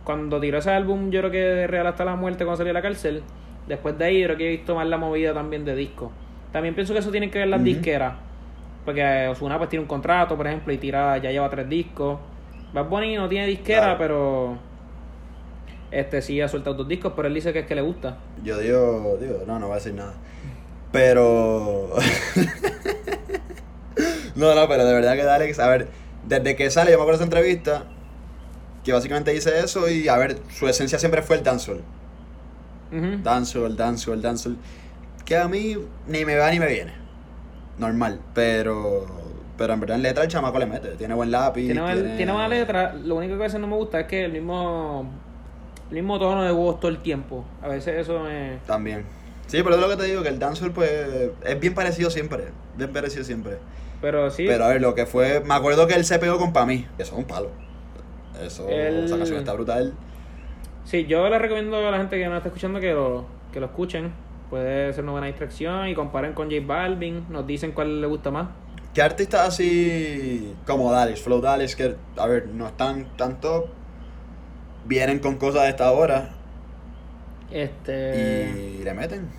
cuando 0.04 0.39
tiró 0.39 0.58
ese 0.58 0.69
álbum 0.71 1.10
yo 1.12 1.19
creo 1.21 1.32
que 1.32 1.38
de 1.39 1.67
Real 1.67 1.88
hasta 1.88 2.04
la 2.06 2.15
muerte 2.15 2.43
cuando 2.43 2.58
salió 2.58 2.69
de 2.69 2.73
la 2.73 2.82
cárcel, 2.82 3.23
después 3.67 3.97
de 3.97 4.06
ahí 4.06 4.19
yo 4.19 4.26
creo 4.28 4.38
que 4.38 4.47
he 4.47 4.52
visto 4.58 4.76
más 4.76 4.88
la 4.88 4.97
movida 4.97 5.34
también 5.34 5.63
de 5.65 5.76
disco. 5.76 6.12
También 6.52 6.76
pienso 6.76 6.93
que 6.93 6.99
eso 6.99 7.10
tiene 7.12 7.32
que 7.32 7.39
ver 7.39 7.47
las 7.47 7.63
disqueras. 7.63 8.13
Porque 8.86 9.28
Osuna 9.30 9.58
pues 9.58 9.69
tiene 9.69 9.82
un 9.82 9.88
contrato, 9.88 10.36
por 10.36 10.45
ejemplo, 10.45 10.71
y 10.73 10.78
tira, 10.78 11.17
ya 11.17 11.32
lleva 11.32 11.49
tres 11.49 11.67
discos. 11.69 12.19
Bad 12.73 12.86
Bunny 12.89 13.15
no 13.15 13.28
tiene 13.30 13.47
disquera, 13.47 13.82
Claro. 13.82 13.97
pero 13.97 14.58
este 15.89 16.21
sí 16.21 16.41
ha 16.41 16.47
soltado 16.49 16.76
dos 16.76 16.88
discos, 16.88 17.13
pero 17.15 17.28
él 17.30 17.34
dice 17.34 17.54
que 17.54 17.60
es 17.60 17.65
que 17.65 17.76
le 17.76 17.82
gusta. 17.82 18.17
Yo 18.43 18.58
digo, 18.60 19.17
digo, 19.21 19.39
no, 19.47 19.58
no 19.58 19.67
voy 19.67 19.73
a 19.73 19.76
decir 19.76 19.93
nada. 19.93 20.13
Pero. 20.91 21.89
no, 24.43 24.56
no, 24.56 24.67
pero 24.67 24.86
de 24.86 24.93
verdad 24.93 25.15
que 25.15 25.21
Alex, 25.23 25.60
a 25.60 25.67
ver, 25.67 25.88
desde 26.27 26.56
que 26.56 26.69
sale, 26.69 26.91
yo 26.91 26.97
me 26.97 27.03
acuerdo 27.03 27.19
de 27.19 27.25
esa 27.25 27.36
entrevista, 27.36 27.84
que 28.84 28.93
básicamente 28.93 29.32
dice 29.32 29.60
eso 29.60 29.89
y, 29.89 30.08
a 30.08 30.17
ver, 30.17 30.38
su 30.58 30.67
esencia 30.67 30.99
siempre 30.99 31.21
fue 31.21 31.38
el 31.38 31.43
dancehall. 31.43 31.82
Ujú. 32.91 33.23
Dancehall, 33.23 33.75
dancehall, 33.75 34.21
dancehall. 34.21 34.58
Que 35.25 35.38
a 35.38 35.47
mí 35.47 35.77
ni 36.08 36.25
me 36.25 36.36
va 36.38 36.51
ni 36.51 36.60
me 36.60 36.67
viene. 36.67 36.93
Normal, 37.77 38.19
pero. 38.34 39.06
Pero 39.58 39.73
en 39.73 39.79
verdad 39.79 39.97
en 39.97 40.03
letra 40.03 40.23
el 40.23 40.29
chamaco 40.29 40.58
le 40.60 40.65
mete. 40.65 40.89
Tiene 40.89 41.13
buen 41.13 41.32
lápiz. 41.32 41.65
Tiene, 41.65 41.82
buen- 41.82 42.17
tiene 42.17 42.32
buena 42.32 42.47
letra, 42.47 42.93
lo 42.93 43.15
único 43.15 43.36
que 43.36 43.41
a 43.43 43.45
veces 43.45 43.60
no 43.60 43.67
me 43.67 43.75
gusta 43.75 44.01
es 44.01 44.08
que 44.08 44.25
el 44.25 44.32
mismo 44.32 45.10
el 45.89 45.95
mismo 45.95 46.17
tono 46.19 46.43
de 46.43 46.51
voz 46.51 46.79
todo 46.79 46.89
el 46.89 47.01
tiempo. 47.03 47.45
A 47.62 47.67
veces 47.67 47.99
eso 47.99 48.19
me... 48.21 48.58
También. 48.65 49.06
Sí, 49.45 49.62
pero 49.62 49.75
es 49.75 49.82
lo 49.82 49.89
que 49.89 49.95
te 49.97 50.03
digo, 50.06 50.23
que 50.23 50.29
el 50.29 50.39
dancehall 50.39 50.71
pues 50.71 50.91
es 51.45 51.60
bien 51.60 51.75
parecido 51.75 52.10
siempre. 52.10 52.45
Bien 52.75 52.91
parecido 52.91 53.23
siempre. 53.23 53.58
Pero 54.03 54.29
sí, 54.29 54.43
Pero 54.45 54.65
a 54.65 54.67
ver, 54.67 54.81
lo 54.81 54.93
que 54.95 55.05
fue. 55.05 55.39
Me 55.45 55.53
acuerdo 55.53 55.87
que 55.87 55.93
él 55.93 56.03
se 56.03 56.19
pegó 56.19 56.37
con 56.37 56.51
Pa' 56.51 56.65
mí. 56.65 56.85
Eso 56.97 57.13
es 57.13 57.17
un 57.19 57.23
palo. 57.23 57.51
Eso. 58.39 58.67
El- 58.67 59.05
Esa 59.05 59.15
canción 59.17 59.39
está 59.39 59.53
brutal. 59.53 59.93
sí, 60.83 61.05
yo 61.05 61.29
le 61.29 61.39
recomiendo 61.39 61.77
a 61.77 61.89
la 61.89 61.97
gente 61.99 62.19
que 62.19 62.27
no 62.27 62.35
está 62.35 62.49
escuchando 62.49 62.81
que 62.81 62.91
lo, 62.91 63.25
que 63.53 63.61
lo 63.61 63.67
escuchen. 63.67 64.11
Puede 64.49 64.91
ser 64.91 65.03
una 65.05 65.13
buena 65.13 65.28
distracción 65.28 65.88
y 65.88 65.95
comparen 65.95 66.34
con 66.34 66.51
J 66.51 66.61
Balvin. 66.67 67.25
Nos 67.30 67.47
dicen 67.47 67.71
cuál 67.71 68.01
le 68.01 68.07
gusta 68.07 68.30
más. 68.30 68.49
¿Qué 68.93 69.01
artistas 69.01 69.47
así 69.47 70.53
como 70.67 70.91
Dallas, 70.91 71.21
Flow 71.21 71.39
Dallas, 71.39 71.73
que 71.75 71.95
a 72.17 72.28
ver, 72.28 72.49
no 72.49 72.67
están 72.67 73.05
tan 73.17 73.39
top, 73.39 73.67
vienen 74.86 75.19
con 75.19 75.38
cosas 75.38 75.63
de 75.63 75.69
esta 75.69 75.89
hora 75.91 76.30
Este... 77.49 78.78
y 78.80 78.84
le 78.84 78.93
meten? 78.93 79.30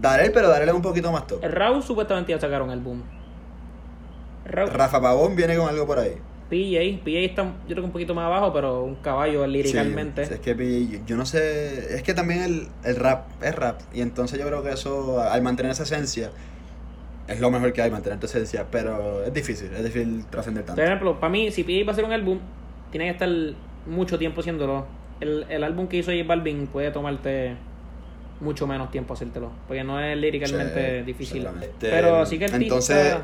Darel, 0.00 0.32
pero 0.32 0.48
Darel 0.48 0.68
es 0.68 0.74
un 0.74 0.82
poquito 0.82 1.12
más 1.12 1.26
top. 1.26 1.44
El 1.44 1.52
Raúl 1.52 1.82
supuestamente 1.82 2.32
ya 2.32 2.40
sacaron 2.40 2.70
el 2.70 2.80
boom. 2.80 3.02
Raúl, 4.48 4.70
Rafa 4.70 5.00
Pavón 5.00 5.36
viene 5.36 5.56
con 5.56 5.68
algo 5.68 5.86
por 5.86 5.98
ahí. 5.98 6.14
PJ, 6.50 7.02
PJ 7.04 7.18
está 7.26 7.42
yo 7.44 7.50
creo 7.66 7.76
que 7.76 7.86
un 7.86 7.92
poquito 7.92 8.14
más 8.14 8.24
abajo, 8.24 8.52
pero 8.54 8.82
un 8.82 8.94
caballo 8.96 9.46
liricalmente. 9.46 10.24
Sí, 10.24 10.34
es 10.34 10.40
que 10.40 10.54
PJ, 10.54 11.02
yo 11.06 11.16
no 11.16 11.26
sé, 11.26 11.94
es 11.94 12.02
que 12.02 12.14
también 12.14 12.42
el, 12.42 12.68
el 12.84 12.96
rap 12.96 13.26
es 13.42 13.54
rap 13.54 13.80
y 13.92 14.00
entonces 14.00 14.38
yo 14.38 14.46
creo 14.46 14.62
que 14.62 14.70
eso, 14.70 15.20
al 15.20 15.42
mantener 15.42 15.72
esa 15.72 15.82
esencia, 15.82 16.30
es 17.28 17.38
lo 17.40 17.50
mejor 17.50 17.74
que 17.74 17.82
hay, 17.82 17.90
mantener 17.90 18.18
tu 18.18 18.24
esencia, 18.24 18.64
pero 18.70 19.22
es 19.24 19.34
difícil, 19.34 19.70
es 19.74 19.84
difícil 19.84 20.24
trascender 20.30 20.64
tanto. 20.64 20.80
Por 20.80 20.86
ejemplo, 20.86 21.20
para 21.20 21.30
mí, 21.30 21.50
si 21.50 21.62
PA 21.64 21.72
va 21.84 21.90
a 21.90 21.92
hacer 21.92 22.04
un 22.06 22.12
álbum, 22.12 22.38
tiene 22.90 23.04
que 23.04 23.10
estar 23.10 23.28
mucho 23.86 24.18
tiempo 24.18 24.40
haciéndolo. 24.40 24.86
El, 25.20 25.44
el 25.50 25.62
álbum 25.64 25.86
que 25.88 25.98
hizo 25.98 26.10
J 26.12 26.24
Balvin 26.26 26.68
puede 26.68 26.90
tomarte 26.92 27.56
mucho 28.40 28.66
menos 28.66 28.90
tiempo 28.90 29.12
hacértelo, 29.12 29.50
porque 29.66 29.84
no 29.84 30.00
es 30.00 30.16
líricamente 30.16 31.00
Sí, 31.00 31.04
difícil. 31.04 31.46
Pero 31.80 32.24
sí 32.24 32.38
que 32.38 32.46
artista, 32.46 32.64
Entonces- 32.64 33.16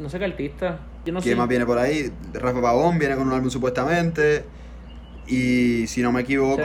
no 0.00 0.08
sé 0.10 0.18
qué 0.18 0.24
artista. 0.24 0.78
Yo 1.04 1.12
no 1.12 1.20
sé. 1.20 1.26
¿Quién 1.28 1.38
más 1.38 1.48
viene 1.48 1.66
por 1.66 1.78
ahí? 1.78 2.10
Rafa 2.32 2.60
Pavón 2.60 2.98
viene 2.98 3.16
con 3.16 3.26
un 3.28 3.34
álbum 3.34 3.50
supuestamente. 3.50 4.44
Y 5.26 5.86
si 5.86 6.02
no 6.02 6.10
me 6.10 6.22
equivoco, 6.22 6.60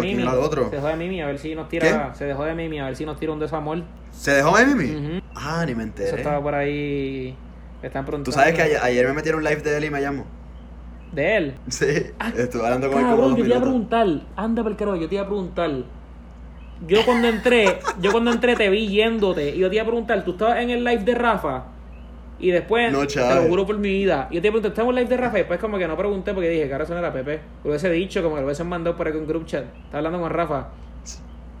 ¿quién 0.00 0.20
era 0.20 0.32
el 0.32 0.38
otro? 0.38 0.70
Se 0.70 0.76
dejó 0.76 0.88
de 0.88 0.96
Mimi 0.96 1.20
a 1.22 1.26
ver 1.26 1.38
si 1.38 1.54
nos 1.54 1.68
tira. 1.68 2.14
Se 2.14 2.24
dejó 2.24 2.44
de 2.44 2.54
Mimi 2.54 2.80
a 2.80 2.86
ver 2.86 2.96
si 2.96 3.06
nos 3.06 3.18
tira 3.18 3.32
un 3.32 3.38
desamor. 3.38 3.84
¿Se 4.10 4.32
dejó 4.32 4.56
de 4.56 4.66
Mimi? 4.66 5.22
Ah, 5.36 5.64
ni 5.66 5.74
me 5.74 5.84
Eso 5.84 5.88
enteré. 5.88 6.16
estaba 6.16 6.42
por 6.42 6.54
ahí. 6.54 7.36
Están 7.82 8.04
preguntando. 8.04 8.24
Tú 8.24 8.32
sabes 8.32 8.54
que 8.54 8.62
ayer, 8.62 8.78
ayer 8.82 9.06
me 9.06 9.12
metieron 9.12 9.38
un 9.38 9.44
live 9.44 9.62
de 9.62 9.76
él 9.76 9.84
y 9.84 9.90
me 9.90 10.00
llamó. 10.00 10.24
De 11.12 11.36
él. 11.36 11.54
Sí, 11.68 11.86
estuve 12.36 12.64
hablando 12.64 12.90
con 12.90 12.98
él 12.98 13.04
como 13.04 13.16
Cabrón, 13.16 13.30
dos 13.30 13.38
yo 13.38 13.44
te 13.44 13.50
iba 13.50 13.58
a 13.58 13.62
preguntar. 13.62 14.06
Anda 14.34 14.62
por 14.64 14.76
carajo, 14.76 14.96
yo 14.96 15.08
te 15.08 15.14
iba 15.14 15.24
a 15.24 15.26
preguntar. 15.26 15.70
Yo 16.86 17.04
cuando 17.04 17.28
entré, 17.28 17.78
yo 18.00 18.12
cuando 18.12 18.32
entré 18.32 18.56
te 18.56 18.68
vi 18.68 18.88
yéndote. 18.88 19.54
Y 19.54 19.58
yo 19.60 19.68
te 19.68 19.76
iba 19.76 19.82
a 19.84 19.86
preguntar, 19.86 20.24
tú 20.24 20.32
estabas 20.32 20.58
en 20.58 20.70
el 20.70 20.82
live 20.84 21.04
de 21.04 21.14
Rafa. 21.14 21.64
Y 22.40 22.50
después, 22.52 22.92
No, 22.92 23.04
te 23.06 23.18
lo 23.18 23.42
juro 23.48 23.66
por 23.66 23.78
mi 23.78 23.88
vida. 23.88 24.28
Yo 24.30 24.40
te 24.40 24.48
pregunté, 24.48 24.68
¿estás 24.68 24.84
en 24.84 24.90
el 24.90 24.94
live 24.96 25.08
de 25.08 25.16
Rafa? 25.16 25.36
Y 25.38 25.40
después 25.40 25.58
como 25.58 25.76
que 25.76 25.88
no 25.88 25.96
pregunté 25.96 26.32
porque 26.34 26.48
dije, 26.48 26.68
cara, 26.68 26.84
eso 26.84 26.92
no 26.92 27.00
era 27.00 27.12
Pepe. 27.12 27.40
Lo 27.64 27.70
hubiese 27.70 27.90
dicho, 27.90 28.22
como 28.22 28.36
que 28.36 28.42
lo 28.42 28.46
hubiesen 28.46 28.68
mandado 28.68 28.96
por 28.96 29.08
aquí 29.08 29.16
un 29.18 29.26
group 29.26 29.44
chat. 29.46 29.64
Estaba 29.64 29.98
hablando 29.98 30.20
con 30.20 30.30
Rafa. 30.30 30.68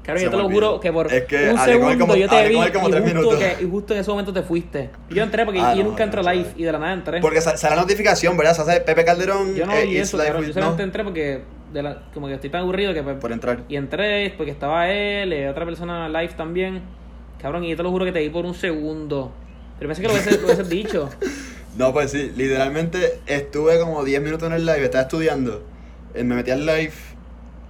Claro, 0.04 0.20
Se 0.20 0.24
yo 0.24 0.30
te 0.30 0.36
lo 0.38 0.48
juro 0.48 0.80
que 0.80 0.90
por 0.90 1.12
Es 1.12 1.24
que 1.24 1.50
un 1.50 1.58
segundo 1.58 1.98
como- 1.98 2.16
yo 2.16 2.28
te 2.30 2.48
vi 2.48 2.54
y, 2.54 2.58
justo 2.58 3.38
que, 3.38 3.56
y 3.62 3.68
justo 3.68 3.92
en 3.92 4.00
ese 4.00 4.10
momento 4.10 4.32
te 4.32 4.42
fuiste. 4.42 4.88
Yo 5.10 5.22
entré 5.22 5.44
porque 5.44 5.60
Ah, 5.60 5.74
yo 5.74 5.82
no, 5.82 5.90
nunca 5.90 6.04
entro 6.04 6.22
no, 6.22 6.32
live 6.32 6.46
y 6.56 6.62
de 6.62 6.72
la 6.72 6.78
nada 6.78 6.92
entré. 6.94 7.20
Porque 7.20 7.42
sa- 7.42 7.58
sale 7.58 7.76
la 7.76 7.82
notificación, 7.82 8.34
¿verdad? 8.36 8.54
Se 8.54 8.62
hace 8.62 8.80
Pepe 8.80 9.04
Calderón. 9.04 9.54
Yo 9.54 9.66
no 9.66 9.74
eh, 9.74 9.84
vi 9.84 9.98
eso, 9.98 10.16
with- 10.16 10.46
Yo 10.46 10.52
solamente 10.54 10.82
entré 10.82 11.04
porque 11.04 11.42
de 11.74 11.82
la, 11.82 12.04
como 12.14 12.26
que 12.28 12.34
estoy 12.34 12.48
tan 12.48 12.62
aburrido 12.62 12.94
que 12.94 13.02
pues, 13.02 13.16
por 13.16 13.32
entrar. 13.32 13.64
y 13.68 13.76
entré 13.76 14.32
porque 14.38 14.50
estaba 14.50 14.88
él, 14.88 15.34
y 15.34 15.44
otra 15.44 15.66
persona 15.66 16.08
live 16.08 16.32
también. 16.38 16.80
Cabrón, 17.42 17.64
y 17.64 17.70
yo 17.70 17.76
te 17.76 17.82
lo 17.82 17.90
juro 17.90 18.06
que 18.06 18.12
te 18.12 18.20
vi 18.20 18.30
por 18.30 18.46
un 18.46 18.54
segundo. 18.54 19.32
Pero 19.78 19.88
pensé 19.88 20.02
que 20.02 20.08
lo 20.08 20.14
hubieses, 20.14 20.40
lo 20.40 20.46
hubieses 20.46 20.68
dicho. 20.68 21.08
No, 21.76 21.92
pues 21.92 22.10
sí, 22.10 22.32
literalmente 22.36 23.20
estuve 23.26 23.78
como 23.78 24.02
10 24.04 24.20
minutos 24.22 24.48
en 24.48 24.54
el 24.54 24.66
live, 24.66 24.84
estaba 24.84 25.02
estudiando. 25.02 25.62
eh, 26.14 26.24
Me 26.24 26.34
metí 26.34 26.50
al 26.50 26.66
live, 26.66 26.92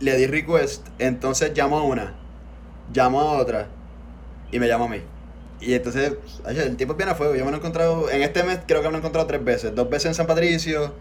le 0.01 0.17
di 0.17 0.27
request, 0.27 0.87
entonces 0.99 1.53
llamo 1.55 1.79
a 1.79 1.83
una, 1.83 2.15
llamo 2.95 3.21
a 3.21 3.39
otra 3.39 3.67
y 4.51 4.59
me 4.59 4.67
llamo 4.67 4.85
a 4.87 4.89
mí. 4.89 5.03
Y 5.61 5.75
entonces, 5.75 6.13
el 6.47 6.77
tiempo 6.77 6.95
es 6.95 6.97
bien 6.97 7.09
a 7.09 7.15
fuego. 7.17 7.35
Yo 7.35 7.45
me 7.45 7.51
lo 7.51 7.57
he 7.57 7.61
encontrado, 7.61 8.09
en 8.11 8.23
este 8.23 8.45
mes 8.45 8.61
creo 8.67 8.81
que 8.81 8.87
me 8.87 8.93
lo 8.93 8.99
he 8.99 9.01
encontrado 9.01 9.27
tres 9.27 9.45
veces. 9.45 9.75
Dos 9.75 9.91
veces 9.91 10.07
en 10.07 10.15
San 10.15 10.27
Patricio, 10.29 10.95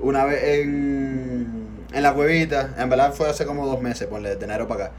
una 0.00 0.24
vez 0.24 0.60
en, 0.60 1.66
en 1.92 2.02
la 2.02 2.14
cuevita. 2.14 2.74
En 2.78 2.88
verdad 2.88 3.12
fue 3.12 3.28
hace 3.28 3.44
como 3.44 3.66
dos 3.66 3.82
meses, 3.82 4.06
ponle, 4.06 4.36
de 4.36 4.44
enero 4.44 4.68
para 4.68 4.84
acá. 4.84 4.94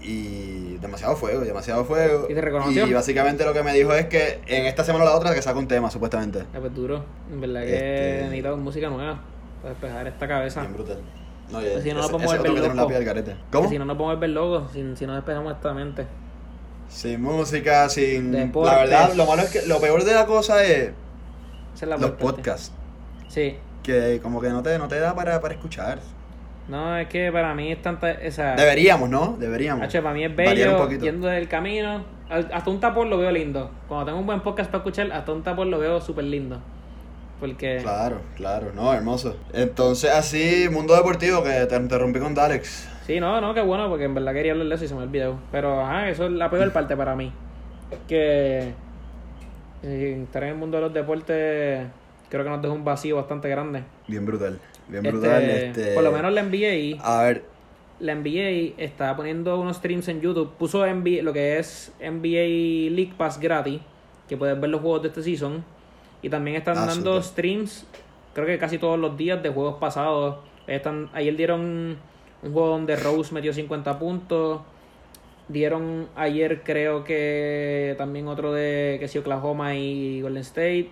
Y 0.00 0.76
demasiado 0.78 1.16
fuego, 1.16 1.40
demasiado 1.40 1.84
fuego. 1.84 2.26
¿Y 2.28 2.34
te 2.34 2.40
reconoció? 2.40 2.86
Y 2.86 2.92
básicamente 2.92 3.44
lo 3.44 3.52
que 3.52 3.62
me 3.62 3.72
dijo 3.74 3.92
es 3.94 4.06
que 4.06 4.40
en 4.46 4.66
esta 4.66 4.84
semana 4.84 5.04
o 5.04 5.08
la 5.08 5.16
otra 5.16 5.34
que 5.34 5.42
saca 5.42 5.58
un 5.58 5.66
tema, 5.68 5.90
supuestamente. 5.90 6.44
Ya, 6.52 6.60
pues 6.60 6.74
duro. 6.74 7.04
En 7.32 7.40
verdad 7.40 7.62
que 7.62 7.74
Este- 7.74 8.22
necesito 8.24 8.56
música 8.56 8.88
nueva 8.88 9.20
para 9.60 9.74
despejar 9.74 10.06
esta 10.06 10.28
cabeza. 10.28 10.60
Bien 10.60 10.72
brutal. 10.74 10.98
No, 11.50 11.60
y 11.62 11.64
Pues 11.64 11.82
si 11.82 11.88
no, 11.92 11.96
nos 11.96 12.10
podemos 12.10 12.38
volver 12.38 12.74
locos. 12.76 13.34
¿Cómo? 13.50 13.68
si 13.70 13.78
no 13.78 13.84
nos 13.86 13.96
podemos 13.96 14.20
ver 14.20 14.30
locos, 14.30 14.72
si, 14.72 14.96
si 14.96 15.06
no 15.06 15.14
despejamos 15.14 15.54
esta 15.54 15.72
mente. 15.72 16.06
Sin 16.88 17.20
música, 17.22 17.88
sin... 17.88 18.32
Deportes. 18.32 18.72
La 18.72 18.78
verdad, 18.80 19.14
lo 19.14 19.26
malo 19.26 19.42
es 19.42 19.50
que 19.50 19.62
lo 19.66 19.80
peor 19.80 20.04
de 20.04 20.14
la 20.14 20.26
cosa 20.26 20.62
es 20.64 20.92
es 21.74 21.88
la 21.88 21.96
los 21.96 22.12
podcasts. 22.12 22.72
Sí. 23.28 23.56
Que 23.82 24.20
como 24.22 24.40
que 24.40 24.48
no 24.48 24.62
te, 24.62 24.78
no 24.78 24.88
te 24.88 24.98
da 24.98 25.14
para, 25.14 25.40
para 25.40 25.54
escuchar. 25.54 26.00
No, 26.68 26.96
es 26.98 27.08
que 27.08 27.32
para 27.32 27.54
mí 27.54 27.72
es 27.72 27.80
tanta. 27.80 28.10
Esa, 28.10 28.54
Deberíamos, 28.54 29.08
¿no? 29.08 29.36
Deberíamos. 29.38 29.82
Hacho, 29.84 30.02
para 30.02 30.14
mí 30.14 30.24
es 30.24 30.36
bello 30.36 30.88
yendo 31.00 31.26
del 31.28 31.48
camino. 31.48 32.04
Hasta 32.28 32.68
un 32.70 32.78
tapón 32.78 33.08
lo 33.08 33.16
veo 33.16 33.30
lindo. 33.30 33.70
Cuando 33.88 34.06
tengo 34.06 34.18
un 34.18 34.26
buen 34.26 34.40
podcast 34.42 34.70
para 34.70 34.78
escuchar, 34.78 35.10
hasta 35.12 35.32
un 35.32 35.42
tapón 35.42 35.70
lo 35.70 35.78
veo 35.78 36.00
súper 36.00 36.24
lindo. 36.24 36.60
Porque. 37.40 37.78
Claro, 37.82 38.20
claro, 38.36 38.72
no, 38.74 38.92
hermoso. 38.92 39.36
Entonces, 39.52 40.10
así, 40.10 40.68
mundo 40.70 40.94
deportivo, 40.94 41.42
que 41.42 41.66
te 41.66 41.76
interrumpí 41.76 42.20
con 42.20 42.34
Dalex. 42.34 42.88
Sí, 43.06 43.18
no, 43.18 43.40
no, 43.40 43.54
qué 43.54 43.62
bueno, 43.62 43.88
porque 43.88 44.04
en 44.04 44.14
verdad 44.14 44.34
quería 44.34 44.52
hablar 44.52 44.66
de 44.68 44.74
eso 44.74 44.84
y 44.84 44.88
se 44.88 44.94
me 44.94 45.02
olvidó. 45.04 45.38
Pero, 45.50 45.80
ajá, 45.80 46.10
eso 46.10 46.26
es 46.26 46.32
la 46.32 46.50
peor 46.50 46.70
parte 46.72 46.94
para 46.96 47.16
mí. 47.16 47.32
Que. 48.06 48.74
eh, 49.82 50.20
estar 50.22 50.42
en 50.42 50.50
el 50.50 50.54
mundo 50.56 50.76
de 50.76 50.82
los 50.82 50.92
deportes. 50.92 51.86
Creo 52.28 52.44
que 52.44 52.50
nos 52.50 52.60
deja 52.60 52.74
un 52.74 52.84
vacío 52.84 53.16
bastante 53.16 53.48
grande. 53.48 53.84
Bien 54.06 54.26
brutal, 54.26 54.58
bien 54.88 55.04
Este, 55.06 55.10
brutal. 55.18 55.42
Este... 55.44 55.94
Por 55.94 56.02
lo 56.04 56.12
menos 56.12 56.32
la 56.32 56.42
NBA. 56.42 57.02
A 57.02 57.22
ver, 57.24 57.44
La 58.00 58.14
NBA 58.14 58.74
está 58.82 59.16
poniendo 59.16 59.58
unos 59.60 59.78
streams 59.78 60.06
en 60.08 60.20
YouTube. 60.20 60.52
Puso 60.56 60.86
NBA, 60.86 61.22
lo 61.22 61.32
que 61.32 61.58
es 61.58 61.92
NBA 62.00 62.94
League 62.94 63.14
Pass 63.16 63.40
gratis. 63.40 63.80
Que 64.28 64.36
puedes 64.36 64.60
ver 64.60 64.70
los 64.70 64.80
juegos 64.80 65.02
de 65.02 65.08
este 65.08 65.22
season. 65.22 65.64
Y 66.22 66.28
también 66.28 66.56
están 66.56 66.78
Ah, 66.78 66.86
dando 66.86 67.20
streams. 67.22 67.86
Creo 68.34 68.46
que 68.46 68.58
casi 68.58 68.78
todos 68.78 68.98
los 68.98 69.16
días 69.16 69.42
de 69.42 69.48
juegos 69.50 69.76
pasados. 69.80 70.36
Están, 70.66 71.08
ayer 71.12 71.34
dieron 71.36 71.96
un 72.42 72.52
juego 72.52 72.68
donde 72.68 72.94
Rose 72.96 73.34
metió 73.34 73.52
50 73.52 73.98
puntos. 73.98 74.60
Dieron 75.48 76.08
ayer 76.14 76.62
creo 76.62 77.04
que 77.04 77.94
también 77.98 78.28
otro 78.28 78.52
de 78.52 78.98
que 79.00 79.08
sí, 79.08 79.18
Oklahoma 79.18 79.74
y 79.74 80.20
Golden 80.20 80.42
State. 80.42 80.90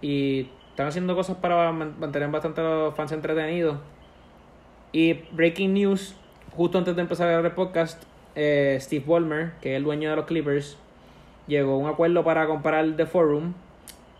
Y 0.00 0.48
están 0.78 0.86
haciendo 0.86 1.16
cosas 1.16 1.36
para 1.38 1.72
man- 1.72 1.96
mantener 1.98 2.28
bastante 2.28 2.60
a 2.60 2.64
los 2.64 2.94
fans 2.94 3.10
entretenidos. 3.10 3.78
Y 4.92 5.14
breaking 5.32 5.74
news, 5.74 6.14
justo 6.52 6.78
antes 6.78 6.94
de 6.94 7.02
empezar 7.02 7.26
a 7.26 7.30
grabar 7.32 7.46
el 7.46 7.52
podcast, 7.56 8.00
eh, 8.36 8.78
Steve 8.80 9.04
Ballmer, 9.04 9.54
que 9.60 9.72
es 9.72 9.78
el 9.78 9.82
dueño 9.82 10.08
de 10.08 10.14
los 10.14 10.26
Clippers, 10.26 10.78
llegó 11.48 11.72
a 11.72 11.78
un 11.78 11.88
acuerdo 11.88 12.22
para 12.22 12.46
comprar 12.46 12.94
The 12.96 13.06
Forum, 13.06 13.54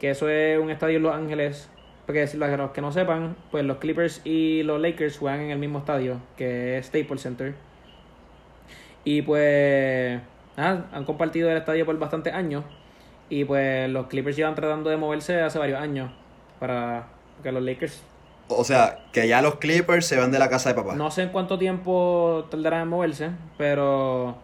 que 0.00 0.10
eso 0.10 0.28
es 0.28 0.58
un 0.58 0.70
estadio 0.70 0.96
en 0.96 1.04
Los 1.04 1.14
Ángeles. 1.14 1.70
Porque 2.06 2.26
si 2.26 2.36
los 2.36 2.70
que 2.72 2.80
no 2.80 2.90
sepan, 2.90 3.36
pues 3.52 3.64
los 3.64 3.76
Clippers 3.76 4.20
y 4.24 4.64
los 4.64 4.80
Lakers 4.80 5.16
juegan 5.16 5.42
en 5.42 5.50
el 5.52 5.60
mismo 5.60 5.78
estadio, 5.78 6.20
que 6.36 6.76
es 6.78 6.86
Staples 6.86 7.22
Center. 7.22 7.54
Y 9.04 9.22
pues 9.22 10.20
han 10.56 11.04
compartido 11.04 11.52
el 11.52 11.56
estadio 11.56 11.86
por 11.86 11.96
bastantes 12.00 12.34
años. 12.34 12.64
Y 13.30 13.44
pues 13.44 13.88
los 13.90 14.08
Clippers 14.08 14.34
llevan 14.34 14.56
tratando 14.56 14.90
de 14.90 14.96
moverse 14.96 15.40
hace 15.40 15.60
varios 15.60 15.80
años 15.80 16.10
para 16.58 17.06
que 17.42 17.52
los 17.52 17.62
Lakers 17.62 18.02
o 18.50 18.64
sea, 18.64 19.00
que 19.12 19.28
ya 19.28 19.42
los 19.42 19.56
Clippers 19.56 20.06
se 20.06 20.16
van 20.16 20.32
de 20.32 20.38
la 20.38 20.48
casa 20.48 20.70
de 20.70 20.74
papá. 20.74 20.94
no 20.94 21.10
sé 21.10 21.22
en 21.24 21.28
cuánto 21.28 21.58
tiempo 21.58 22.46
tardarán 22.50 22.82
en 22.82 22.88
moverse, 22.88 23.30
pero 23.58 24.36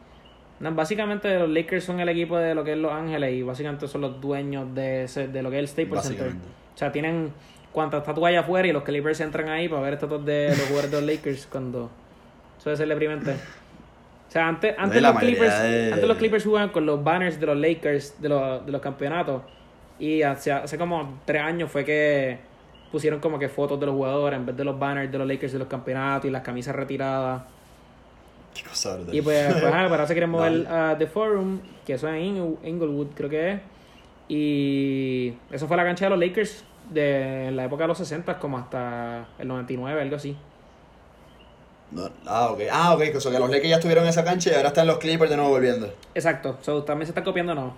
no, 0.60 0.72
básicamente 0.74 1.38
los 1.38 1.48
Lakers 1.48 1.84
son 1.84 2.00
el 2.00 2.08
equipo 2.10 2.36
de 2.36 2.54
lo 2.54 2.62
que 2.64 2.72
es 2.72 2.78
Los 2.78 2.92
Ángeles 2.92 3.32
y 3.32 3.42
básicamente 3.42 3.88
son 3.88 4.02
los 4.02 4.20
dueños 4.20 4.74
de, 4.74 5.04
ese- 5.04 5.28
de 5.28 5.42
lo 5.42 5.50
que 5.50 5.56
es 5.56 5.60
el 5.62 5.68
Staples 5.68 6.02
Center. 6.02 6.28
O 6.74 6.78
sea, 6.78 6.92
tienen 6.92 7.32
cuantas 7.72 8.00
estatuas 8.02 8.28
allá 8.28 8.40
afuera 8.40 8.68
y 8.68 8.72
los 8.72 8.82
Clippers 8.84 9.20
entran 9.20 9.48
ahí 9.48 9.68
para 9.68 9.80
ver 9.82 9.94
estatuas 9.94 10.24
de 10.24 10.48
los 10.50 10.60
jugadores 10.66 10.90
de 10.90 10.96
los 11.00 11.06
Lakers 11.10 11.46
cuando 11.46 11.90
eso 12.58 12.76
ser 12.76 12.86
deprimente. 12.88 13.32
O 13.32 14.30
sea, 14.30 14.48
antes, 14.48 14.74
antes, 14.78 15.00
los 15.00 15.18
Clippers, 15.18 15.62
de- 15.62 15.92
antes 15.94 16.08
los 16.08 16.16
Clippers 16.18 16.44
jugaban 16.44 16.68
con 16.70 16.84
los 16.86 17.02
banners 17.02 17.40
de 17.40 17.46
los 17.46 17.56
Lakers 17.56 18.20
de 18.20 18.28
los, 18.28 18.66
de 18.66 18.70
los 18.72 18.80
campeonatos 18.82 19.42
y 19.98 20.22
hace, 20.22 20.52
hace 20.52 20.78
como 20.78 21.20
tres 21.24 21.42
años 21.42 21.70
fue 21.70 21.84
que 21.84 22.38
pusieron 22.90 23.20
como 23.20 23.38
que 23.38 23.48
fotos 23.48 23.78
de 23.80 23.86
los 23.86 23.94
jugadores 23.94 24.38
en 24.38 24.46
vez 24.46 24.56
de 24.56 24.64
los 24.64 24.78
banners 24.78 25.10
de 25.10 25.18
los 25.18 25.26
Lakers 25.26 25.52
de 25.52 25.58
los 25.58 25.68
campeonatos 25.68 26.26
y 26.28 26.30
las 26.30 26.42
camisas 26.42 26.74
retiradas. 26.74 27.42
Qué 28.54 28.62
cosa. 28.62 28.98
Y 29.10 29.20
pues, 29.20 29.52
pues 29.52 29.64
ah, 29.74 30.06
se 30.06 30.14
quieren 30.14 30.30
mover 30.30 30.66
a 30.70 30.96
The 30.96 31.06
Forum, 31.06 31.60
que 31.84 31.94
eso 31.94 32.08
es 32.08 32.14
en 32.14 32.36
Ingl- 32.36 32.58
Inglewood, 32.64 33.08
creo 33.14 33.28
que 33.28 33.52
es. 33.52 33.60
Y 34.28 35.34
eso 35.50 35.66
fue 35.66 35.76
la 35.76 35.84
cancha 35.84 36.06
de 36.06 36.10
los 36.10 36.18
Lakers 36.18 36.64
de 36.90 37.50
la 37.52 37.64
época 37.64 37.84
de 37.84 37.88
los 37.88 37.98
60, 37.98 38.38
como 38.38 38.58
hasta 38.58 39.26
el 39.38 39.48
99, 39.48 40.00
algo 40.00 40.16
así. 40.16 40.36
No, 41.90 42.08
ah, 42.26 42.50
ok. 42.50 42.60
Ah, 42.70 42.94
ok. 42.94 43.02
O 43.16 43.20
sea, 43.20 43.32
que 43.32 43.38
los 43.38 43.50
Lakers 43.50 43.68
ya 43.68 43.76
estuvieron 43.76 44.04
en 44.04 44.10
esa 44.10 44.24
cancha 44.24 44.50
y 44.50 44.54
ahora 44.54 44.68
están 44.68 44.86
los 44.86 44.98
Clippers 44.98 45.30
de 45.30 45.36
nuevo 45.36 45.50
volviendo. 45.52 45.92
Exacto, 46.14 46.58
so, 46.62 46.82
también 46.84 47.06
se 47.06 47.10
está 47.10 47.22
copiando, 47.24 47.54
¿no? 47.54 47.74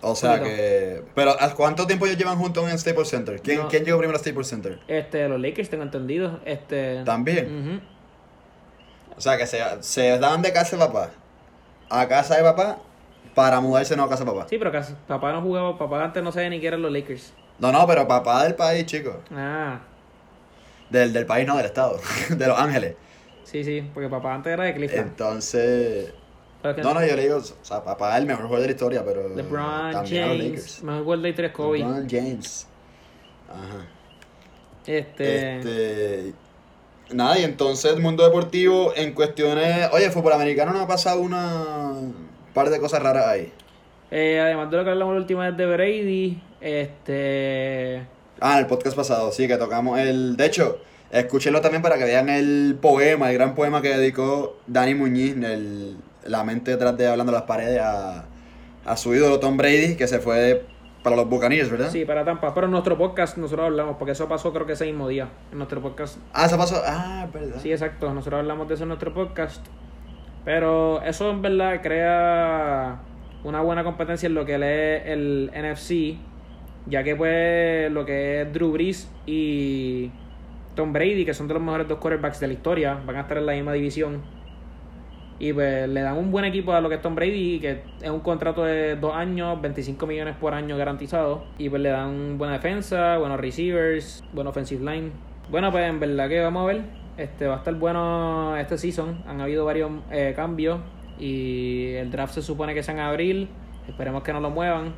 O 0.00 0.14
sea 0.14 0.38
Poquito. 0.38 0.46
que... 0.56 1.02
Pero 1.14 1.34
¿a 1.40 1.54
cuánto 1.54 1.86
tiempo 1.86 2.06
ellos 2.06 2.18
llevan 2.18 2.38
juntos 2.38 2.70
en 2.70 2.78
Staples 2.78 3.08
Center? 3.08 3.40
¿Quién, 3.42 3.58
No. 3.62 3.68
¿quién 3.68 3.84
llegó 3.84 3.98
primero 3.98 4.16
a 4.16 4.20
Staples 4.20 4.46
Center? 4.48 4.78
Este, 4.86 5.28
los 5.28 5.40
Lakers, 5.40 5.68
tengo 5.70 5.82
entendido. 5.82 6.38
Este, 6.44 7.02
También. 7.04 7.80
Ujú. 7.80 9.16
O 9.16 9.20
sea 9.20 9.36
que 9.36 9.46
se, 9.46 9.60
se 9.80 10.18
daban 10.18 10.42
de 10.42 10.52
casa 10.52 10.76
de 10.76 10.84
papá 10.86 11.10
a 11.90 12.06
casa 12.06 12.36
de 12.36 12.42
papá 12.42 12.78
para 13.34 13.60
mudarse 13.60 13.96
no 13.96 14.04
a 14.04 14.08
casa 14.08 14.24
de 14.24 14.30
papá. 14.30 14.46
Sí, 14.48 14.58
pero 14.58 14.70
casi- 14.70 14.94
papá 15.08 15.32
no 15.32 15.40
jugaba, 15.42 15.76
papá 15.78 16.04
antes 16.04 16.22
no 16.22 16.30
sabía 16.30 16.50
ni 16.50 16.60
qué 16.60 16.66
eran 16.68 16.82
los 16.82 16.92
Lakers. 16.92 17.32
No, 17.58 17.72
no, 17.72 17.86
pero 17.86 18.06
papá 18.06 18.44
del 18.44 18.54
país, 18.54 18.86
chicos. 18.86 19.16
Ah, 19.34 19.80
Del, 20.90 21.12
del 21.12 21.26
país, 21.26 21.46
no, 21.46 21.56
del 21.56 21.66
estado. 21.66 21.98
de 22.30 22.46
Los 22.46 22.58
Ángeles. 22.58 22.94
sí, 23.44 23.64
sí, 23.64 23.90
porque 23.94 24.08
papá 24.08 24.34
antes 24.34 24.52
era 24.52 24.64
de 24.64 24.74
Cleveland. 24.74 25.08
Entonces... 25.08 26.12
Es 26.62 26.74
que 26.74 26.82
No, 26.82 26.92
no, 26.94 27.06
yo 27.06 27.14
le 27.16 27.22
digo, 27.22 27.36
o 27.36 27.64
sea, 27.64 27.82
para 27.84 27.96
pagar 27.96 28.20
el 28.20 28.26
mejor 28.26 28.44
jugador 28.46 28.62
de 28.62 28.66
la 28.66 28.72
historia, 28.72 29.04
pero. 29.04 29.28
LeBron 29.28 29.92
también 29.92 30.24
a 30.24 30.26
los 30.26 30.36
James. 30.36 30.50
Lakers. 30.50 30.82
Mejor 30.82 31.02
gol 31.04 31.22
de 31.22 31.32
tres 31.32 31.52
Kobe. 31.52 31.78
LeBron 31.78 32.08
James. 32.10 32.66
Ajá. 33.48 33.86
Este. 34.86 35.58
Este. 35.58 36.32
Nada, 37.12 37.38
y 37.38 37.44
entonces 37.44 37.92
el 37.94 38.00
mundo 38.02 38.24
deportivo 38.24 38.92
en 38.96 39.12
cuestiones. 39.14 39.88
Oye, 39.92 40.10
fútbol 40.10 40.32
americano 40.34 40.72
no 40.72 40.80
ha 40.80 40.86
pasado 40.88 41.20
una. 41.20 41.94
par 42.54 42.70
de 42.70 42.78
cosas 42.80 43.02
raras 43.02 43.26
ahí. 43.26 43.52
eh, 44.10 44.40
además 44.40 44.70
de 44.70 44.76
lo 44.78 44.84
que 44.84 44.90
hablamos 44.90 45.14
la 45.14 45.20
última 45.20 45.46
vez 45.48 45.56
de 45.56 45.66
Brady, 45.66 46.42
este. 46.60 48.06
Ah, 48.40 48.54
en 48.54 48.58
el 48.60 48.66
podcast 48.66 48.96
pasado, 48.96 49.32
sí, 49.32 49.46
que 49.48 49.56
tocamos 49.56 49.98
el. 49.98 50.36
De 50.36 50.46
hecho, 50.46 50.80
escúchenlo 51.10 51.60
también 51.60 51.82
para 51.82 51.96
que 51.98 52.04
vean 52.04 52.28
el 52.28 52.76
poema, 52.80 53.30
el 53.30 53.34
gran 53.38 53.54
poema 53.54 53.80
que 53.80 53.96
dedicó 53.96 54.58
Dani 54.66 54.94
Muñiz, 54.94 55.34
el, 55.36 55.96
la 56.28 56.44
mente 56.44 56.70
detrás 56.70 56.96
de 56.96 57.06
Hablando 57.06 57.32
las 57.32 57.42
Paredes, 57.42 57.80
a, 57.80 58.26
a 58.84 58.96
su 58.96 59.14
ídolo 59.14 59.40
Tom 59.40 59.56
Brady, 59.56 59.96
que 59.96 60.06
se 60.06 60.18
fue 60.18 60.66
para 61.02 61.16
los 61.16 61.28
Buccaneers, 61.28 61.70
¿verdad? 61.70 61.90
Sí, 61.90 62.04
para 62.04 62.24
Tampa. 62.24 62.54
Pero 62.54 62.66
en 62.66 62.72
nuestro 62.72 62.98
podcast 62.98 63.36
nosotros 63.36 63.66
hablamos, 63.66 63.96
porque 63.96 64.12
eso 64.12 64.28
pasó 64.28 64.52
creo 64.52 64.66
que 64.66 64.72
ese 64.72 64.86
mismo 64.86 65.08
día. 65.08 65.28
En 65.52 65.58
nuestro 65.58 65.80
podcast. 65.80 66.18
Ah, 66.32 66.46
eso 66.46 66.58
pasó. 66.58 66.80
Ah, 66.84 67.26
verdad. 67.32 67.56
Sí, 67.60 67.72
exacto. 67.72 68.12
Nosotros 68.12 68.40
hablamos 68.40 68.68
de 68.68 68.74
eso 68.74 68.84
en 68.84 68.88
nuestro 68.88 69.14
podcast. 69.14 69.64
Pero 70.44 71.02
eso 71.02 71.30
en 71.30 71.42
verdad 71.42 71.80
crea 71.82 73.00
una 73.44 73.60
buena 73.60 73.84
competencia 73.84 74.26
en 74.26 74.34
lo 74.34 74.44
que 74.44 74.54
es 74.54 75.02
el 75.06 75.50
NFC. 75.54 76.18
Ya 76.86 77.04
que 77.04 77.14
pues 77.16 77.92
lo 77.92 78.04
que 78.06 78.42
es 78.42 78.52
Drew 78.52 78.72
Brees 78.72 79.10
y 79.26 80.10
Tom 80.74 80.92
Brady, 80.92 81.24
que 81.24 81.34
son 81.34 81.48
de 81.48 81.54
los 81.54 81.62
mejores 81.62 81.86
dos 81.86 81.98
quarterbacks 81.98 82.40
de 82.40 82.46
la 82.46 82.52
historia, 82.54 82.98
van 83.04 83.16
a 83.16 83.20
estar 83.22 83.36
en 83.36 83.46
la 83.46 83.52
misma 83.52 83.72
división. 83.72 84.22
Y 85.40 85.52
pues 85.52 85.88
le 85.88 86.00
dan 86.00 86.16
un 86.16 86.32
buen 86.32 86.44
equipo 86.44 86.72
a 86.72 86.80
lo 86.80 86.88
que 86.88 86.96
es 86.96 87.02
Tom 87.02 87.14
Brady, 87.14 87.60
que 87.60 87.82
es 88.02 88.10
un 88.10 88.20
contrato 88.20 88.64
de 88.64 88.96
dos 88.96 89.14
años, 89.14 89.60
25 89.60 90.04
millones 90.06 90.36
por 90.36 90.52
año 90.52 90.76
garantizado. 90.76 91.44
Y 91.58 91.68
pues 91.68 91.80
le 91.80 91.90
dan 91.90 92.38
buena 92.38 92.54
defensa, 92.54 93.18
buenos 93.18 93.38
receivers, 93.38 94.24
buen 94.32 94.48
offensive 94.48 94.84
line. 94.84 95.12
Bueno, 95.50 95.70
pues 95.70 95.88
en 95.88 96.00
verdad 96.00 96.28
que 96.28 96.40
vamos 96.40 96.64
a 96.64 96.66
ver. 96.66 96.82
Este 97.16 97.46
va 97.46 97.54
a 97.54 97.58
estar 97.58 97.74
bueno 97.74 98.56
este 98.56 98.78
season. 98.78 99.22
Han 99.26 99.40
habido 99.40 99.64
varios 99.64 99.90
eh, 100.10 100.32
cambios. 100.34 100.80
Y 101.20 101.92
el 101.94 102.10
draft 102.10 102.34
se 102.34 102.42
supone 102.42 102.74
que 102.74 102.80
es 102.80 102.88
en 102.88 102.98
abril. 102.98 103.48
Esperemos 103.86 104.24
que 104.24 104.32
no 104.32 104.40
lo 104.40 104.50
muevan. 104.50 104.92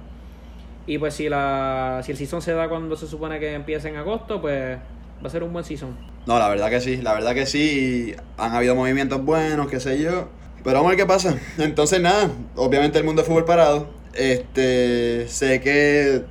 Y 0.86 0.98
pues 0.98 1.14
si 1.14 1.28
la 1.28 2.00
si 2.02 2.12
el 2.12 2.18
season 2.18 2.40
se 2.40 2.52
da 2.52 2.68
cuando 2.68 2.96
se 2.96 3.06
supone 3.06 3.38
que 3.38 3.54
empieza 3.54 3.88
en 3.88 3.96
agosto, 3.96 4.40
pues 4.40 4.78
va 5.22 5.28
a 5.28 5.30
ser 5.30 5.42
un 5.42 5.52
buen 5.52 5.64
season. 5.64 5.96
No, 6.26 6.38
la 6.38 6.48
verdad 6.48 6.70
que 6.70 6.80
sí, 6.80 6.96
la 6.98 7.14
verdad 7.14 7.34
que 7.34 7.46
sí. 7.46 8.14
Han 8.38 8.52
habido 8.52 8.74
movimientos 8.74 9.24
buenos, 9.24 9.68
qué 9.68 9.80
sé 9.80 10.00
yo. 10.00 10.28
Pero 10.62 10.76
vamos 10.76 10.86
a 10.86 10.90
ver 10.90 10.98
qué 10.98 11.06
pasa. 11.06 11.36
Entonces, 11.58 12.00
nada, 12.00 12.30
obviamente 12.56 12.98
el 12.98 13.04
mundo 13.04 13.22
de 13.22 13.28
fútbol 13.28 13.44
parado. 13.44 13.88
Este, 14.14 15.26
sé 15.28 15.60
que. 15.60 16.24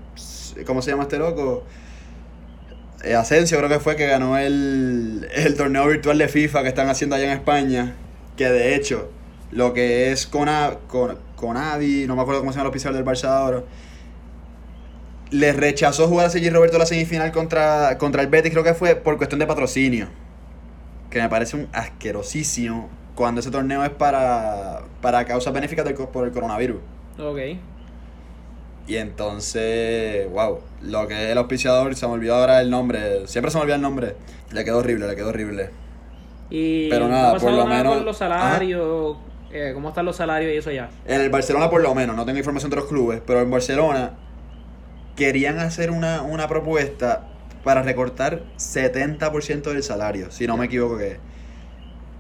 ¿Cómo 0.66 0.82
se 0.82 0.92
llama 0.92 1.04
este 1.04 1.18
loco? 1.18 1.64
Eh, 3.04 3.16
Asensio 3.16 3.58
creo 3.58 3.70
que 3.70 3.80
fue 3.80 3.96
que 3.96 4.08
ganó 4.08 4.38
el, 4.38 5.28
el 5.34 5.56
torneo 5.56 5.88
virtual 5.88 6.18
de 6.18 6.28
FIFA 6.28 6.64
que 6.64 6.70
están 6.70 6.90
haciendo 6.90 7.16
allá 7.16 7.26
en 7.26 7.38
España. 7.38 7.96
Que 8.36 8.50
de 8.50 8.76
hecho, 8.76 9.10
lo 9.52 9.74
que 9.74 10.12
es 10.12 10.28
con, 10.28 10.50
Conavi, 11.36 12.06
no 12.08 12.16
me 12.16 12.22
acuerdo 12.22 12.42
cómo 12.42 12.52
se 12.52 12.58
llama 12.58 12.70
el 12.70 12.72
oficial 12.72 12.94
del 12.94 13.06
Barça 13.06 13.30
ahora. 13.30 13.64
Le 15.32 15.54
rechazó 15.54 16.08
jugar 16.08 16.26
a 16.28 16.30
Sergi 16.30 16.50
Roberto 16.50 16.78
la 16.78 16.86
semifinal 16.86 17.32
contra, 17.32 17.98
contra 17.98 18.22
el 18.22 18.28
Betis, 18.30 18.52
creo 18.52 18.64
que 18.64 18.74
fue 18.74 18.96
por 18.96 19.18
cuestión 19.18 19.40
de 19.40 19.46
patrocinio. 19.46 20.08
Que 21.12 21.22
me 21.22 21.30
parece 21.30 21.56
un 21.56 21.68
asquerosísimo 21.72 22.90
cuando 23.16 23.42
ese 23.42 23.52
torneo 23.52 23.84
es 23.84 23.90
para, 23.92 24.82
para 25.02 25.26
causas 25.26 25.54
benéficas 25.54 25.86
del 25.86 25.94
por 25.96 26.26
el 26.26 26.32
coronavirus. 26.32 26.80
Ok. 27.20 27.40
Y 28.88 28.96
entonces, 28.98 30.28
wow, 30.32 30.62
lo 30.82 31.08
que 31.08 31.26
es 31.26 31.32
el 31.32 31.38
auspiciador, 31.38 31.96
se 31.96 32.08
me 32.08 32.14
olvidó 32.14 32.36
ahora 32.36 32.60
el 32.62 32.72
nombre, 32.72 33.28
siempre 33.28 33.52
se 33.52 33.58
me 33.58 33.62
olvida 33.62 33.76
el 33.76 33.82
nombre. 33.82 34.16
Le 34.52 34.66
quedó 34.66 34.80
horrible, 34.80 35.08
le 35.08 35.16
quedó 35.16 35.30
horrible. 35.30 35.70
Y 36.50 36.90
Pero 36.90 37.08
nada, 37.08 37.38
por 37.38 37.52
lo 37.52 37.68
menos- 37.68 37.98
con 37.98 38.06
los 38.06 38.18
salarios, 38.18 39.18
eh, 39.52 39.72
cómo 39.76 39.90
están 39.90 40.06
los 40.06 40.16
salarios 40.16 40.52
y 40.54 40.58
eso 40.58 40.72
ya. 40.72 40.90
En 41.06 41.22
el 41.22 41.30
Barcelona 41.30 41.70
por 41.70 41.82
lo 41.82 41.94
menos, 41.94 42.16
no 42.16 42.26
tengo 42.26 42.40
información 42.40 42.72
de 42.72 42.78
los 42.78 42.86
clubes, 42.86 43.22
pero 43.24 43.42
en 43.42 43.52
Barcelona 43.52 44.14
querían 45.20 45.60
hacer 45.60 45.92
una, 45.92 46.22
una 46.24 46.48
propuesta 46.48 47.28
para 47.64 47.84
recortar 47.84 48.42
70% 48.58 49.64
del 49.74 49.84
salario, 49.84 50.32
si 50.32 50.48
no 50.48 50.56
me 50.56 50.66
equivoco 50.68 50.98
que 50.98 51.18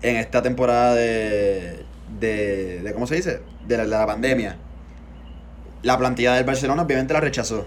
en 0.01 0.17
esta 0.17 0.41
temporada 0.41 0.93
de, 0.95 1.85
de, 2.19 2.81
de 2.83 2.93
¿cómo 2.93 3.07
se 3.07 3.15
dice? 3.15 3.41
De 3.65 3.77
la, 3.77 3.83
de 3.83 3.89
la 3.89 4.05
pandemia. 4.05 4.57
La 5.81 5.97
plantilla 5.97 6.33
del 6.33 6.43
Barcelona 6.43 6.81
obviamente 6.83 7.13
la 7.13 7.21
rechazó. 7.21 7.65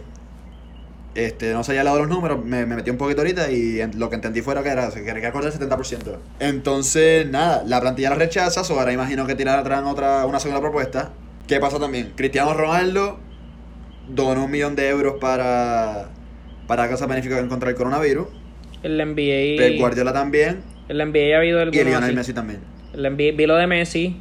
Este, 1.15 1.53
no 1.55 1.65
sé 1.65 1.75
ya 1.75 1.81
al 1.81 1.87
lado 1.87 1.97
de 1.99 2.03
los 2.05 2.11
números, 2.11 2.45
me, 2.45 2.65
me 2.67 2.77
metí 2.77 2.91
un 2.91 2.97
poquito 2.99 3.23
ahorita 3.23 3.51
y 3.51 3.81
en- 3.81 3.99
lo 3.99 4.09
que 4.11 4.17
entendí 4.17 4.43
fuera 4.43 4.63
que 4.63 4.69
era, 4.69 4.91
se 4.91 5.03
quería 5.03 5.15
recortar 5.31 5.51
el 5.53 5.59
70%. 5.59 6.19
Entonces, 6.41 7.27
nada, 7.31 7.63
la 7.67 7.81
plantilla 7.81 8.11
la 8.11 8.17
rechaza, 8.17 8.65
so 8.65 8.79
ahora 8.79 8.93
imagino 8.93 9.27
que 9.27 9.35
tirarán 9.35 9.87
otra, 9.87 10.27
una 10.27 10.41
segunda 10.41 10.61
propuesta. 10.61 11.11
¿Qué 11.47 11.59
pasa 11.61 11.79
también? 11.79 12.13
Cristiano 12.17 12.55
Ronaldo 12.55 13.19
donó 14.09 14.45
un 14.45 14.51
millón 14.51 14.77
de 14.77 14.89
euros 14.89 15.15
para, 15.21 16.09
para 16.67 16.89
cosas 16.89 17.09
benéficas 17.09 17.39
en 17.39 17.49
contra 17.49 17.69
del 17.69 17.77
coronavirus. 17.77 18.27
El 18.83 18.97
NBA. 18.99 19.59
Pep 19.59 19.79
Guardiola 19.79 20.13
también. 20.13 20.63
El 20.89 20.99
NBA 20.99 21.35
ha 21.35 21.39
habido 21.39 21.59
Y 21.59 21.63
algunos 21.63 21.85
Lionel 21.85 22.05
así. 22.05 22.15
Messi 22.15 22.33
también. 22.33 22.61
El 22.93 23.03
NBA, 23.03 23.37
vi 23.37 23.47
lo 23.47 23.57
de 23.57 23.67
Messi. 23.67 24.17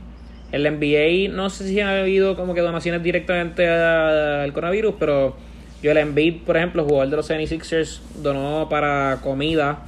El 0.52 0.64
NBA, 0.64 1.34
no 1.34 1.50
sé 1.50 1.68
si 1.68 1.80
ha 1.80 2.02
habido 2.02 2.36
como 2.36 2.54
que 2.54 2.62
donaciones 2.62 3.02
directamente 3.02 3.68
al 3.68 4.52
coronavirus, 4.52 4.96
pero 5.00 5.36
yo 5.82 5.92
el 5.92 5.98
Embiid, 5.98 6.44
por 6.46 6.58
ejemplo, 6.58 6.84
jugador 6.84 7.10
de 7.10 7.16
los 7.16 7.30
76ers, 7.30 8.02
donó 8.22 8.68
para 8.70 9.20
comida, 9.24 9.86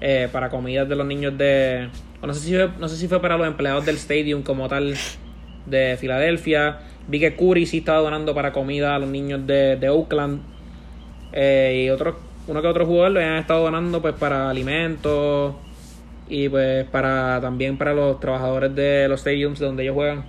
eh, 0.00 0.28
para 0.30 0.50
comidas 0.50 0.88
de 0.88 0.96
los 0.96 1.06
niños 1.06 1.36
de... 1.36 1.88
no 2.22 2.32
sé, 2.32 2.40
si 2.40 2.54
fue, 2.54 2.70
no 2.78 2.88
sé 2.88 2.96
si 2.96 3.08
fue 3.08 3.20
para 3.20 3.36
los 3.36 3.46
empleados 3.46 3.84
del 3.84 3.96
stadium 3.96 4.42
como 4.42 4.68
tal 4.68 4.94
de 5.66 5.96
Filadelfia. 5.98 6.78
Vi 7.08 7.18
que 7.20 7.34
Curry 7.36 7.66
sí 7.66 7.78
estaba 7.78 7.98
donando 7.98 8.34
para 8.34 8.52
comida 8.52 8.94
a 8.94 8.98
los 8.98 9.08
niños 9.08 9.46
de, 9.46 9.76
de 9.76 9.88
Oakland. 9.88 10.40
Eh, 11.32 11.84
y 11.86 11.90
otros, 11.90 12.16
uno 12.46 12.60
que 12.62 12.68
otro 12.68 12.86
jugador 12.86 13.12
le 13.12 13.24
han 13.24 13.36
estado 13.38 13.62
donando 13.64 14.00
pues 14.02 14.14
para 14.14 14.50
alimentos 14.50 15.54
y 16.28 16.48
pues 16.48 16.84
para 16.86 17.40
también 17.40 17.76
para 17.78 17.92
los 17.94 18.20
trabajadores 18.20 18.74
de 18.74 19.06
los 19.08 19.20
stadiums 19.20 19.58
donde 19.58 19.82
ellos 19.82 19.94
juegan. 19.94 20.24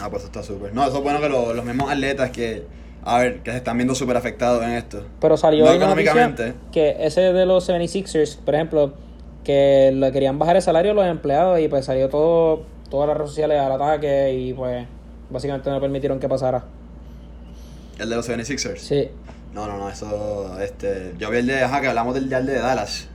Ah, 0.00 0.08
pues 0.10 0.22
eso 0.22 0.26
está 0.32 0.42
súper. 0.42 0.72
No, 0.74 0.86
eso 0.86 0.98
es 0.98 1.02
bueno 1.02 1.20
que 1.20 1.28
lo- 1.28 1.52
los 1.54 1.64
mismos 1.64 1.90
atletas 1.90 2.30
que, 2.30 2.64
a 3.04 3.18
ver, 3.18 3.40
que 3.40 3.50
se 3.50 3.56
están 3.58 3.76
viendo 3.76 3.94
súper 3.94 4.16
afectados 4.16 4.62
en 4.62 4.70
esto. 4.70 5.04
Pero 5.20 5.36
salió 5.36 5.64
No 5.64 5.72
económicamente. 5.72 6.54
que 6.72 6.96
ese 7.00 7.20
de 7.32 7.46
los 7.46 7.68
76ers, 7.68 8.38
por 8.38 8.54
ejemplo, 8.54 8.92
que 9.44 9.90
le 9.94 10.12
querían 10.12 10.38
bajar 10.38 10.56
el 10.56 10.62
salario 10.62 10.92
a 10.92 10.94
los 10.94 11.06
empleados 11.06 11.58
y 11.60 11.68
pues 11.68 11.84
salió 11.84 12.08
todo 12.08 12.62
todas 12.90 13.08
las 13.08 13.16
redes 13.18 13.30
sociales 13.30 13.58
al 13.60 13.72
ataque 13.72 14.32
y 14.34 14.52
pues 14.54 14.86
básicamente 15.30 15.70
no 15.70 15.80
permitieron 15.80 16.18
que 16.18 16.28
pasara. 16.28 16.64
El 17.98 18.08
de 18.08 18.16
los 18.16 18.28
76ers. 18.28 18.78
Sí. 18.78 19.08
No, 19.52 19.66
no, 19.66 19.78
no, 19.78 19.88
eso, 19.90 20.60
este, 20.60 21.14
yo 21.18 21.30
vi 21.30 21.38
el 21.38 21.46
de, 21.46 21.62
ajá, 21.62 21.80
que 21.80 21.88
hablamos 21.88 22.14
del, 22.14 22.28
del 22.28 22.46
de 22.46 22.58
Dallas, 22.58 23.08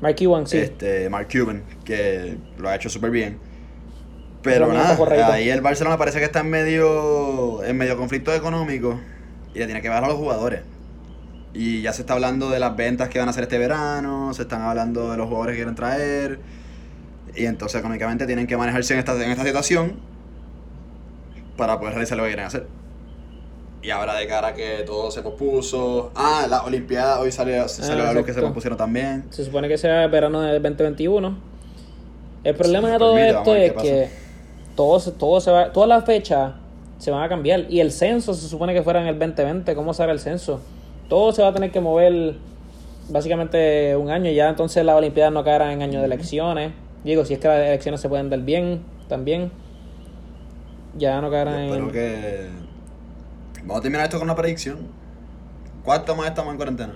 Mark 0.00 0.16
Cuban, 0.18 0.46
sí. 0.46 0.58
este, 0.58 1.08
Mark 1.10 1.28
Cuban, 1.30 1.62
que 1.84 2.36
lo 2.58 2.68
ha 2.68 2.76
hecho 2.76 2.88
súper 2.88 3.10
bien. 3.10 3.38
Pero 4.42 4.72
nada, 4.72 4.96
correcto. 4.96 5.32
ahí 5.32 5.48
el 5.48 5.62
Barcelona 5.62 5.96
parece 5.96 6.18
que 6.18 6.26
está 6.26 6.40
en 6.40 6.50
medio, 6.50 7.64
en 7.64 7.76
medio 7.76 7.96
conflicto 7.96 8.34
económico 8.34 9.00
y 9.54 9.58
le 9.58 9.64
tiene 9.64 9.80
que 9.80 9.88
bajar 9.88 10.04
a 10.04 10.08
los 10.08 10.16
jugadores. 10.16 10.60
Y 11.54 11.80
ya 11.80 11.92
se 11.92 12.02
está 12.02 12.14
hablando 12.14 12.50
de 12.50 12.58
las 12.58 12.76
ventas 12.76 13.08
que 13.08 13.18
van 13.18 13.28
a 13.28 13.30
hacer 13.30 13.44
este 13.44 13.56
verano, 13.56 14.34
se 14.34 14.42
están 14.42 14.60
hablando 14.60 15.10
de 15.10 15.16
los 15.16 15.28
jugadores 15.28 15.54
que 15.54 15.58
quieren 15.58 15.74
traer. 15.74 16.40
Y 17.34 17.46
entonces 17.46 17.78
económicamente 17.78 18.26
tienen 18.26 18.46
que 18.46 18.56
manejarse 18.56 18.92
en 18.92 18.98
esta, 18.98 19.14
en 19.24 19.30
esta 19.30 19.44
situación 19.44 20.13
para 21.56 21.78
poder 21.78 21.94
realizar 21.94 22.16
lo 22.16 22.24
que 22.24 22.30
quieren 22.30 22.46
hacer. 22.46 22.66
Y 23.82 23.90
ahora 23.90 24.14
de 24.14 24.26
cara 24.26 24.48
a 24.48 24.54
que 24.54 24.82
todo 24.86 25.10
se 25.10 25.20
pospuso. 25.22 26.10
Ah, 26.14 26.46
la 26.48 26.62
Olimpiada 26.62 27.20
hoy 27.20 27.30
salió, 27.30 27.68
salió 27.68 28.02
Ah, 28.04 28.06
la 28.06 28.12
luz 28.14 28.24
que 28.24 28.32
se 28.32 28.40
pospusieron 28.40 28.78
también. 28.78 29.24
Se 29.30 29.44
supone 29.44 29.68
que 29.68 29.76
sea 29.76 30.04
el 30.04 30.10
verano 30.10 30.40
del 30.40 30.62
2021. 30.62 31.36
El 32.44 32.54
problema 32.54 32.88
Sí, 32.88 32.92
de 32.92 32.98
todo 32.98 33.14
permite, 33.14 33.28
esto 33.38 33.44
vamos 33.50 33.62
es 33.62 33.72
que 33.82 34.08
todo, 34.74 35.00
se- 35.00 35.12
todo 35.12 35.40
se 35.40 35.50
va, 35.50 35.72
todas 35.72 35.88
las 35.88 36.04
fechas 36.04 36.52
se 36.98 37.10
van 37.10 37.22
a 37.22 37.28
cambiar. 37.28 37.66
Y 37.68 37.80
el 37.80 37.92
censo 37.92 38.32
se 38.32 38.48
supone 38.48 38.72
que 38.72 38.82
fuera 38.82 39.02
en 39.02 39.06
el 39.06 39.18
2020. 39.18 39.74
¿Cómo 39.74 39.92
será 39.92 40.12
el 40.12 40.18
censo? 40.20 40.60
Todo 41.10 41.32
se 41.32 41.42
va 41.42 41.48
a 41.48 41.52
tener 41.52 41.70
que 41.70 41.80
mover 41.80 42.36
básicamente 43.10 43.94
un 43.96 44.10
año. 44.10 44.30
Ya 44.30 44.48
entonces 44.48 44.82
las 44.84 44.96
Olimpiadas 44.96 45.32
no 45.32 45.44
caerán 45.44 45.70
en 45.72 45.82
año 45.82 46.00
de 46.00 46.06
elecciones. 46.06 46.72
Digo, 47.04 47.24
si 47.26 47.34
es 47.34 47.38
que 47.40 47.48
las 47.48 47.58
elecciones 47.60 48.00
se 48.00 48.08
pueden 48.08 48.30
dar 48.30 48.40
bien 48.40 48.80
también. 49.08 49.50
Ya 50.96 51.20
no 51.20 51.30
caerán 51.30 51.60
espero 51.64 51.84
en... 51.86 51.90
que. 51.90 52.48
Vamos 53.62 53.78
a 53.78 53.80
terminar 53.82 54.04
esto 54.04 54.18
con 54.18 54.26
una 54.28 54.36
predicción. 54.36 54.78
¿Cuánto 55.84 56.14
más 56.16 56.28
estamos 56.28 56.50
en 56.52 56.56
cuarentena? 56.56 56.94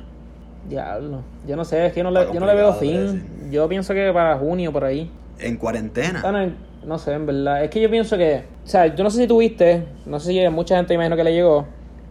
Diablo. 0.68 1.22
Yo 1.46 1.56
no 1.56 1.64
sé, 1.64 1.86
es 1.86 1.92
que 1.92 1.98
yo 2.00 2.04
no 2.04 2.10
le, 2.10 2.26
yo 2.32 2.40
no 2.40 2.46
le 2.46 2.54
veo 2.54 2.72
fin. 2.74 3.48
Yo 3.50 3.68
pienso 3.68 3.94
que 3.94 4.10
para 4.12 4.36
junio 4.36 4.72
por 4.72 4.84
ahí. 4.84 5.10
En 5.38 5.56
cuarentena. 5.56 6.22
En- 6.42 6.56
No 6.86 6.98
sé, 6.98 7.12
en 7.12 7.26
verdad. 7.26 7.64
Es 7.64 7.70
que 7.70 7.80
yo 7.80 7.90
pienso 7.90 8.16
que. 8.16 8.44
O 8.64 8.68
sea, 8.68 8.86
yo 8.94 9.02
no 9.04 9.10
sé 9.10 9.18
si 9.22 9.26
tuviste. 9.26 9.84
No 10.06 10.20
sé 10.20 10.28
si 10.32 10.48
mucha 10.50 10.76
gente 10.76 10.94
imagino 10.94 11.16
que 11.16 11.24
le 11.24 11.32
llegó. 11.32 11.66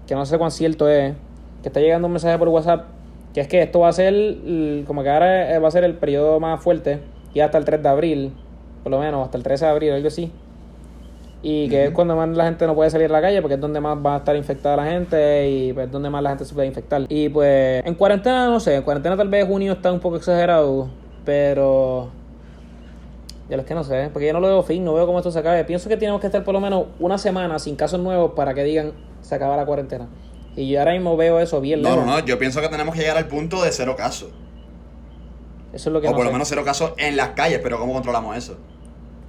Que 0.08 0.16
no 0.16 0.26
sé 0.26 0.38
cuán 0.38 0.52
cierto 0.52 0.90
es. 0.90 1.14
Que 1.62 1.70
está 1.70 1.80
llegando 1.80 2.08
un 2.08 2.14
mensaje 2.14 2.38
por 2.38 2.48
WhatsApp. 2.50 2.86
Que 3.34 3.42
es 3.42 3.48
que 3.48 3.62
esto 3.62 3.80
va 3.82 3.90
a 3.90 3.94
ser. 3.94 4.14
Como 4.86 5.04
que 5.04 5.10
ahora 5.10 5.54
eh, 5.54 5.60
va 5.60 5.68
a 5.68 5.72
ser 5.72 5.84
el 5.84 5.96
periodo 5.96 6.40
más 6.40 6.62
fuerte. 6.62 7.00
Y 7.34 7.40
hasta 7.42 7.58
el 7.58 7.66
3 7.66 7.84
de 7.84 7.90
abril. 7.90 8.34
Por 8.84 8.92
lo 8.92 9.00
menos, 9.00 9.24
hasta 9.26 9.38
el 9.38 9.44
13 9.44 9.66
de 9.66 9.72
abril, 9.72 9.92
algo 9.94 10.08
así. 10.08 10.32
Y 11.44 11.70
que 11.70 11.86
es 11.86 11.92
cuando 11.92 12.16
más 12.16 12.30
la 12.30 12.46
gente 12.46 12.66
no 12.66 12.74
puede 12.74 12.90
salir 12.90 13.10
a 13.10 13.14
la 13.14 13.22
calle 13.22 13.42
porque 13.42 13.56
es 13.56 13.62
donde 13.62 13.80
más 13.80 13.98
va 14.04 14.16
a 14.16 14.18
estar 14.18 14.36
infectada 14.36 14.76
la 14.76 14.86
gente 14.86 15.50
y 15.50 15.72
pues, 15.74 15.86
es 15.86 15.92
donde 15.92 16.10
más 16.10 16.24
la 16.24 16.30
gente 16.30 16.46
se 16.46 16.54
puede 16.54 16.68
infectar. 16.68 17.06
Y 17.10 17.30
pues 17.30 17.86
en 17.86 17.94
cuarentena, 17.96 18.48
no 18.48 18.60
sé, 18.60 18.76
en 18.76 18.82
cuarentena 18.82 19.16
tal 19.16 19.30
vez 19.30 19.46
junio 19.46 19.74
está 19.74 19.92
un 19.92 20.00
poco 20.00 20.16
exagerado, 20.18 20.90
pero 21.24 22.10
ya 23.50 23.56
es 23.56 23.66
que 23.66 23.76
no 23.76 23.84
sé, 23.84 24.10
porque 24.12 24.28
yo 24.28 24.34
no 24.34 24.40
lo 24.40 24.48
veo 24.48 24.64
fin, 24.64 24.84
no 24.84 24.94
veo 24.94 25.06
cómo 25.06 25.20
esto 25.20 25.32
se 25.32 25.40
acabe. 25.40 25.64
Pienso 25.64 25.88
que 25.90 25.96
tenemos 25.96 26.20
que 26.20 26.28
estar 26.28 26.44
por 26.44 26.54
lo 26.54 26.60
menos 26.60 26.86
una 27.00 27.18
semana 27.18 27.60
sin 27.60 27.76
casos 27.76 28.00
nuevos 28.00 28.32
para 28.36 28.54
que 28.54 28.64
digan 28.64 28.94
se 29.22 29.36
acaba 29.36 29.56
la 29.56 29.66
cuarentena. 29.66 30.08
Y 30.56 30.70
yo 30.70 30.80
ahora 30.80 30.94
mismo 30.94 31.16
veo 31.16 31.40
eso 31.40 31.62
bien 31.62 31.84
No, 31.84 31.90
lejos. 31.90 32.06
no, 32.06 32.14
no. 32.20 32.26
Yo 32.26 32.40
pienso 32.40 32.62
que 32.62 32.68
tenemos 32.68 32.96
que 32.96 33.02
llegar 33.02 33.16
al 33.18 33.28
punto 33.28 33.62
de 33.62 33.72
cero 33.72 33.96
casos. 33.96 34.30
Eso 35.72 35.90
es 35.90 35.94
lo 35.94 36.02
que 36.02 36.08
O 36.08 36.12
no 36.12 36.18
por 36.18 36.26
lo 36.26 36.32
menos 36.32 36.48
cero 36.48 36.64
casos 36.66 36.94
en 36.98 37.16
las 37.16 37.30
calles, 37.30 37.60
pero 37.62 37.78
¿cómo 37.78 37.94
controlamos 37.94 38.36
eso? 38.36 38.58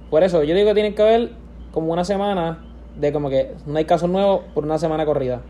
Por 0.09 0.23
eso, 0.23 0.43
yo 0.43 0.55
digo 0.55 0.67
que 0.69 0.73
tienen 0.73 0.95
que 0.95 1.01
haber 1.03 1.29
como 1.71 1.91
una 1.93 2.03
semana 2.03 2.59
de 2.99 3.11
como 3.13 3.29
que 3.29 3.53
no 3.65 3.77
hay 3.77 3.85
casos 3.85 4.09
nuevos 4.09 4.41
por 4.53 4.63
una 4.63 4.77
semana 4.77 5.05
corrida. 5.05 5.41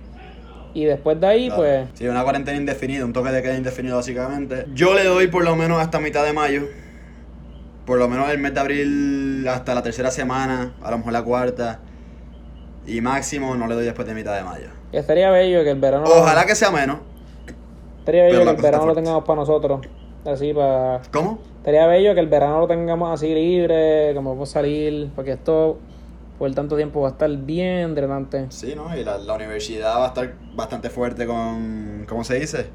Y 0.74 0.86
después 0.86 1.20
de 1.20 1.28
ahí, 1.28 1.48
Claro. 1.48 1.62
pues, 1.64 1.88
Sí, 1.96 2.08
una 2.08 2.24
cuarentena 2.24 2.58
indefinida, 2.58 3.04
un 3.04 3.14
toque 3.14 3.32
de 3.32 3.42
queda 3.42 3.56
indefinido 3.56 3.96
básicamente. 3.96 4.66
Yo 4.74 4.94
le 4.94 5.04
doy 5.04 5.28
por 5.28 5.44
lo 5.44 5.56
menos 5.56 5.82
hasta 5.82 6.00
mitad 6.00 6.24
de 6.24 6.34
mayo. 6.34 6.64
Por 7.86 7.98
lo 7.98 8.08
menos 8.08 8.30
el 8.30 8.38
mes 8.38 8.54
de 8.54 8.60
abril 8.60 9.48
hasta 9.48 9.74
la 9.74 9.82
tercera 9.82 10.12
semana, 10.12 10.74
a 10.84 10.92
lo 10.92 11.00
mejor 11.00 11.14
la 11.14 11.24
cuarta. 11.24 11.80
Y 12.86 13.02
máximo 13.02 13.56
no 13.56 13.66
le 13.68 13.74
doy 13.76 13.86
después 13.86 14.08
de 14.08 14.14
mitad 14.14 14.36
de 14.36 14.44
mayo. 14.44 14.68
estaría 14.92 15.32
bello 15.32 15.64
que 15.64 15.72
el 15.72 15.80
verano... 15.80 16.06
Ojalá 16.06 16.46
que 16.46 16.54
sea 16.54 16.70
menos. 16.70 17.00
Estaría 18.00 18.26
bello 18.26 18.44
que 18.44 18.50
el 18.52 18.62
verano 18.62 18.86
lo 18.86 18.94
tengamos 18.96 19.24
para 19.24 19.40
nosotros. 19.40 19.82
Así 20.26 20.54
para... 20.54 21.02
¿Cómo? 21.12 21.40
Estaría 21.58 21.88
bello 21.88 22.14
que 22.14 22.20
el 22.20 22.28
verano 22.28 22.60
lo 22.60 22.68
tengamos 22.68 23.12
así 23.12 23.34
libre, 23.34 24.12
como 24.14 24.30
podemos 24.32 24.50
salir, 24.50 25.10
porque 25.16 25.32
esto 25.32 25.80
por 26.40 26.54
tanto 26.56 26.76
tiempo 26.78 27.02
va 27.02 27.10
a 27.10 27.12
estar 27.12 27.30
bien 27.38 27.94
drenante. 27.96 28.48
Sí, 28.50 28.74
¿no? 28.76 28.96
Y 28.98 29.04
la, 29.04 29.18
la 29.20 29.34
universidad 29.36 29.98
va 30.00 30.06
a 30.06 30.08
estar 30.10 30.36
bastante 30.56 30.90
fuerte 30.90 31.28
con. 31.28 32.06
¿Cómo 32.08 32.24
se 32.24 32.40
dice? 32.40 32.68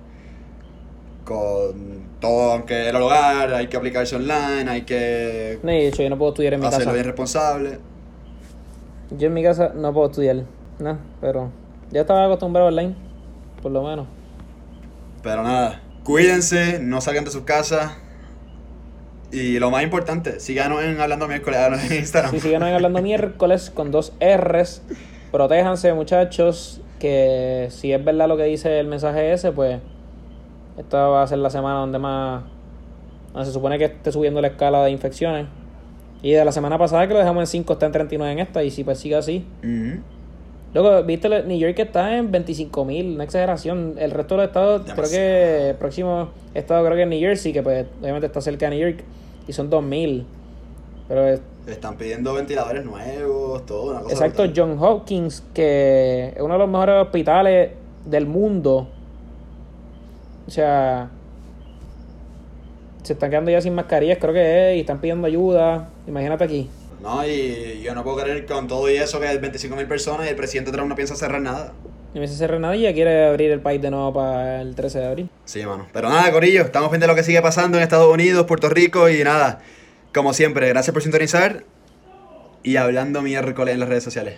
Con 1.24 2.04
todo, 2.20 2.52
aunque 2.52 2.88
el 2.90 2.96
hogar, 2.96 3.54
hay 3.54 3.68
que 3.68 3.76
aplicarse 3.78 4.14
online, 4.16 4.68
hay 4.68 4.82
que 4.82 5.58
No, 5.62 5.70
de 5.72 5.88
hecho, 5.88 6.02
yo 6.02 6.10
no 6.10 6.18
puedo 6.18 6.32
estudiar 6.32 6.54
en 6.54 6.60
mi 6.60 6.66
hacerlo 6.66 6.84
casa. 6.84 6.92
bien 6.92 7.06
responsable. 7.06 7.78
Yo 9.10 9.28
en 9.28 9.34
mi 9.34 9.42
casa 9.42 9.72
no 9.74 9.92
puedo 9.92 10.06
estudiar, 10.08 10.44
no, 10.78 10.98
pero 11.20 11.50
ya 11.90 12.02
estaba 12.02 12.24
acostumbrado 12.24 12.68
online, 12.68 12.94
por 13.62 13.72
lo 13.72 13.82
menos. 13.82 14.06
Pero 15.22 15.42
nada, 15.42 15.80
cuídense, 16.04 16.78
no 16.80 17.00
salgan 17.00 17.24
de 17.24 17.30
sus 17.30 17.42
casas. 17.44 17.92
Y 19.34 19.58
lo 19.58 19.70
más 19.72 19.82
importante, 19.82 20.38
síganos 20.38 20.82
en 20.84 21.00
Hablando 21.00 21.26
Miércoles 21.26 21.58
en 21.90 21.98
Instagram. 21.98 22.30
Si 22.30 22.38
siguen 22.38 22.62
hablando 22.62 23.02
miércoles 23.02 23.70
con 23.70 23.90
dos 23.90 24.12
R's, 24.20 24.82
protéjanse 25.32 25.92
muchachos, 25.92 26.80
que 27.00 27.66
si 27.70 27.92
es 27.92 28.04
verdad 28.04 28.28
lo 28.28 28.36
que 28.36 28.44
dice 28.44 28.78
el 28.78 28.86
mensaje 28.86 29.32
ese, 29.32 29.50
pues 29.50 29.80
esta 30.78 31.08
va 31.08 31.24
a 31.24 31.26
ser 31.26 31.38
la 31.38 31.50
semana 31.50 31.80
donde 31.80 31.98
más 31.98 32.44
donde 33.32 33.46
se 33.46 33.52
supone 33.52 33.76
que 33.78 33.86
esté 33.86 34.12
subiendo 34.12 34.40
la 34.40 34.48
escala 34.48 34.84
de 34.84 34.92
infecciones. 34.92 35.46
Y 36.22 36.30
de 36.30 36.44
la 36.44 36.52
semana 36.52 36.78
pasada 36.78 37.06
que 37.08 37.14
lo 37.14 37.18
dejamos 37.18 37.42
en 37.42 37.46
5 37.48 37.72
está 37.72 37.86
en 37.86 37.92
39 37.92 38.32
en 38.32 38.38
esta 38.38 38.62
y 38.62 38.70
si 38.70 38.84
pues 38.84 38.98
sigue 38.98 39.16
así. 39.16 39.44
Ujú. 39.64 40.00
Luego, 40.72 41.02
viste, 41.04 41.28
New 41.28 41.58
York 41.58 41.78
está 41.78 42.16
en 42.16 42.30
25 42.30 42.84
mil, 42.84 43.14
una 43.14 43.24
exageración. 43.24 43.94
El 43.98 44.10
resto 44.12 44.34
de 44.34 44.42
los 44.42 44.46
estados, 44.48 44.82
creo 44.92 45.10
que 45.10 45.70
el 45.70 45.76
próximo 45.76 46.30
estado 46.54 46.84
creo 46.84 46.96
que 46.96 47.02
es 47.02 47.08
New 47.08 47.20
Jersey, 47.20 47.52
que 47.52 47.62
pues 47.62 47.86
obviamente 48.00 48.26
está 48.26 48.40
cerca 48.40 48.70
de 48.70 48.76
New 48.76 48.88
York, 48.88 49.04
y 49.46 49.52
son 49.52 49.70
2 49.70 49.82
mil. 49.82 50.26
Pero 51.08 51.28
es- 51.28 51.40
Están 51.66 51.96
pidiendo 51.96 52.34
ventiladores 52.34 52.84
nuevos, 52.84 53.64
todo, 53.66 53.90
una 53.92 54.00
cosa. 54.00 54.14
Exacto, 54.14 54.42
brutal. 54.44 54.68
John 54.76 54.78
Hopkins, 54.82 55.42
que 55.54 56.32
es 56.36 56.40
uno 56.42 56.54
de 56.54 56.58
los 56.58 56.68
mejores 56.68 57.02
hospitales 57.06 57.70
del 58.04 58.26
mundo. 58.26 58.88
O 60.46 60.50
sea, 60.50 61.08
se 63.02 63.12
están 63.14 63.30
quedando 63.30 63.50
ya 63.50 63.60
sin 63.60 63.74
mascarillas, 63.74 64.18
creo 64.20 64.32
que 64.34 64.72
es, 64.72 64.76
y 64.76 64.80
están 64.80 65.00
pidiendo 65.00 65.26
ayuda. 65.26 65.88
Imagínate 66.06 66.44
aquí. 66.44 66.70
No, 67.02 67.26
y 67.26 67.80
yo 67.82 67.94
no 67.94 68.02
puedo 68.02 68.16
creer 68.18 68.46
con 68.46 68.66
todo 68.66 68.90
y 68.90 68.96
eso 68.96 69.20
que 69.20 69.26
hay 69.28 69.36
25 69.38 69.76
mil 69.76 69.86
personas 69.86 70.26
y 70.26 70.30
el 70.30 70.36
presidente 70.36 70.70
Trump 70.72 70.88
no 70.88 70.94
piensa 70.94 71.14
cerrar 71.14 71.40
nada. 71.40 71.72
Y 72.14 72.20
me 72.20 72.28
dice 72.28 72.46
ya 72.78 72.92
quiere 72.94 73.26
abrir 73.26 73.50
el 73.50 73.60
país 73.60 73.82
de 73.82 73.90
nuevo 73.90 74.12
para 74.14 74.62
el 74.62 74.76
13 74.76 75.00
de 75.00 75.06
abril. 75.06 75.30
Sí, 75.44 75.66
mano. 75.66 75.88
Pero 75.92 76.08
nada, 76.08 76.30
Corillo, 76.30 76.62
estamos 76.62 76.92
de 76.92 77.06
lo 77.08 77.14
que 77.16 77.24
sigue 77.24 77.42
pasando 77.42 77.76
en 77.76 77.82
Estados 77.82 78.12
Unidos, 78.12 78.46
Puerto 78.46 78.68
Rico 78.68 79.08
y 79.08 79.24
nada. 79.24 79.60
Como 80.14 80.32
siempre, 80.32 80.68
gracias 80.68 80.94
por 80.94 81.02
sintonizar 81.02 81.64
y 82.62 82.76
hablando 82.76 83.20
miércoles 83.20 83.74
en 83.74 83.80
las 83.80 83.88
redes 83.88 84.04
sociales. 84.04 84.36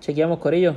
Chequeamos, 0.00 0.38
Corillo. 0.38 0.76